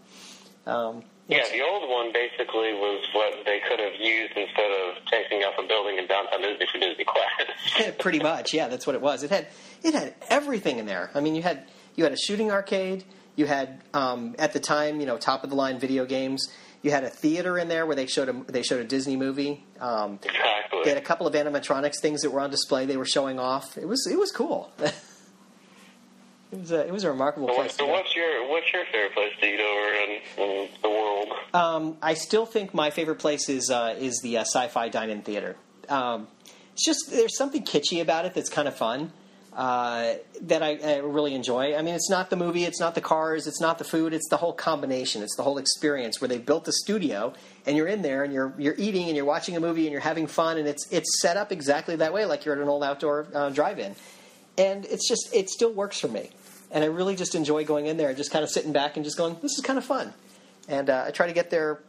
Um, 0.66 1.04
Yeah, 1.28 1.44
the 1.52 1.62
old 1.62 1.90
one 1.90 2.14
basically 2.14 2.74
was 2.74 3.06
what 3.12 3.44
they 3.46 3.60
could 3.68 3.80
have 3.80 3.96
used 4.00 4.32
instead 4.36 4.72
of 4.72 5.04
taking 5.12 5.44
up 5.44 5.60
a 5.60 5.68
building 5.68 5.98
in 5.98 6.08
downtown 6.08 6.42
Disney 6.42 6.66
for 6.72 6.80
Disney 6.80 7.04
Quest. 7.04 7.98
pretty 8.00 8.20
much, 8.20 8.54
yeah, 8.54 8.68
that's 8.70 8.88
what 8.88 8.96
it 8.96 9.02
was. 9.02 9.24
It 9.24 9.30
had 9.30 9.48
it 9.84 9.94
had 9.94 10.16
everything 10.30 10.80
in 10.80 10.86
there. 10.86 11.12
I 11.14 11.20
mean, 11.20 11.36
you 11.36 11.42
had 11.42 11.66
you 11.96 12.06
had 12.06 12.14
a 12.14 12.18
shooting 12.18 12.50
arcade. 12.50 13.04
You 13.36 13.46
had 13.46 13.82
um, 13.94 14.36
at 14.40 14.54
the 14.54 14.60
time, 14.60 15.00
you 15.00 15.06
know, 15.06 15.18
top 15.18 15.44
of 15.44 15.50
the 15.50 15.56
line 15.56 15.80
video 15.80 16.06
games. 16.06 16.48
You 16.82 16.92
had 16.92 17.04
a 17.04 17.10
theater 17.10 17.58
in 17.58 17.68
there 17.68 17.86
where 17.86 17.96
they 17.96 18.06
showed 18.06 18.30
a 18.30 18.52
they 18.52 18.64
showed 18.64 18.80
a 18.80 18.86
Disney 18.86 19.18
movie. 19.18 19.66
Um, 19.82 20.20
exactly. 20.24 20.84
they 20.84 20.90
had 20.90 20.98
a 20.98 21.06
couple 21.06 21.28
of 21.28 21.34
animatronics 21.34 22.00
things 22.00 22.22
that 22.22 22.32
were 22.32 22.40
on 22.40 22.52
display. 22.52 22.86
They 22.86 22.98
were 22.98 23.06
showing 23.06 23.38
off. 23.38 23.78
It 23.78 23.88
was 23.88 24.08
it 24.10 24.18
was 24.18 24.32
cool. 24.32 24.72
it 26.52 26.60
was 26.60 26.72
a, 26.72 26.88
it 26.88 26.92
was 26.94 27.04
a 27.04 27.12
remarkable 27.12 27.48
place. 27.48 27.76
so 27.76 27.86
what's 27.88 28.16
your 28.16 28.48
what's 28.50 28.72
your 28.72 28.86
favorite 28.86 29.14
place 29.14 29.34
to 29.40 29.46
eat 29.46 29.60
over 29.60 29.94
in, 29.94 30.44
in 30.44 30.70
the 30.82 30.90
world? 30.90 31.28
Um, 31.54 31.98
I 32.02 32.14
still 32.14 32.46
think 32.46 32.74
my 32.74 32.90
favorite 32.90 33.20
place 33.20 33.50
is 33.50 33.70
uh, 33.70 33.96
is 34.00 34.20
the 34.22 34.38
uh, 34.38 34.42
Sci-Fi 34.42 34.90
Dine-In 34.90 35.24
Theater. 35.24 35.58
Um, 35.90 36.28
it's 36.74 36.86
just 36.86 37.12
there's 37.12 37.38
something 37.38 37.64
kitschy 37.64 38.02
about 38.02 38.26
it 38.26 38.34
that's 38.34 38.50
kind 38.50 38.68
of 38.68 38.76
fun 38.76 39.12
uh, 39.58 40.14
that 40.44 40.62
I, 40.62 40.78
I 40.78 40.98
really 40.98 41.34
enjoy. 41.34 41.76
I 41.76 41.82
mean, 41.82 41.96
it's 41.96 42.12
not 42.12 42.30
the 42.30 42.36
movie, 42.36 42.64
it's 42.64 42.80
not 42.80 42.94
the 42.94 43.02
cars, 43.02 43.48
it's 43.48 43.60
not 43.60 43.80
the 43.80 43.84
food, 43.84 44.14
it's 44.14 44.30
the 44.30 44.38
whole 44.38 44.54
combination, 44.54 45.24
it's 45.24 45.36
the 45.36 45.42
whole 45.42 45.58
experience 45.58 46.22
where 46.22 46.28
they 46.28 46.38
built 46.38 46.66
the 46.66 46.74
studio 46.74 47.34
and 47.66 47.76
you're 47.76 47.88
in 47.88 48.04
there 48.04 48.24
and 48.24 48.32
you're 48.32 48.54
you're 48.60 48.76
eating 48.78 49.08
and 49.08 49.16
you're 49.16 49.26
watching 49.26 49.58
a 49.58 49.60
movie 49.60 49.86
and 49.86 49.92
you're 49.92 50.00
having 50.00 50.28
fun 50.28 50.60
and 50.60 50.68
it's 50.68 50.88
it's 50.92 51.22
set 51.22 51.36
up 51.36 51.52
exactly 51.52 51.96
that 51.96 52.14
way, 52.14 52.26
like 52.26 52.46
you're 52.46 52.56
at 52.56 52.62
an 52.62 52.70
old 52.70 52.84
outdoor 52.84 53.28
uh, 53.34 53.50
drive-in, 53.50 53.96
and 54.58 54.86
it's 54.86 55.08
just 55.08 55.30
it 55.34 55.50
still 55.50 55.72
works 55.72 56.00
for 56.00 56.08
me. 56.08 56.30
And 56.72 56.84
I 56.84 56.88
really 56.88 57.16
just 57.16 57.34
enjoy 57.36 57.64
going 57.64 57.86
in 57.88 57.96
there 57.98 58.10
and 58.10 58.18
just 58.18 58.32
kind 58.32 58.44
of 58.44 58.50
sitting 58.50 58.74
back 58.74 58.98
and 58.98 59.06
just 59.06 59.18
going, 59.18 59.38
this 59.42 59.54
is 59.58 59.64
kind 59.64 59.78
of 59.80 59.86
fun 59.86 60.14
and 60.68 60.90
uh, 60.90 61.06
I 61.08 61.12
try 61.12 61.28
to 61.28 61.34
get 61.34 61.50
there 61.50 61.80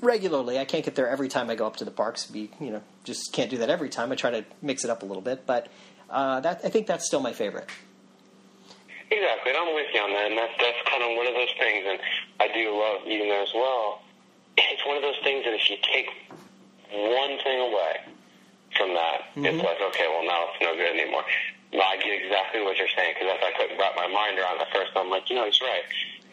regularly. 0.00 0.58
I 0.58 0.64
can't 0.64 0.84
get 0.84 0.94
there 0.94 1.08
every 1.08 1.28
time 1.28 1.50
I 1.50 1.54
go 1.54 1.66
up 1.66 1.76
to 1.76 1.84
the 1.84 1.90
parks. 1.90 2.26
Be 2.26 2.50
you 2.60 2.70
know, 2.70 2.82
just 3.04 3.32
can't 3.32 3.50
do 3.50 3.58
that 3.58 3.70
every 3.70 3.88
time. 3.88 4.12
I 4.12 4.14
try 4.14 4.30
to 4.30 4.44
mix 4.62 4.84
it 4.84 4.90
up 4.90 5.02
a 5.02 5.06
little 5.06 5.22
bit, 5.22 5.46
but 5.46 5.68
uh, 6.10 6.40
that 6.40 6.60
I 6.64 6.68
think 6.68 6.86
that's 6.86 7.06
still 7.06 7.20
my 7.20 7.32
favorite. 7.32 7.68
Exactly, 9.08 9.52
and 9.52 9.58
I'm 9.58 9.74
with 9.74 9.86
you 9.94 10.00
on 10.00 10.12
that, 10.12 10.26
and 10.26 10.38
that's 10.38 10.54
that's 10.58 10.88
kind 10.88 11.02
of 11.02 11.16
one 11.16 11.26
of 11.26 11.34
those 11.34 11.54
things, 11.58 11.84
and 11.86 12.00
I 12.40 12.52
do 12.52 12.76
love 12.76 13.06
eating 13.06 13.28
there 13.28 13.42
as 13.42 13.54
well. 13.54 14.02
It's 14.56 14.84
one 14.86 14.96
of 14.96 15.02
those 15.02 15.18
things 15.22 15.44
that 15.44 15.54
if 15.54 15.70
you 15.70 15.76
take 15.82 16.10
one 16.90 17.38
thing 17.44 17.60
away 17.60 18.00
from 18.76 18.94
that, 18.94 19.30
it's 19.36 19.62
like, 19.62 19.80
okay, 19.80 20.06
well 20.08 20.26
now 20.26 20.46
it's 20.50 20.62
no 20.62 20.74
good 20.74 20.98
anymore. 20.98 21.22
No, 21.76 21.84
I 21.84 22.00
get 22.00 22.08
exactly 22.24 22.64
what 22.64 22.80
you're 22.80 22.88
saying 22.96 23.20
because 23.20 23.36
as 23.36 23.42
I 23.44 23.52
couldn't 23.52 23.76
wrap 23.76 23.92
my 24.00 24.08
mind 24.08 24.40
around 24.40 24.56
at 24.64 24.72
first, 24.72 24.96
I'm 24.96 25.12
like, 25.12 25.28
you 25.28 25.36
know, 25.36 25.44
he's 25.44 25.60
right. 25.60 25.84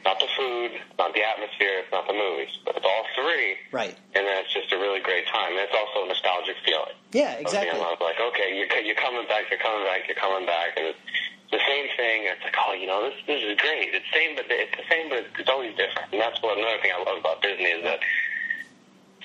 Not 0.08 0.20
the 0.20 0.28
food, 0.36 0.72
not 1.00 1.12
the 1.16 1.24
atmosphere, 1.24 1.84
it's 1.84 1.92
not 1.92 2.08
the 2.08 2.16
movies, 2.16 2.52
but 2.64 2.76
it's 2.76 2.84
all 2.88 3.04
three, 3.16 3.56
Right? 3.72 3.96
and 4.16 4.28
then 4.28 4.36
it's 4.44 4.52
just 4.52 4.72
a 4.72 4.80
really 4.80 5.00
great 5.00 5.28
time. 5.28 5.56
And 5.56 5.64
it's 5.64 5.76
also 5.76 6.04
a 6.04 6.08
nostalgic 6.12 6.56
feeling. 6.64 6.96
Yeah, 7.16 7.40
exactly. 7.40 7.72
being, 7.72 7.84
I 7.84 7.92
was 7.96 8.04
like, 8.04 8.20
okay, 8.20 8.52
you're, 8.56 8.68
you're 8.84 9.00
coming 9.00 9.24
back, 9.32 9.48
you're 9.52 9.64
coming 9.64 9.84
back, 9.88 10.04
you're 10.08 10.20
coming 10.20 10.44
back, 10.48 10.76
and 10.76 10.92
it's 10.92 11.00
the 11.52 11.60
same 11.68 11.88
thing. 11.96 12.28
It's 12.28 12.44
like, 12.44 12.56
oh, 12.60 12.74
you 12.76 12.88
know, 12.88 13.00
this 13.08 13.16
this 13.28 13.40
is 13.48 13.56
great. 13.60 13.96
It's 13.96 14.04
same, 14.12 14.36
but 14.36 14.44
it's 14.52 14.76
the 14.76 14.84
same, 14.92 15.08
but 15.08 15.24
it's 15.40 15.48
always 15.52 15.72
different. 15.80 16.12
And 16.12 16.20
that's 16.20 16.36
what 16.44 16.60
another 16.60 16.80
thing 16.84 16.92
I 16.92 17.00
love 17.04 17.20
about 17.24 17.40
Disney 17.40 17.72
is 17.72 17.84
that 17.88 18.00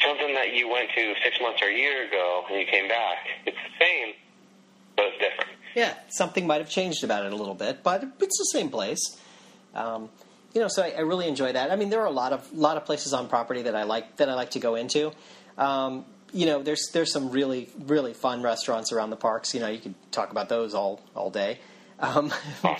something 0.02 0.30
that 0.34 0.54
you 0.54 0.68
went 0.70 0.90
to 0.94 1.14
six 1.26 1.40
months 1.42 1.58
or 1.62 1.66
a 1.70 1.74
year 1.74 2.06
ago 2.06 2.46
and 2.50 2.54
you 2.60 2.66
came 2.66 2.86
back, 2.86 3.18
it's 3.46 3.58
the 3.58 3.74
same, 3.82 4.14
but 4.94 5.06
it's 5.10 5.18
different. 5.18 5.57
Yeah, 5.78 5.94
something 6.08 6.44
might 6.44 6.60
have 6.60 6.68
changed 6.68 7.04
about 7.04 7.24
it 7.24 7.32
a 7.32 7.36
little 7.36 7.54
bit, 7.54 7.84
but 7.84 8.02
it's 8.18 8.36
the 8.36 8.50
same 8.52 8.68
place. 8.68 9.16
Um, 9.76 10.08
you 10.52 10.60
know, 10.60 10.66
so 10.66 10.82
I, 10.82 10.90
I 10.90 11.00
really 11.02 11.28
enjoy 11.28 11.52
that. 11.52 11.70
I 11.70 11.76
mean, 11.76 11.88
there 11.88 12.00
are 12.00 12.06
a 12.06 12.10
lot 12.10 12.32
of 12.32 12.52
lot 12.52 12.76
of 12.76 12.84
places 12.84 13.14
on 13.14 13.28
property 13.28 13.62
that 13.62 13.76
I 13.76 13.84
like 13.84 14.16
that 14.16 14.28
I 14.28 14.34
like 14.34 14.50
to 14.50 14.58
go 14.58 14.74
into. 14.74 15.12
Um, 15.56 16.04
you 16.32 16.46
know, 16.46 16.64
there's 16.64 16.90
there's 16.92 17.12
some 17.12 17.30
really 17.30 17.68
really 17.78 18.12
fun 18.12 18.42
restaurants 18.42 18.90
around 18.90 19.10
the 19.10 19.16
parks. 19.16 19.54
You 19.54 19.60
know, 19.60 19.68
you 19.68 19.78
could 19.78 19.94
talk 20.10 20.32
about 20.32 20.48
those 20.48 20.74
all 20.74 21.00
all 21.14 21.30
day. 21.30 21.60
Um. 22.00 22.32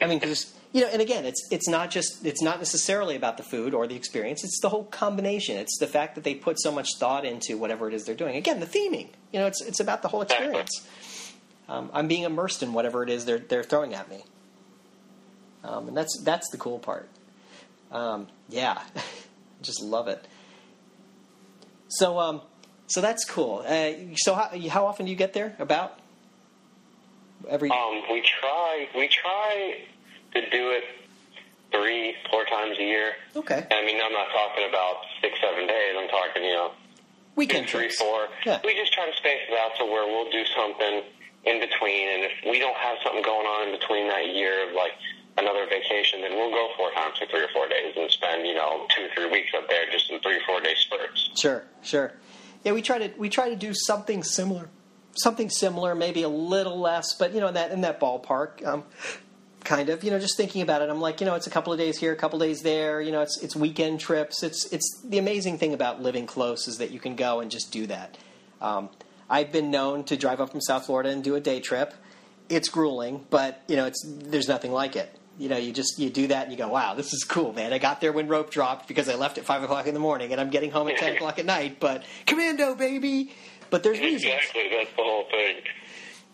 I 0.00 0.06
mean, 0.06 0.18
because 0.18 0.54
you 0.72 0.80
know, 0.80 0.88
and 0.88 1.02
again, 1.02 1.26
it's 1.26 1.46
it's 1.50 1.68
not 1.68 1.90
just 1.90 2.24
it's 2.24 2.40
not 2.40 2.58
necessarily 2.60 3.14
about 3.14 3.36
the 3.36 3.42
food 3.42 3.74
or 3.74 3.86
the 3.86 3.94
experience. 3.94 4.42
It's 4.42 4.60
the 4.62 4.70
whole 4.70 4.84
combination. 4.84 5.58
It's 5.58 5.76
the 5.78 5.86
fact 5.86 6.14
that 6.14 6.24
they 6.24 6.34
put 6.34 6.58
so 6.60 6.72
much 6.72 6.88
thought 6.98 7.26
into 7.26 7.58
whatever 7.58 7.88
it 7.88 7.94
is 7.94 8.04
they're 8.04 8.14
doing. 8.14 8.36
Again, 8.36 8.60
the 8.60 8.66
theming. 8.66 9.08
You 9.32 9.40
know, 9.40 9.46
it's 9.46 9.60
it's 9.60 9.80
about 9.80 10.00
the 10.00 10.08
whole 10.08 10.22
experience. 10.22 10.86
Um, 11.68 11.90
I'm 11.92 12.06
being 12.08 12.22
immersed 12.22 12.62
in 12.62 12.72
whatever 12.72 13.02
it 13.02 13.10
is 13.10 13.24
they're 13.24 13.38
they're 13.38 13.64
throwing 13.64 13.94
at 13.94 14.08
me, 14.08 14.22
um, 15.64 15.88
and 15.88 15.96
that's 15.96 16.20
that's 16.22 16.48
the 16.50 16.58
cool 16.58 16.78
part. 16.78 17.08
Um, 17.90 18.28
yeah, 18.48 18.80
just 19.62 19.82
love 19.82 20.06
it. 20.08 20.26
So 21.88 22.18
um, 22.18 22.40
so 22.86 23.00
that's 23.00 23.24
cool. 23.24 23.64
Uh, 23.66 23.92
so 24.16 24.34
how 24.34 24.50
how 24.68 24.86
often 24.86 25.06
do 25.06 25.10
you 25.10 25.16
get 25.16 25.32
there? 25.32 25.56
About 25.58 25.98
every 27.48 27.70
um, 27.70 28.02
we 28.12 28.22
try 28.22 28.86
we 28.96 29.08
try 29.08 29.78
to 30.34 30.40
do 30.50 30.70
it 30.70 30.84
three, 31.72 32.14
four 32.30 32.44
times 32.44 32.76
a 32.78 32.82
year. 32.82 33.12
okay. 33.34 33.66
I 33.70 33.84
mean, 33.84 34.00
I'm 34.02 34.12
not 34.12 34.28
talking 34.32 34.68
about 34.68 34.96
six, 35.20 35.36
seven 35.40 35.66
days. 35.66 35.94
I'm 35.98 36.08
talking, 36.08 36.44
you 36.44 36.54
know, 36.54 36.70
Weekend 37.34 37.66
two, 37.66 37.78
three, 37.78 37.86
trips. 37.88 38.00
four. 38.00 38.28
Yeah. 38.46 38.60
We 38.64 38.74
just 38.74 38.92
try 38.92 39.10
to 39.10 39.16
space 39.16 39.40
it 39.50 39.58
out 39.58 39.76
to 39.78 39.84
where 39.84 40.06
we'll 40.06 40.30
do 40.30 40.44
something 40.56 41.02
in 41.46 41.60
between, 41.60 42.08
and 42.08 42.24
if 42.24 42.32
we 42.50 42.58
don't 42.58 42.76
have 42.76 42.98
something 43.02 43.22
going 43.22 43.46
on 43.46 43.68
in 43.68 43.78
between 43.78 44.08
that 44.08 44.26
year 44.34 44.68
of 44.68 44.74
like 44.74 44.92
another 45.38 45.66
vacation, 45.66 46.20
then 46.20 46.32
we'll 46.32 46.50
go 46.50 46.68
four 46.76 46.90
times 46.92 47.18
for 47.18 47.26
three 47.26 47.44
or 47.44 47.48
four 47.52 47.68
days 47.68 47.94
and 47.96 48.10
spend 48.10 48.46
you 48.46 48.54
know 48.54 48.86
two 48.94 49.04
or 49.04 49.08
three 49.14 49.30
weeks 49.30 49.52
up 49.56 49.68
there 49.68 49.84
just 49.90 50.10
in 50.10 50.20
three 50.20 50.36
or 50.36 50.44
four 50.46 50.60
day 50.60 50.74
spurts. 50.76 51.30
Sure, 51.36 51.64
sure. 51.82 52.12
Yeah, 52.64 52.72
we 52.72 52.82
try 52.82 52.98
to 52.98 53.10
we 53.18 53.28
try 53.28 53.48
to 53.48 53.56
do 53.56 53.72
something 53.72 54.22
similar, 54.22 54.68
something 55.16 55.50
similar, 55.50 55.94
maybe 55.94 56.22
a 56.22 56.28
little 56.28 56.78
less, 56.78 57.14
but 57.14 57.32
you 57.32 57.40
know, 57.40 57.48
in 57.48 57.54
that 57.54 57.70
in 57.70 57.82
that 57.82 58.00
ballpark. 58.00 58.66
Um, 58.66 58.84
kind 59.66 59.88
of, 59.88 60.04
you 60.04 60.12
know, 60.12 60.18
just 60.20 60.36
thinking 60.36 60.62
about 60.62 60.80
it, 60.80 60.88
I'm 60.88 61.00
like, 61.00 61.20
you 61.20 61.26
know, 61.26 61.34
it's 61.34 61.48
a 61.48 61.50
couple 61.50 61.72
of 61.72 61.78
days 61.78 61.98
here, 61.98 62.12
a 62.12 62.16
couple 62.16 62.40
of 62.40 62.48
days 62.48 62.62
there. 62.62 63.00
You 63.00 63.12
know, 63.12 63.20
it's 63.20 63.42
it's 63.42 63.54
weekend 63.54 64.00
trips. 64.00 64.42
It's 64.42 64.64
it's 64.72 65.02
the 65.04 65.18
amazing 65.18 65.58
thing 65.58 65.74
about 65.74 66.00
living 66.00 66.26
close 66.26 66.68
is 66.68 66.78
that 66.78 66.90
you 66.90 67.00
can 67.00 67.16
go 67.16 67.40
and 67.40 67.50
just 67.50 67.72
do 67.72 67.86
that. 67.88 68.16
Um, 68.60 68.88
I've 69.28 69.52
been 69.52 69.70
known 69.70 70.04
to 70.04 70.16
drive 70.16 70.40
up 70.40 70.50
from 70.50 70.60
South 70.60 70.86
Florida 70.86 71.10
and 71.10 71.22
do 71.24 71.34
a 71.34 71.40
day 71.40 71.60
trip. 71.60 71.94
It's 72.48 72.68
grueling, 72.68 73.26
but 73.30 73.62
you 73.68 73.76
know, 73.76 73.86
it's 73.86 74.04
there's 74.06 74.48
nothing 74.48 74.72
like 74.72 74.94
it. 74.96 75.12
You 75.38 75.48
know, 75.48 75.56
you 75.56 75.72
just 75.72 75.98
you 75.98 76.08
do 76.10 76.28
that 76.28 76.44
and 76.44 76.52
you 76.52 76.56
go, 76.58 76.68
wow, 76.68 76.94
this 76.94 77.12
is 77.12 77.24
cool, 77.24 77.52
man. 77.52 77.72
I 77.72 77.78
got 77.78 78.00
there 78.00 78.12
when 78.12 78.28
rope 78.28 78.50
dropped 78.50 78.88
because 78.88 79.08
I 79.08 79.16
left 79.16 79.36
at 79.36 79.44
five 79.44 79.62
o'clock 79.62 79.86
in 79.86 79.94
the 79.94 80.00
morning, 80.00 80.32
and 80.32 80.40
I'm 80.40 80.50
getting 80.50 80.70
home 80.70 80.88
at 80.88 80.96
ten 80.96 81.14
o'clock 81.16 81.38
at 81.38 81.44
night. 81.44 81.78
But 81.80 82.04
commando, 82.26 82.74
baby. 82.74 83.32
But 83.68 83.82
there's 83.82 83.98
reasons 83.98 84.22
Exactly, 84.24 84.70
that's 84.70 84.90
the 84.96 85.02
whole 85.02 85.24
thing. 85.28 85.56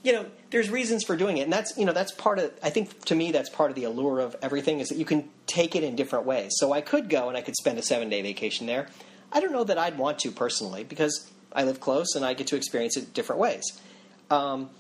you 0.03 0.13
know 0.13 0.27
there's 0.51 0.69
reasons 0.69 1.03
for 1.03 1.17
doing 1.17 1.39
it 1.39 1.43
and 1.43 1.53
that's 1.53 1.73
you 1.79 1.87
know 1.87 1.95
that's 1.95 2.13
part 2.13 2.39
of 2.39 2.53
i 2.63 2.69
think 2.69 3.03
to 3.07 3.15
me 3.15 3.33
that's 3.33 3.49
part 3.49 3.71
of 3.71 3.75
the 3.75 3.85
allure 3.85 4.21
of 4.21 4.37
everything 4.43 4.81
is 4.81 4.89
that 4.91 4.99
you 4.99 5.05
can 5.07 5.27
take 5.47 5.75
it 5.75 5.83
in 5.83 5.97
different 5.97 6.27
ways 6.27 6.51
so 6.57 6.73
i 6.75 6.83
could 6.83 7.09
go 7.09 7.29
and 7.29 7.39
i 7.39 7.41
could 7.41 7.57
spend 7.57 7.79
a 7.79 7.83
seven 7.83 8.11
day 8.11 8.21
vacation 8.21 8.67
there 8.67 8.87
i 9.33 9.41
don't 9.41 9.51
know 9.53 9.65
that 9.65 9.79
i'd 9.79 9.97
want 9.97 10.19
to 10.19 10.31
personally 10.31 10.85
because 10.85 11.31
i 11.55 11.63
live 11.65 11.81
close 11.81 12.15
and 12.15 12.25
i 12.25 12.35
get 12.35 12.47
to 12.49 12.57
experience 12.57 12.97
it 12.97 13.13
different 13.15 13.41
ways. 13.41 13.63
Um, 14.31 14.71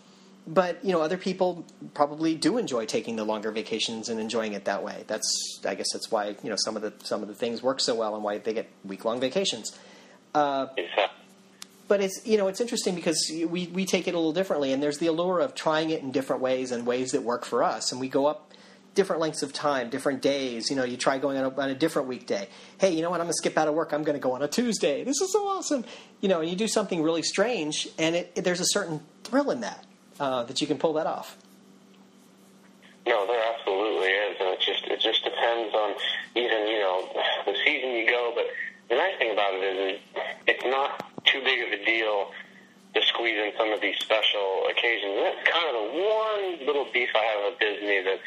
but 0.47 0.85
you 0.85 0.93
know 0.93 1.01
other 1.03 1.19
people 1.19 1.65
probably 1.95 2.35
do 2.35 2.59
enjoy 2.59 2.85
taking 2.87 3.15
the 3.17 3.25
longer 3.25 3.51
vacations 3.53 4.09
and 4.09 4.19
enjoying 4.19 4.55
it 4.55 4.65
that 4.65 4.83
way. 4.83 5.05
That's 5.07 5.61
i 5.65 5.75
guess 5.75 5.93
that's 5.93 6.11
why 6.11 6.37
you 6.43 6.51
know 6.51 6.57
some 6.59 6.75
of 6.77 6.83
the 6.83 6.93
some 7.05 7.23
of 7.23 7.29
the 7.29 7.35
things 7.35 7.63
work 7.63 7.81
so 7.81 7.95
well 7.95 8.15
and 8.15 8.25
why 8.25 8.39
they 8.39 8.53
get 8.53 8.69
week 8.85 9.05
long 9.05 9.21
vacations 9.21 9.79
Exactly. 10.77 11.05
but 11.89 12.01
it's 12.01 12.23
you 12.27 12.39
know 12.39 12.49
it's 12.49 12.61
interesting 12.61 12.95
because 12.95 13.31
we 13.31 13.67
we 13.69 13.85
take 13.85 14.09
it 14.09 14.15
a 14.15 14.17
little 14.17 14.33
differently, 14.33 14.73
and 14.73 14.83
there's 14.83 14.99
the 14.99 15.07
allure 15.09 15.41
of 15.41 15.55
trying 15.55 15.91
it 15.91 16.03
in 16.03 16.11
different 16.11 16.43
ways 16.43 16.73
and 16.73 16.87
ways 16.87 17.13
that 17.13 17.23
work 17.23 17.45
for 17.45 17.63
us, 17.63 17.93
and 17.93 18.01
we 18.01 18.09
go 18.09 18.27
up 18.27 18.52
different 18.95 19.21
lengths 19.23 19.43
of 19.43 19.53
time, 19.53 19.89
different 19.91 20.21
days. 20.23 20.69
You 20.71 20.77
know, 20.77 20.85
you 20.85 20.97
try 20.97 21.19
going 21.19 21.39
on 21.39 21.45
a, 21.45 21.61
on 21.61 21.71
a 21.71 21.75
different 21.75 22.09
weekday. 22.09 22.49
Hey, 22.79 22.93
you 22.95 23.03
know 23.03 23.11
what? 23.11 23.21
I'm 23.21 23.27
going 23.27 23.33
to 23.33 23.37
skip 23.39 23.57
out 23.57 23.69
of 23.69 23.75
work. 23.75 23.93
I'm 23.93 24.03
going 24.03 24.17
to 24.17 24.23
go 24.23 24.33
on 24.33 24.43
a 24.43 24.49
Tuesday. 24.49 25.05
This 25.05 25.21
is 25.21 25.33
so 25.33 25.47
awesome. 25.49 25.85
You 26.21 26.29
know, 26.29 26.41
and 26.41 26.51
you 26.51 26.57
do 26.57 26.69
something 26.69 27.03
really 27.03 27.23
strange, 27.23 27.89
and 27.99 28.15
it, 28.15 28.33
it- 28.37 28.43
there's 28.45 28.61
a 28.61 28.67
certain 28.67 29.01
thrill 29.25 29.51
in 29.51 29.61
that 29.61 29.85
uh, 30.21 30.43
that 30.45 30.61
you 30.61 30.67
can 30.67 30.79
pull 30.79 30.93
that 30.95 31.07
off. 31.07 31.37
No, 33.07 33.27
there 33.27 33.43
absolutely 33.59 34.09
is, 34.09 34.37
and 34.39 34.49
it 34.51 34.61
just 34.61 34.85
it 34.87 35.01
just 35.01 35.25
depends 35.25 35.75
on 35.75 35.95
even 36.37 36.69
you 36.69 36.79
know 36.79 37.09
the 37.47 37.55
season 37.65 37.91
you 37.91 38.07
go. 38.07 38.33
But 38.35 38.45
the 38.89 38.95
nice 38.95 39.19
thing 39.19 39.33
about 39.33 39.55
it 39.55 39.65
is 39.97 40.01
it's 40.47 40.65
not 40.67 41.03
too 41.25 41.41
big 41.43 41.67
of 41.67 41.81
a 41.81 41.85
deal 41.85 42.31
to 42.95 43.03
squeeze 43.03 43.39
in 43.39 43.53
some 43.59 43.73
of 43.73 43.81
these 43.81 43.97
special 43.99 44.69
occasions. 44.71 45.17
And 45.17 45.25
that's 45.27 45.49
kind 45.49 45.67
of 45.67 45.75
the 45.75 45.99
one 45.99 46.67
little 46.67 46.87
beef 46.93 47.09
I 47.17 47.25
have 47.25 47.51
with 47.53 47.59
Disney 47.59 48.03
that 48.05 48.21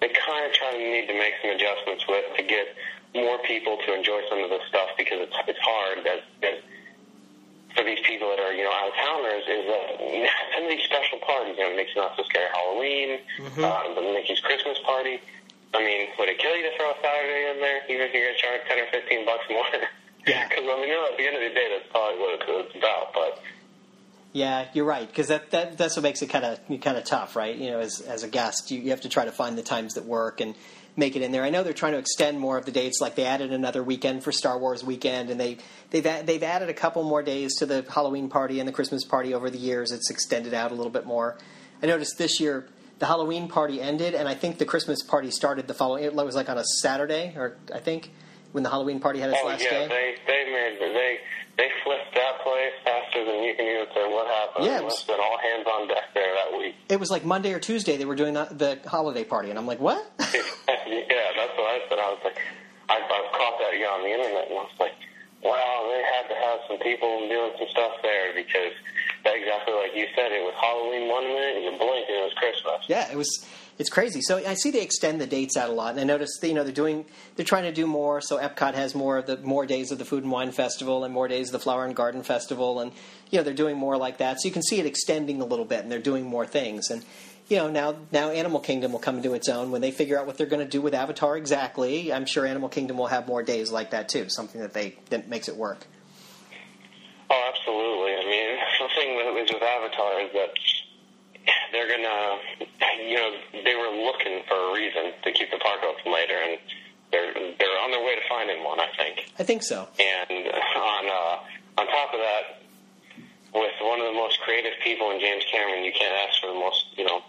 they 0.00 0.08
kind 0.08 0.46
of 0.46 0.52
try 0.52 0.72
to 0.72 0.78
need 0.78 1.06
to 1.06 1.16
make 1.18 1.34
some 1.42 1.50
adjustments 1.50 2.06
with 2.06 2.24
to 2.36 2.42
get 2.42 2.74
more 3.14 3.38
people 3.42 3.78
to 3.86 3.94
enjoy 3.94 4.20
some 4.28 4.42
of 4.44 4.50
the 4.50 4.60
stuff 4.68 4.90
because 4.96 5.18
it's 5.20 5.36
it's 5.48 5.58
hard 5.58 6.06
as, 6.06 6.20
as 6.42 6.58
for 7.74 7.84
these 7.84 8.00
people 8.02 8.28
that 8.30 8.40
are, 8.40 8.52
you 8.52 8.64
know, 8.64 8.74
out 8.74 8.88
of 8.90 8.94
towners 8.98 9.44
is 9.46 9.64
that 9.70 9.86
some 10.54 10.64
of 10.64 10.70
these 10.70 10.82
special 10.82 11.18
parties, 11.22 11.54
you 11.58 11.62
know, 11.62 11.76
Mickey's 11.76 11.96
Not 11.96 12.16
So 12.16 12.24
Scary 12.24 12.50
Halloween, 12.50 13.22
uh, 13.62 13.94
the 13.94 14.02
Mickey's 14.02 14.40
Christmas 14.40 14.78
party. 14.84 15.20
I 15.74 15.84
mean, 15.84 16.08
would 16.18 16.28
it 16.28 16.38
kill 16.38 16.56
you 16.56 16.64
to 16.64 16.72
throw 16.76 16.90
a 16.90 16.98
Saturday 16.98 17.52
in 17.52 17.60
there, 17.60 17.84
even 17.86 18.08
if 18.08 18.12
you're 18.14 18.32
to 18.32 18.38
charge 18.40 18.64
10 18.66 18.78
or 18.82 18.88
15 18.90 19.24
bucks 19.24 19.46
more? 19.50 19.66
Yeah. 19.72 19.84
Because, 20.48 20.64
I 20.68 20.76
mean, 20.76 20.88
you 20.88 20.96
know, 20.96 21.08
at 21.08 21.16
the 21.16 21.24
end 21.24 21.36
of 21.36 21.44
the 21.44 21.54
day, 21.56 21.68
that's 21.72 21.88
probably 21.88 22.20
what 22.20 22.36
it's 22.36 22.76
about. 22.76 23.14
But, 23.14 23.40
Yeah, 24.32 24.66
you're 24.74 24.84
right 24.84 25.08
because 25.08 25.28
that, 25.28 25.50
that 25.52 25.78
that's 25.78 25.96
what 25.96 26.02
makes 26.02 26.20
it 26.20 26.26
kind 26.26 26.44
of 26.44 26.60
kind 26.82 26.98
of 26.98 27.04
tough, 27.04 27.34
right? 27.34 27.56
You 27.56 27.70
know, 27.70 27.80
as 27.80 28.00
as 28.00 28.22
a 28.22 28.28
guest, 28.28 28.70
you, 28.70 28.80
you 28.80 28.90
have 28.90 29.00
to 29.02 29.08
try 29.08 29.24
to 29.24 29.32
find 29.32 29.56
the 29.56 29.62
times 29.62 29.94
that 29.94 30.04
work 30.04 30.40
and 30.40 30.54
make 30.96 31.16
it 31.16 31.22
in 31.22 31.32
there. 31.32 31.44
I 31.44 31.50
know 31.50 31.62
they're 31.62 31.72
trying 31.72 31.92
to 31.92 31.98
extend 31.98 32.38
more 32.38 32.58
of 32.58 32.66
the 32.66 32.72
dates, 32.72 33.00
like 33.00 33.14
they 33.14 33.24
added 33.24 33.52
another 33.52 33.82
weekend 33.82 34.24
for 34.24 34.32
Star 34.32 34.58
Wars 34.58 34.84
weekend, 34.84 35.30
and 35.30 35.40
they 35.40 35.58
they've 35.90 36.04
they've 36.04 36.42
added 36.42 36.68
a 36.68 36.74
couple 36.74 37.04
more 37.04 37.22
days 37.22 37.56
to 37.56 37.66
the 37.66 37.86
Halloween 37.88 38.28
party 38.28 38.60
and 38.60 38.68
the 38.68 38.72
Christmas 38.72 39.04
party 39.04 39.32
over 39.32 39.48
the 39.48 39.58
years. 39.58 39.92
It's 39.92 40.10
extended 40.10 40.52
out 40.52 40.72
a 40.72 40.74
little 40.74 40.92
bit 40.92 41.06
more. 41.06 41.38
I 41.82 41.86
noticed 41.86 42.18
this 42.18 42.38
year 42.38 42.68
the 42.98 43.06
Halloween 43.06 43.48
party 43.48 43.80
ended, 43.80 44.14
and 44.14 44.28
I 44.28 44.34
think 44.34 44.58
the 44.58 44.66
Christmas 44.66 45.02
party 45.02 45.30
started 45.30 45.68
the 45.68 45.74
following. 45.74 46.04
It 46.04 46.14
was 46.14 46.34
like 46.34 46.50
on 46.50 46.58
a 46.58 46.64
Saturday, 46.64 47.32
or 47.36 47.56
I 47.74 47.78
think 47.78 48.10
when 48.52 48.64
the 48.64 48.70
Halloween 48.70 49.00
party 49.00 49.20
had 49.20 49.30
its 49.30 49.38
oh, 49.42 49.46
last 49.46 49.62
yeah, 49.62 49.70
day. 49.70 49.88
they, 49.88 50.14
they 50.26 50.42
made, 50.50 50.78
they, 50.80 51.18
they 51.56 51.68
flipped 51.84 52.14
that 52.14 52.40
place 52.40 52.72
faster 52.84 53.24
than 53.24 53.42
you 53.44 53.54
can 53.54 53.66
even 53.66 53.86
say 53.94 54.08
what 54.08 54.26
happened. 54.26 54.64
Yeah, 54.64 54.78
it 54.78 54.84
was- 54.84 54.94
must 54.94 55.06
have 55.06 55.16
been 55.16 55.24
all 55.24 55.38
hands 55.38 55.66
on 55.66 55.88
deck 55.88 56.04
there 56.14 56.34
that 56.34 56.58
week. 56.58 56.74
it 56.88 56.98
was 56.98 57.10
like 57.10 57.24
Monday 57.24 57.52
or 57.52 57.60
Tuesday 57.60 57.96
they 57.96 58.04
were 58.06 58.16
doing 58.16 58.34
the, 58.34 58.48
the 58.50 58.88
holiday 58.88 59.24
party, 59.24 59.50
and 59.50 59.58
I'm 59.58 59.66
like, 59.66 59.80
what? 59.80 59.98
yeah, 60.18 60.26
that's 60.32 61.54
what 61.56 61.68
I 61.68 61.80
said. 61.88 61.98
I 61.98 62.10
was 62.10 62.20
like, 62.24 62.38
I, 62.88 62.96
I 62.96 63.20
caught 63.36 63.58
that 63.58 63.74
on 63.74 64.02
the 64.02 64.10
internet, 64.10 64.48
and 64.48 64.58
I 64.58 64.62
was 64.62 64.80
like, 64.80 64.94
wow, 65.42 65.86
they 65.92 66.02
had 66.02 66.26
to 66.28 66.36
have 66.40 66.58
some 66.68 66.78
people 66.78 67.28
doing 67.28 67.52
some 67.58 67.68
stuff 67.68 67.92
there 68.02 68.32
because 68.34 68.72
that 69.24 69.36
exactly 69.36 69.74
like 69.74 69.94
you 69.94 70.06
said, 70.14 70.32
it 70.32 70.42
was 70.42 70.54
Halloween 70.60 71.08
one 71.08 71.24
minute, 71.24 71.56
and 71.56 71.64
you 71.64 71.70
blink 71.78 72.06
and 72.08 72.16
it 72.16 72.24
was 72.24 72.34
Christmas. 72.34 72.86
Yeah, 72.88 73.10
it 73.10 73.16
was. 73.16 73.46
It's 73.78 73.90
crazy. 73.90 74.20
So 74.22 74.38
I 74.38 74.54
see 74.54 74.72
they 74.72 74.82
extend 74.82 75.20
the 75.20 75.26
dates 75.26 75.56
out 75.56 75.70
a 75.70 75.72
lot, 75.72 75.92
and 75.92 76.00
I 76.00 76.04
noticed 76.04 76.42
you 76.42 76.52
know 76.52 76.64
they're 76.64 76.72
doing 76.72 77.06
they're 77.36 77.46
trying 77.46 77.62
to 77.62 77.72
do 77.72 77.86
more. 77.86 78.20
So 78.20 78.36
Epcot 78.36 78.74
has 78.74 78.92
more 78.94 79.18
of 79.18 79.26
the 79.26 79.36
more 79.36 79.66
days 79.66 79.92
of 79.92 79.98
the 79.98 80.04
Food 80.04 80.24
and 80.24 80.32
Wine 80.32 80.50
Festival 80.50 81.04
and 81.04 81.14
more 81.14 81.28
days 81.28 81.48
of 81.48 81.52
the 81.52 81.60
Flower 81.60 81.84
and 81.84 81.94
Garden 81.94 82.24
Festival, 82.24 82.80
and 82.80 82.90
you 83.30 83.38
know 83.38 83.44
they're 83.44 83.54
doing 83.54 83.76
more 83.76 83.96
like 83.96 84.18
that. 84.18 84.40
So 84.40 84.48
you 84.48 84.52
can 84.52 84.62
see 84.62 84.80
it 84.80 84.86
extending 84.86 85.40
a 85.40 85.44
little 85.44 85.64
bit, 85.64 85.84
and 85.84 85.92
they're 85.92 86.00
doing 86.00 86.26
more 86.26 86.44
things. 86.44 86.90
And 86.90 87.04
you 87.46 87.58
know 87.58 87.70
now 87.70 87.94
now 88.10 88.30
Animal 88.30 88.58
Kingdom 88.58 88.90
will 88.90 88.98
come 88.98 89.18
into 89.18 89.34
its 89.34 89.48
own 89.48 89.70
when 89.70 89.80
they 89.80 89.92
figure 89.92 90.18
out 90.18 90.26
what 90.26 90.38
they're 90.38 90.48
going 90.48 90.64
to 90.64 90.70
do 90.70 90.82
with 90.82 90.92
Avatar 90.92 91.36
exactly. 91.36 92.12
I'm 92.12 92.26
sure 92.26 92.46
Animal 92.46 92.68
Kingdom 92.68 92.98
will 92.98 93.06
have 93.06 93.28
more 93.28 93.44
days 93.44 93.70
like 93.70 93.92
that 93.92 94.08
too. 94.08 94.28
Something 94.28 94.60
that 94.60 94.74
they 94.74 94.96
that 95.10 95.28
makes 95.28 95.48
it 95.48 95.56
work. 95.56 95.86
Oh, 97.30 97.52
absolutely. 97.54 98.12
I 98.14 98.24
mean, 98.28 98.58
the 98.80 98.88
thing 98.94 99.38
is 99.38 99.52
with 99.52 99.62
Avatar 99.62 100.20
is 100.20 100.32
that 100.32 100.50
they're 101.72 101.88
gonna, 101.88 102.38
you 102.98 103.16
know, 103.16 103.30
they 103.52 103.74
were 103.74 103.90
looking 104.04 104.42
for 104.48 104.54
a 104.54 104.74
reason 104.74 105.12
to 105.22 105.32
keep 105.32 105.50
the 105.50 105.58
park 105.58 105.80
open 105.84 106.12
later, 106.12 106.34
and 106.34 106.58
they're 107.10 107.32
they're 107.32 107.78
on 107.82 107.90
their 107.90 108.04
way 108.04 108.14
to 108.14 108.22
finding 108.28 108.64
one, 108.64 108.80
I 108.80 108.88
think. 108.96 109.30
I 109.38 109.42
think 109.42 109.62
so. 109.62 109.88
And 109.98 110.48
on 110.48 111.04
uh, 111.06 111.80
on 111.80 111.86
top 111.86 112.12
of 112.12 112.20
that, 112.20 112.62
with 113.54 113.72
one 113.80 114.00
of 114.00 114.06
the 114.06 114.18
most 114.18 114.40
creative 114.40 114.72
people 114.82 115.10
in 115.10 115.20
James 115.20 115.44
Cameron, 115.50 115.84
you 115.84 115.92
can't 115.92 116.14
ask 116.28 116.40
for 116.40 116.48
the 116.48 116.58
most, 116.58 116.86
you 116.96 117.04
know, 117.04 117.22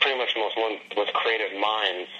pretty 0.00 0.18
much 0.18 0.34
the 0.34 0.40
most 0.40 0.56
one 0.58 0.78
with 0.96 1.08
creative 1.14 1.58
minds. 1.58 2.10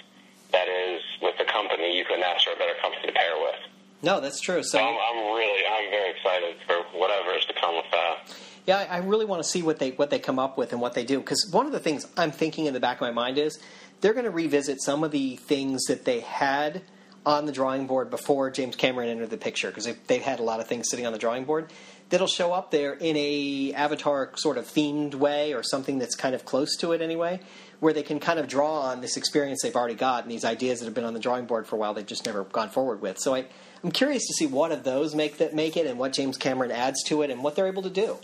That 0.51 0.69
is 0.69 1.01
with 1.21 1.37
the 1.37 1.43
company, 1.43 1.97
you 1.97 2.05
couldn't 2.05 2.23
ask 2.23 2.45
for 2.45 2.53
a 2.53 2.55
better 2.55 2.75
company 2.81 3.07
to 3.07 3.13
pair 3.13 3.35
with. 3.41 3.59
No, 4.05 4.19
that's 4.19 4.39
true. 4.39 4.61
So 4.61 4.77
I'm, 4.77 4.85
I'm 4.85 5.35
really, 5.35 5.63
I'm 5.65 5.89
very 5.89 6.11
excited 6.11 6.57
for 6.67 6.75
whatever 6.95 7.35
is 7.35 7.43
to 7.45 7.53
come 7.59 7.75
with 7.75 7.89
that. 7.91 8.37
Yeah, 8.67 8.77
I 8.77 8.85
I 8.85 8.97
really 8.99 9.25
want 9.25 9.41
to 9.41 9.49
see 9.49 9.63
what 9.63 9.79
they 9.79 9.91
what 9.91 10.11
they 10.11 10.19
come 10.19 10.37
up 10.37 10.59
with 10.59 10.73
and 10.73 10.79
what 10.79 10.93
they 10.93 11.03
do. 11.03 11.17
Because 11.17 11.49
one 11.51 11.65
of 11.65 11.71
the 11.71 11.79
things 11.79 12.05
I'm 12.15 12.31
thinking 12.31 12.67
in 12.67 12.75
the 12.75 12.79
back 12.79 12.97
of 12.97 13.01
my 13.01 13.11
mind 13.11 13.39
is 13.39 13.57
they're 14.01 14.13
going 14.13 14.25
to 14.25 14.31
revisit 14.31 14.79
some 14.79 15.03
of 15.03 15.09
the 15.09 15.37
things 15.37 15.85
that 15.85 16.05
they 16.05 16.19
had 16.19 16.83
on 17.25 17.47
the 17.47 17.51
drawing 17.51 17.87
board 17.87 18.11
before 18.11 18.51
James 18.51 18.75
Cameron 18.75 19.09
entered 19.09 19.31
the 19.31 19.37
picture. 19.37 19.69
Because 19.69 19.85
they've, 19.85 20.07
they've 20.07 20.21
had 20.21 20.39
a 20.39 20.43
lot 20.43 20.59
of 20.59 20.67
things 20.67 20.85
sitting 20.87 21.07
on 21.07 21.11
the 21.11 21.17
drawing 21.17 21.43
board 21.43 21.71
that'll 22.09 22.27
show 22.27 22.53
up 22.53 22.69
there 22.69 22.93
in 22.93 23.17
a 23.17 23.73
Avatar 23.73 24.29
sort 24.35 24.59
of 24.59 24.65
themed 24.65 25.15
way 25.15 25.55
or 25.55 25.63
something 25.63 25.97
that's 25.97 26.15
kind 26.15 26.35
of 26.35 26.45
close 26.45 26.75
to 26.77 26.91
it 26.91 27.01
anyway, 27.01 27.39
where 27.79 27.93
they 27.93 28.03
can 28.03 28.19
kind 28.19 28.37
of 28.37 28.47
draw 28.47 28.81
on 28.81 29.01
this 29.01 29.17
experience 29.17 29.61
they've 29.63 29.75
already 29.75 29.95
got 29.95 30.21
and 30.23 30.31
these 30.31 30.45
ideas 30.45 30.79
that 30.79 30.85
have 30.85 30.93
been 30.93 31.05
on 31.05 31.15
the 31.15 31.19
drawing 31.19 31.45
board 31.45 31.65
for 31.65 31.75
a 31.75 31.79
while 31.79 31.95
they've 31.95 32.05
just 32.05 32.27
never 32.27 32.43
gone 32.43 32.69
forward 32.69 33.01
with. 33.01 33.17
So 33.17 33.33
I, 33.33 33.45
I'm 33.85 33.91
curious 33.91 34.25
to 34.27 34.33
see 34.33 34.47
what 34.47 34.71
of 34.71 34.83
those 34.83 35.13
make 35.13 35.37
that 35.37 35.53
make 35.53 35.77
it 35.77 35.85
and 35.85 35.99
what 35.99 36.11
James 36.11 36.37
Cameron 36.37 36.71
adds 36.71 37.03
to 37.03 37.21
it 37.21 37.29
and 37.29 37.43
what 37.43 37.55
they're 37.55 37.67
able 37.67 37.83
to 37.83 37.89
do 37.89 38.17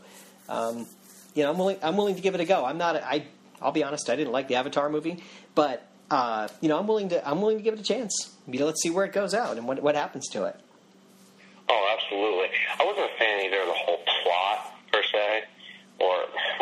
um, 0.52 0.86
you 1.34 1.44
know, 1.44 1.50
I'm 1.50 1.58
willing. 1.58 1.78
I'm 1.82 1.96
willing 1.96 2.16
to 2.16 2.22
give 2.22 2.36
it 2.36 2.42
a 2.42 2.46
go. 2.46 2.66
I'm 2.66 2.78
not. 2.78 2.98
I. 2.98 3.26
I'll 3.62 3.72
be 3.72 3.84
honest. 3.84 4.10
I 4.10 4.16
didn't 4.16 4.34
like 4.34 4.48
the 4.48 4.56
Avatar 4.56 4.90
movie, 4.90 5.24
but 5.56 5.88
uh, 6.10 6.50
you 6.60 6.68
know, 6.68 6.78
I'm 6.78 6.88
willing 6.88 7.10
to. 7.10 7.28
I'm 7.28 7.40
willing 7.42 7.58
to 7.58 7.64
give 7.64 7.74
it 7.74 7.80
a 7.80 7.84
chance. 7.84 8.36
You 8.48 8.60
know, 8.60 8.66
let's 8.66 8.82
see 8.84 8.90
where 8.90 9.06
it 9.06 9.14
goes 9.14 9.34
out 9.34 9.58
and 9.58 9.68
what 9.68 9.82
what 9.82 9.96
happens 9.96 10.28
to 10.30 10.46
it. 10.46 10.60
Oh, 11.70 11.96
absolutely. 11.96 12.50
I 12.80 12.84
wasn't 12.84 13.06
a 13.06 13.18
fan 13.18 13.46
either 13.46 13.62
of 13.62 13.68
the 13.68 13.80
whole 13.80 14.00
plot 14.04 14.76
per 14.92 15.02
se, 15.04 15.44
or 16.00 16.16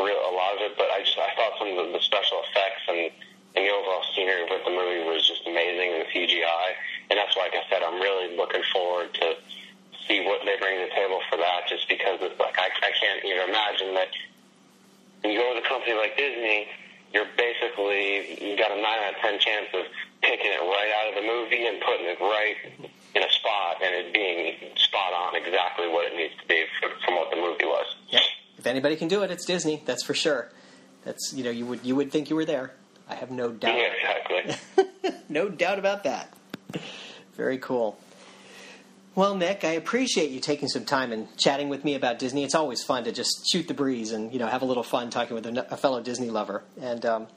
real 0.05 0.21
a 0.21 0.33
lot 0.37 0.53
of 0.53 0.61
it, 0.61 0.77
but 0.77 0.85
I 0.91 1.01
just 1.01 1.17
I 1.17 1.33
thought 1.35 1.57
some 1.57 1.69
of 1.69 1.87
the, 1.87 1.97
the 1.97 2.03
special 2.03 2.43
effects 2.45 2.85
and, 2.87 3.09
and 3.57 3.65
the 3.65 3.73
overall 3.73 4.03
scenery 4.13 4.43
with 4.45 4.63
the 4.63 4.69
movie 4.69 5.01
was 5.09 5.25
just 5.25 5.47
amazing 5.47 5.97
the 5.97 6.05
CGI, 6.13 6.77
and 7.09 7.17
that's 7.17 7.35
why, 7.35 7.49
like 7.49 7.57
I 7.57 7.65
said, 7.69 7.81
I'm 7.83 7.99
really 8.01 8.37
looking 8.37 8.61
forward 8.71 9.13
to 9.15 9.35
see 10.07 10.21
what 10.25 10.41
they 10.45 10.57
bring 10.61 10.77
to 10.77 10.89
the 10.89 10.95
table 10.95 11.21
for 11.29 11.37
that. 11.37 11.67
Just 11.67 11.89
because 11.89 12.19
it's 12.21 12.39
like 12.39 12.57
I 12.57 12.69
can't 12.69 13.25
even 13.25 13.49
imagine 13.49 13.93
that 13.95 14.09
when 15.21 15.33
you 15.33 15.39
go 15.39 15.53
with 15.53 15.65
a 15.65 15.67
company 15.67 15.93
like 15.97 16.17
Disney, 16.17 16.67
you're 17.13 17.29
basically 17.37 18.37
you 18.37 18.57
got 18.57 18.71
a 18.71 18.77
nine 18.77 18.99
out 19.09 19.17
of 19.17 19.21
ten 19.21 19.39
chance 19.39 19.69
of 19.73 19.85
picking 20.21 20.51
it 20.53 20.61
right 20.61 20.91
out 21.01 21.07
of 21.09 21.15
the 21.17 21.25
movie 21.25 21.65
and 21.65 21.81
putting 21.81 22.05
it 22.05 22.19
right 22.21 22.57
in 23.15 23.23
a 23.23 23.31
spot 23.31 23.81
and 23.81 23.95
it 23.95 24.13
being 24.13 24.55
spot 24.75 25.13
on 25.13 25.35
exactly 25.35 25.87
what 25.87 26.11
it 26.11 26.15
needs 26.15 26.33
to 26.39 26.47
be 26.47 26.65
from 27.05 27.15
what 27.15 27.29
the 27.31 27.37
movie 27.37 27.65
was. 27.65 27.85
Yep. 28.09 28.21
If 28.57 28.67
anybody 28.67 28.95
can 28.95 29.07
do 29.07 29.23
it, 29.23 29.31
it's 29.31 29.45
Disney. 29.45 29.81
That's 29.85 30.03
for 30.03 30.13
sure. 30.13 30.51
That's 31.05 31.33
you 31.33 31.43
know 31.43 31.51
you 31.51 31.65
would 31.65 31.85
you 31.85 31.95
would 31.95 32.11
think 32.11 32.29
you 32.29 32.35
were 32.35 32.45
there. 32.45 32.73
I 33.07 33.15
have 33.15 33.31
no 33.31 33.49
doubt. 33.49 33.75
Yeah, 33.75 33.89
exactly. 33.97 35.13
no 35.29 35.49
doubt 35.49 35.79
about 35.79 36.03
that. 36.03 36.31
Very 37.35 37.57
cool. 37.57 37.97
Well, 39.15 39.35
Nick, 39.35 39.63
I 39.63 39.71
appreciate 39.71 40.29
you 40.29 40.39
taking 40.39 40.69
some 40.69 40.85
time 40.85 41.11
and 41.11 41.27
chatting 41.37 41.67
with 41.67 41.83
me 41.83 41.95
about 41.95 42.19
Disney. 42.19 42.43
It's 42.43 42.55
always 42.55 42.83
fun 42.83 43.03
to 43.05 43.11
just 43.11 43.49
shoot 43.51 43.67
the 43.67 43.73
breeze 43.73 44.11
and 44.11 44.31
you 44.31 44.39
know 44.39 44.47
have 44.47 44.61
a 44.61 44.65
little 44.65 44.83
fun 44.83 45.09
talking 45.09 45.35
with 45.35 45.45
a, 45.45 45.77
fellow 45.77 46.01
Disney 46.01 46.29
lover. 46.29 46.63
And 46.79 47.05
um, 47.05 47.27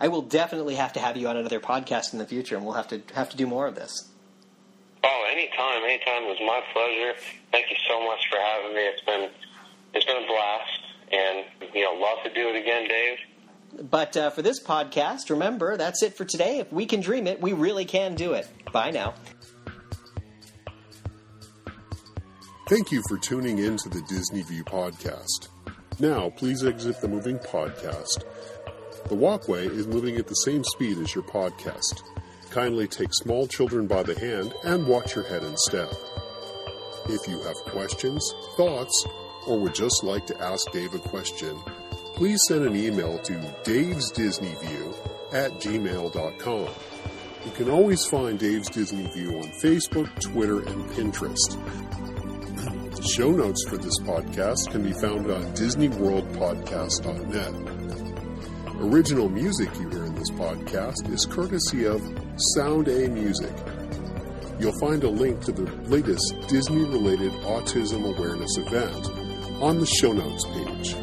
I 0.00 0.08
will 0.08 0.22
definitely 0.22 0.76
have 0.76 0.92
to 0.94 1.00
have 1.00 1.16
you 1.16 1.28
on 1.28 1.36
another 1.36 1.60
podcast 1.60 2.12
in 2.12 2.18
the 2.18 2.26
future, 2.26 2.56
and 2.56 2.64
we'll 2.64 2.74
have 2.74 2.88
to 2.88 3.02
have 3.14 3.28
to 3.30 3.36
do 3.36 3.46
more 3.46 3.66
of 3.66 3.74
this. 3.74 4.08
Oh, 5.04 5.28
anytime, 5.30 5.82
anytime. 5.84 6.22
It 6.22 6.28
was 6.28 6.40
my 6.40 6.62
pleasure. 6.72 7.18
Thank 7.52 7.70
you 7.70 7.76
so 7.88 8.04
much 8.06 8.20
for 8.30 8.38
having 8.38 8.74
me. 8.74 8.82
It's 8.82 9.02
been 9.02 9.28
it's 9.94 10.06
been 10.06 10.22
a 10.22 10.26
blast, 10.26 10.80
and 11.12 11.44
you 11.74 11.84
know, 11.84 11.94
love 11.94 12.22
to 12.24 12.32
do 12.32 12.48
it 12.48 12.56
again, 12.56 12.88
Dave. 12.88 13.18
But 13.80 14.16
uh, 14.16 14.30
for 14.30 14.42
this 14.42 14.62
podcast, 14.62 15.30
remember 15.30 15.76
that's 15.76 16.02
it 16.02 16.16
for 16.16 16.24
today. 16.24 16.58
If 16.58 16.72
we 16.72 16.86
can 16.86 17.00
dream 17.00 17.26
it, 17.26 17.40
we 17.40 17.52
really 17.52 17.84
can 17.84 18.14
do 18.14 18.32
it. 18.32 18.48
Bye 18.72 18.90
now. 18.90 19.14
Thank 22.68 22.92
you 22.92 23.02
for 23.08 23.16
tuning 23.16 23.58
in 23.58 23.78
to 23.78 23.88
the 23.88 24.02
Disney 24.02 24.42
View 24.42 24.62
podcast. 24.62 25.48
Now, 25.98 26.30
please 26.30 26.64
exit 26.64 27.00
the 27.00 27.08
moving 27.08 27.38
podcast. 27.38 28.24
The 29.08 29.14
walkway 29.14 29.66
is 29.66 29.86
moving 29.86 30.16
at 30.16 30.26
the 30.26 30.34
same 30.34 30.62
speed 30.62 30.98
as 30.98 31.14
your 31.14 31.24
podcast. 31.24 32.02
Kindly 32.50 32.86
take 32.86 33.14
small 33.14 33.46
children 33.46 33.86
by 33.86 34.02
the 34.02 34.18
hand 34.18 34.52
and 34.64 34.86
watch 34.86 35.14
your 35.14 35.24
head 35.24 35.42
and 35.42 35.58
step. 35.58 35.88
If 37.08 37.26
you 37.26 37.40
have 37.40 37.56
questions, 37.72 38.34
thoughts, 38.56 39.06
or 39.46 39.58
would 39.60 39.74
just 39.74 40.04
like 40.04 40.26
to 40.26 40.38
ask 40.42 40.70
Dave 40.70 40.94
a 40.94 40.98
question, 40.98 41.58
please 42.18 42.40
send 42.48 42.66
an 42.66 42.74
email 42.74 43.16
to 43.20 43.34
davesdisneyview 43.62 44.92
at 45.32 45.52
gmail.com. 45.52 46.68
You 47.44 47.52
can 47.52 47.70
always 47.70 48.04
find 48.06 48.40
Dave's 48.40 48.68
Disney 48.68 49.06
View 49.12 49.38
on 49.38 49.52
Facebook, 49.62 50.10
Twitter, 50.20 50.58
and 50.58 50.90
Pinterest. 50.90 51.56
Show 53.14 53.30
notes 53.30 53.64
for 53.68 53.76
this 53.76 53.96
podcast 54.00 54.68
can 54.72 54.82
be 54.82 54.94
found 54.94 55.30
on 55.30 55.44
DisneyWorldPodcast.net. 55.54 57.54
Original 58.80 59.28
music 59.28 59.68
you 59.78 59.88
hear 59.88 60.06
in 60.06 60.16
this 60.16 60.32
podcast 60.32 61.08
is 61.14 61.24
courtesy 61.24 61.86
of 61.86 62.02
Sound 62.56 62.88
A 62.88 63.08
Music. 63.08 63.54
You'll 64.58 64.76
find 64.80 65.04
a 65.04 65.08
link 65.08 65.40
to 65.42 65.52
the 65.52 65.70
latest 65.84 66.34
Disney 66.48 66.82
related 66.82 67.30
autism 67.44 68.12
awareness 68.12 68.58
event 68.58 69.08
on 69.62 69.78
the 69.78 69.86
show 69.86 70.12
notes 70.12 70.44
page. 70.46 70.96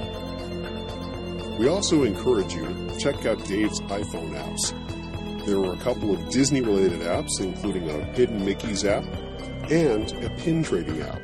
We 1.58 1.70
also 1.70 2.04
encourage 2.04 2.54
you 2.54 2.66
to 2.66 2.98
check 3.00 3.26
out 3.26 3.44
Dave's 3.46 3.80
iPhone 3.82 4.32
apps. 4.32 5.46
There 5.46 5.58
are 5.60 5.74
a 5.74 5.78
couple 5.78 6.12
of 6.12 6.30
Disney 6.30 6.60
related 6.60 7.00
apps, 7.00 7.40
including 7.40 7.90
a 7.90 8.04
Hidden 8.14 8.44
Mickey's 8.44 8.84
app 8.84 9.06
and 9.72 10.12
a 10.24 10.30
pin 10.32 10.64
trading 10.64 11.02
app. 11.02 11.22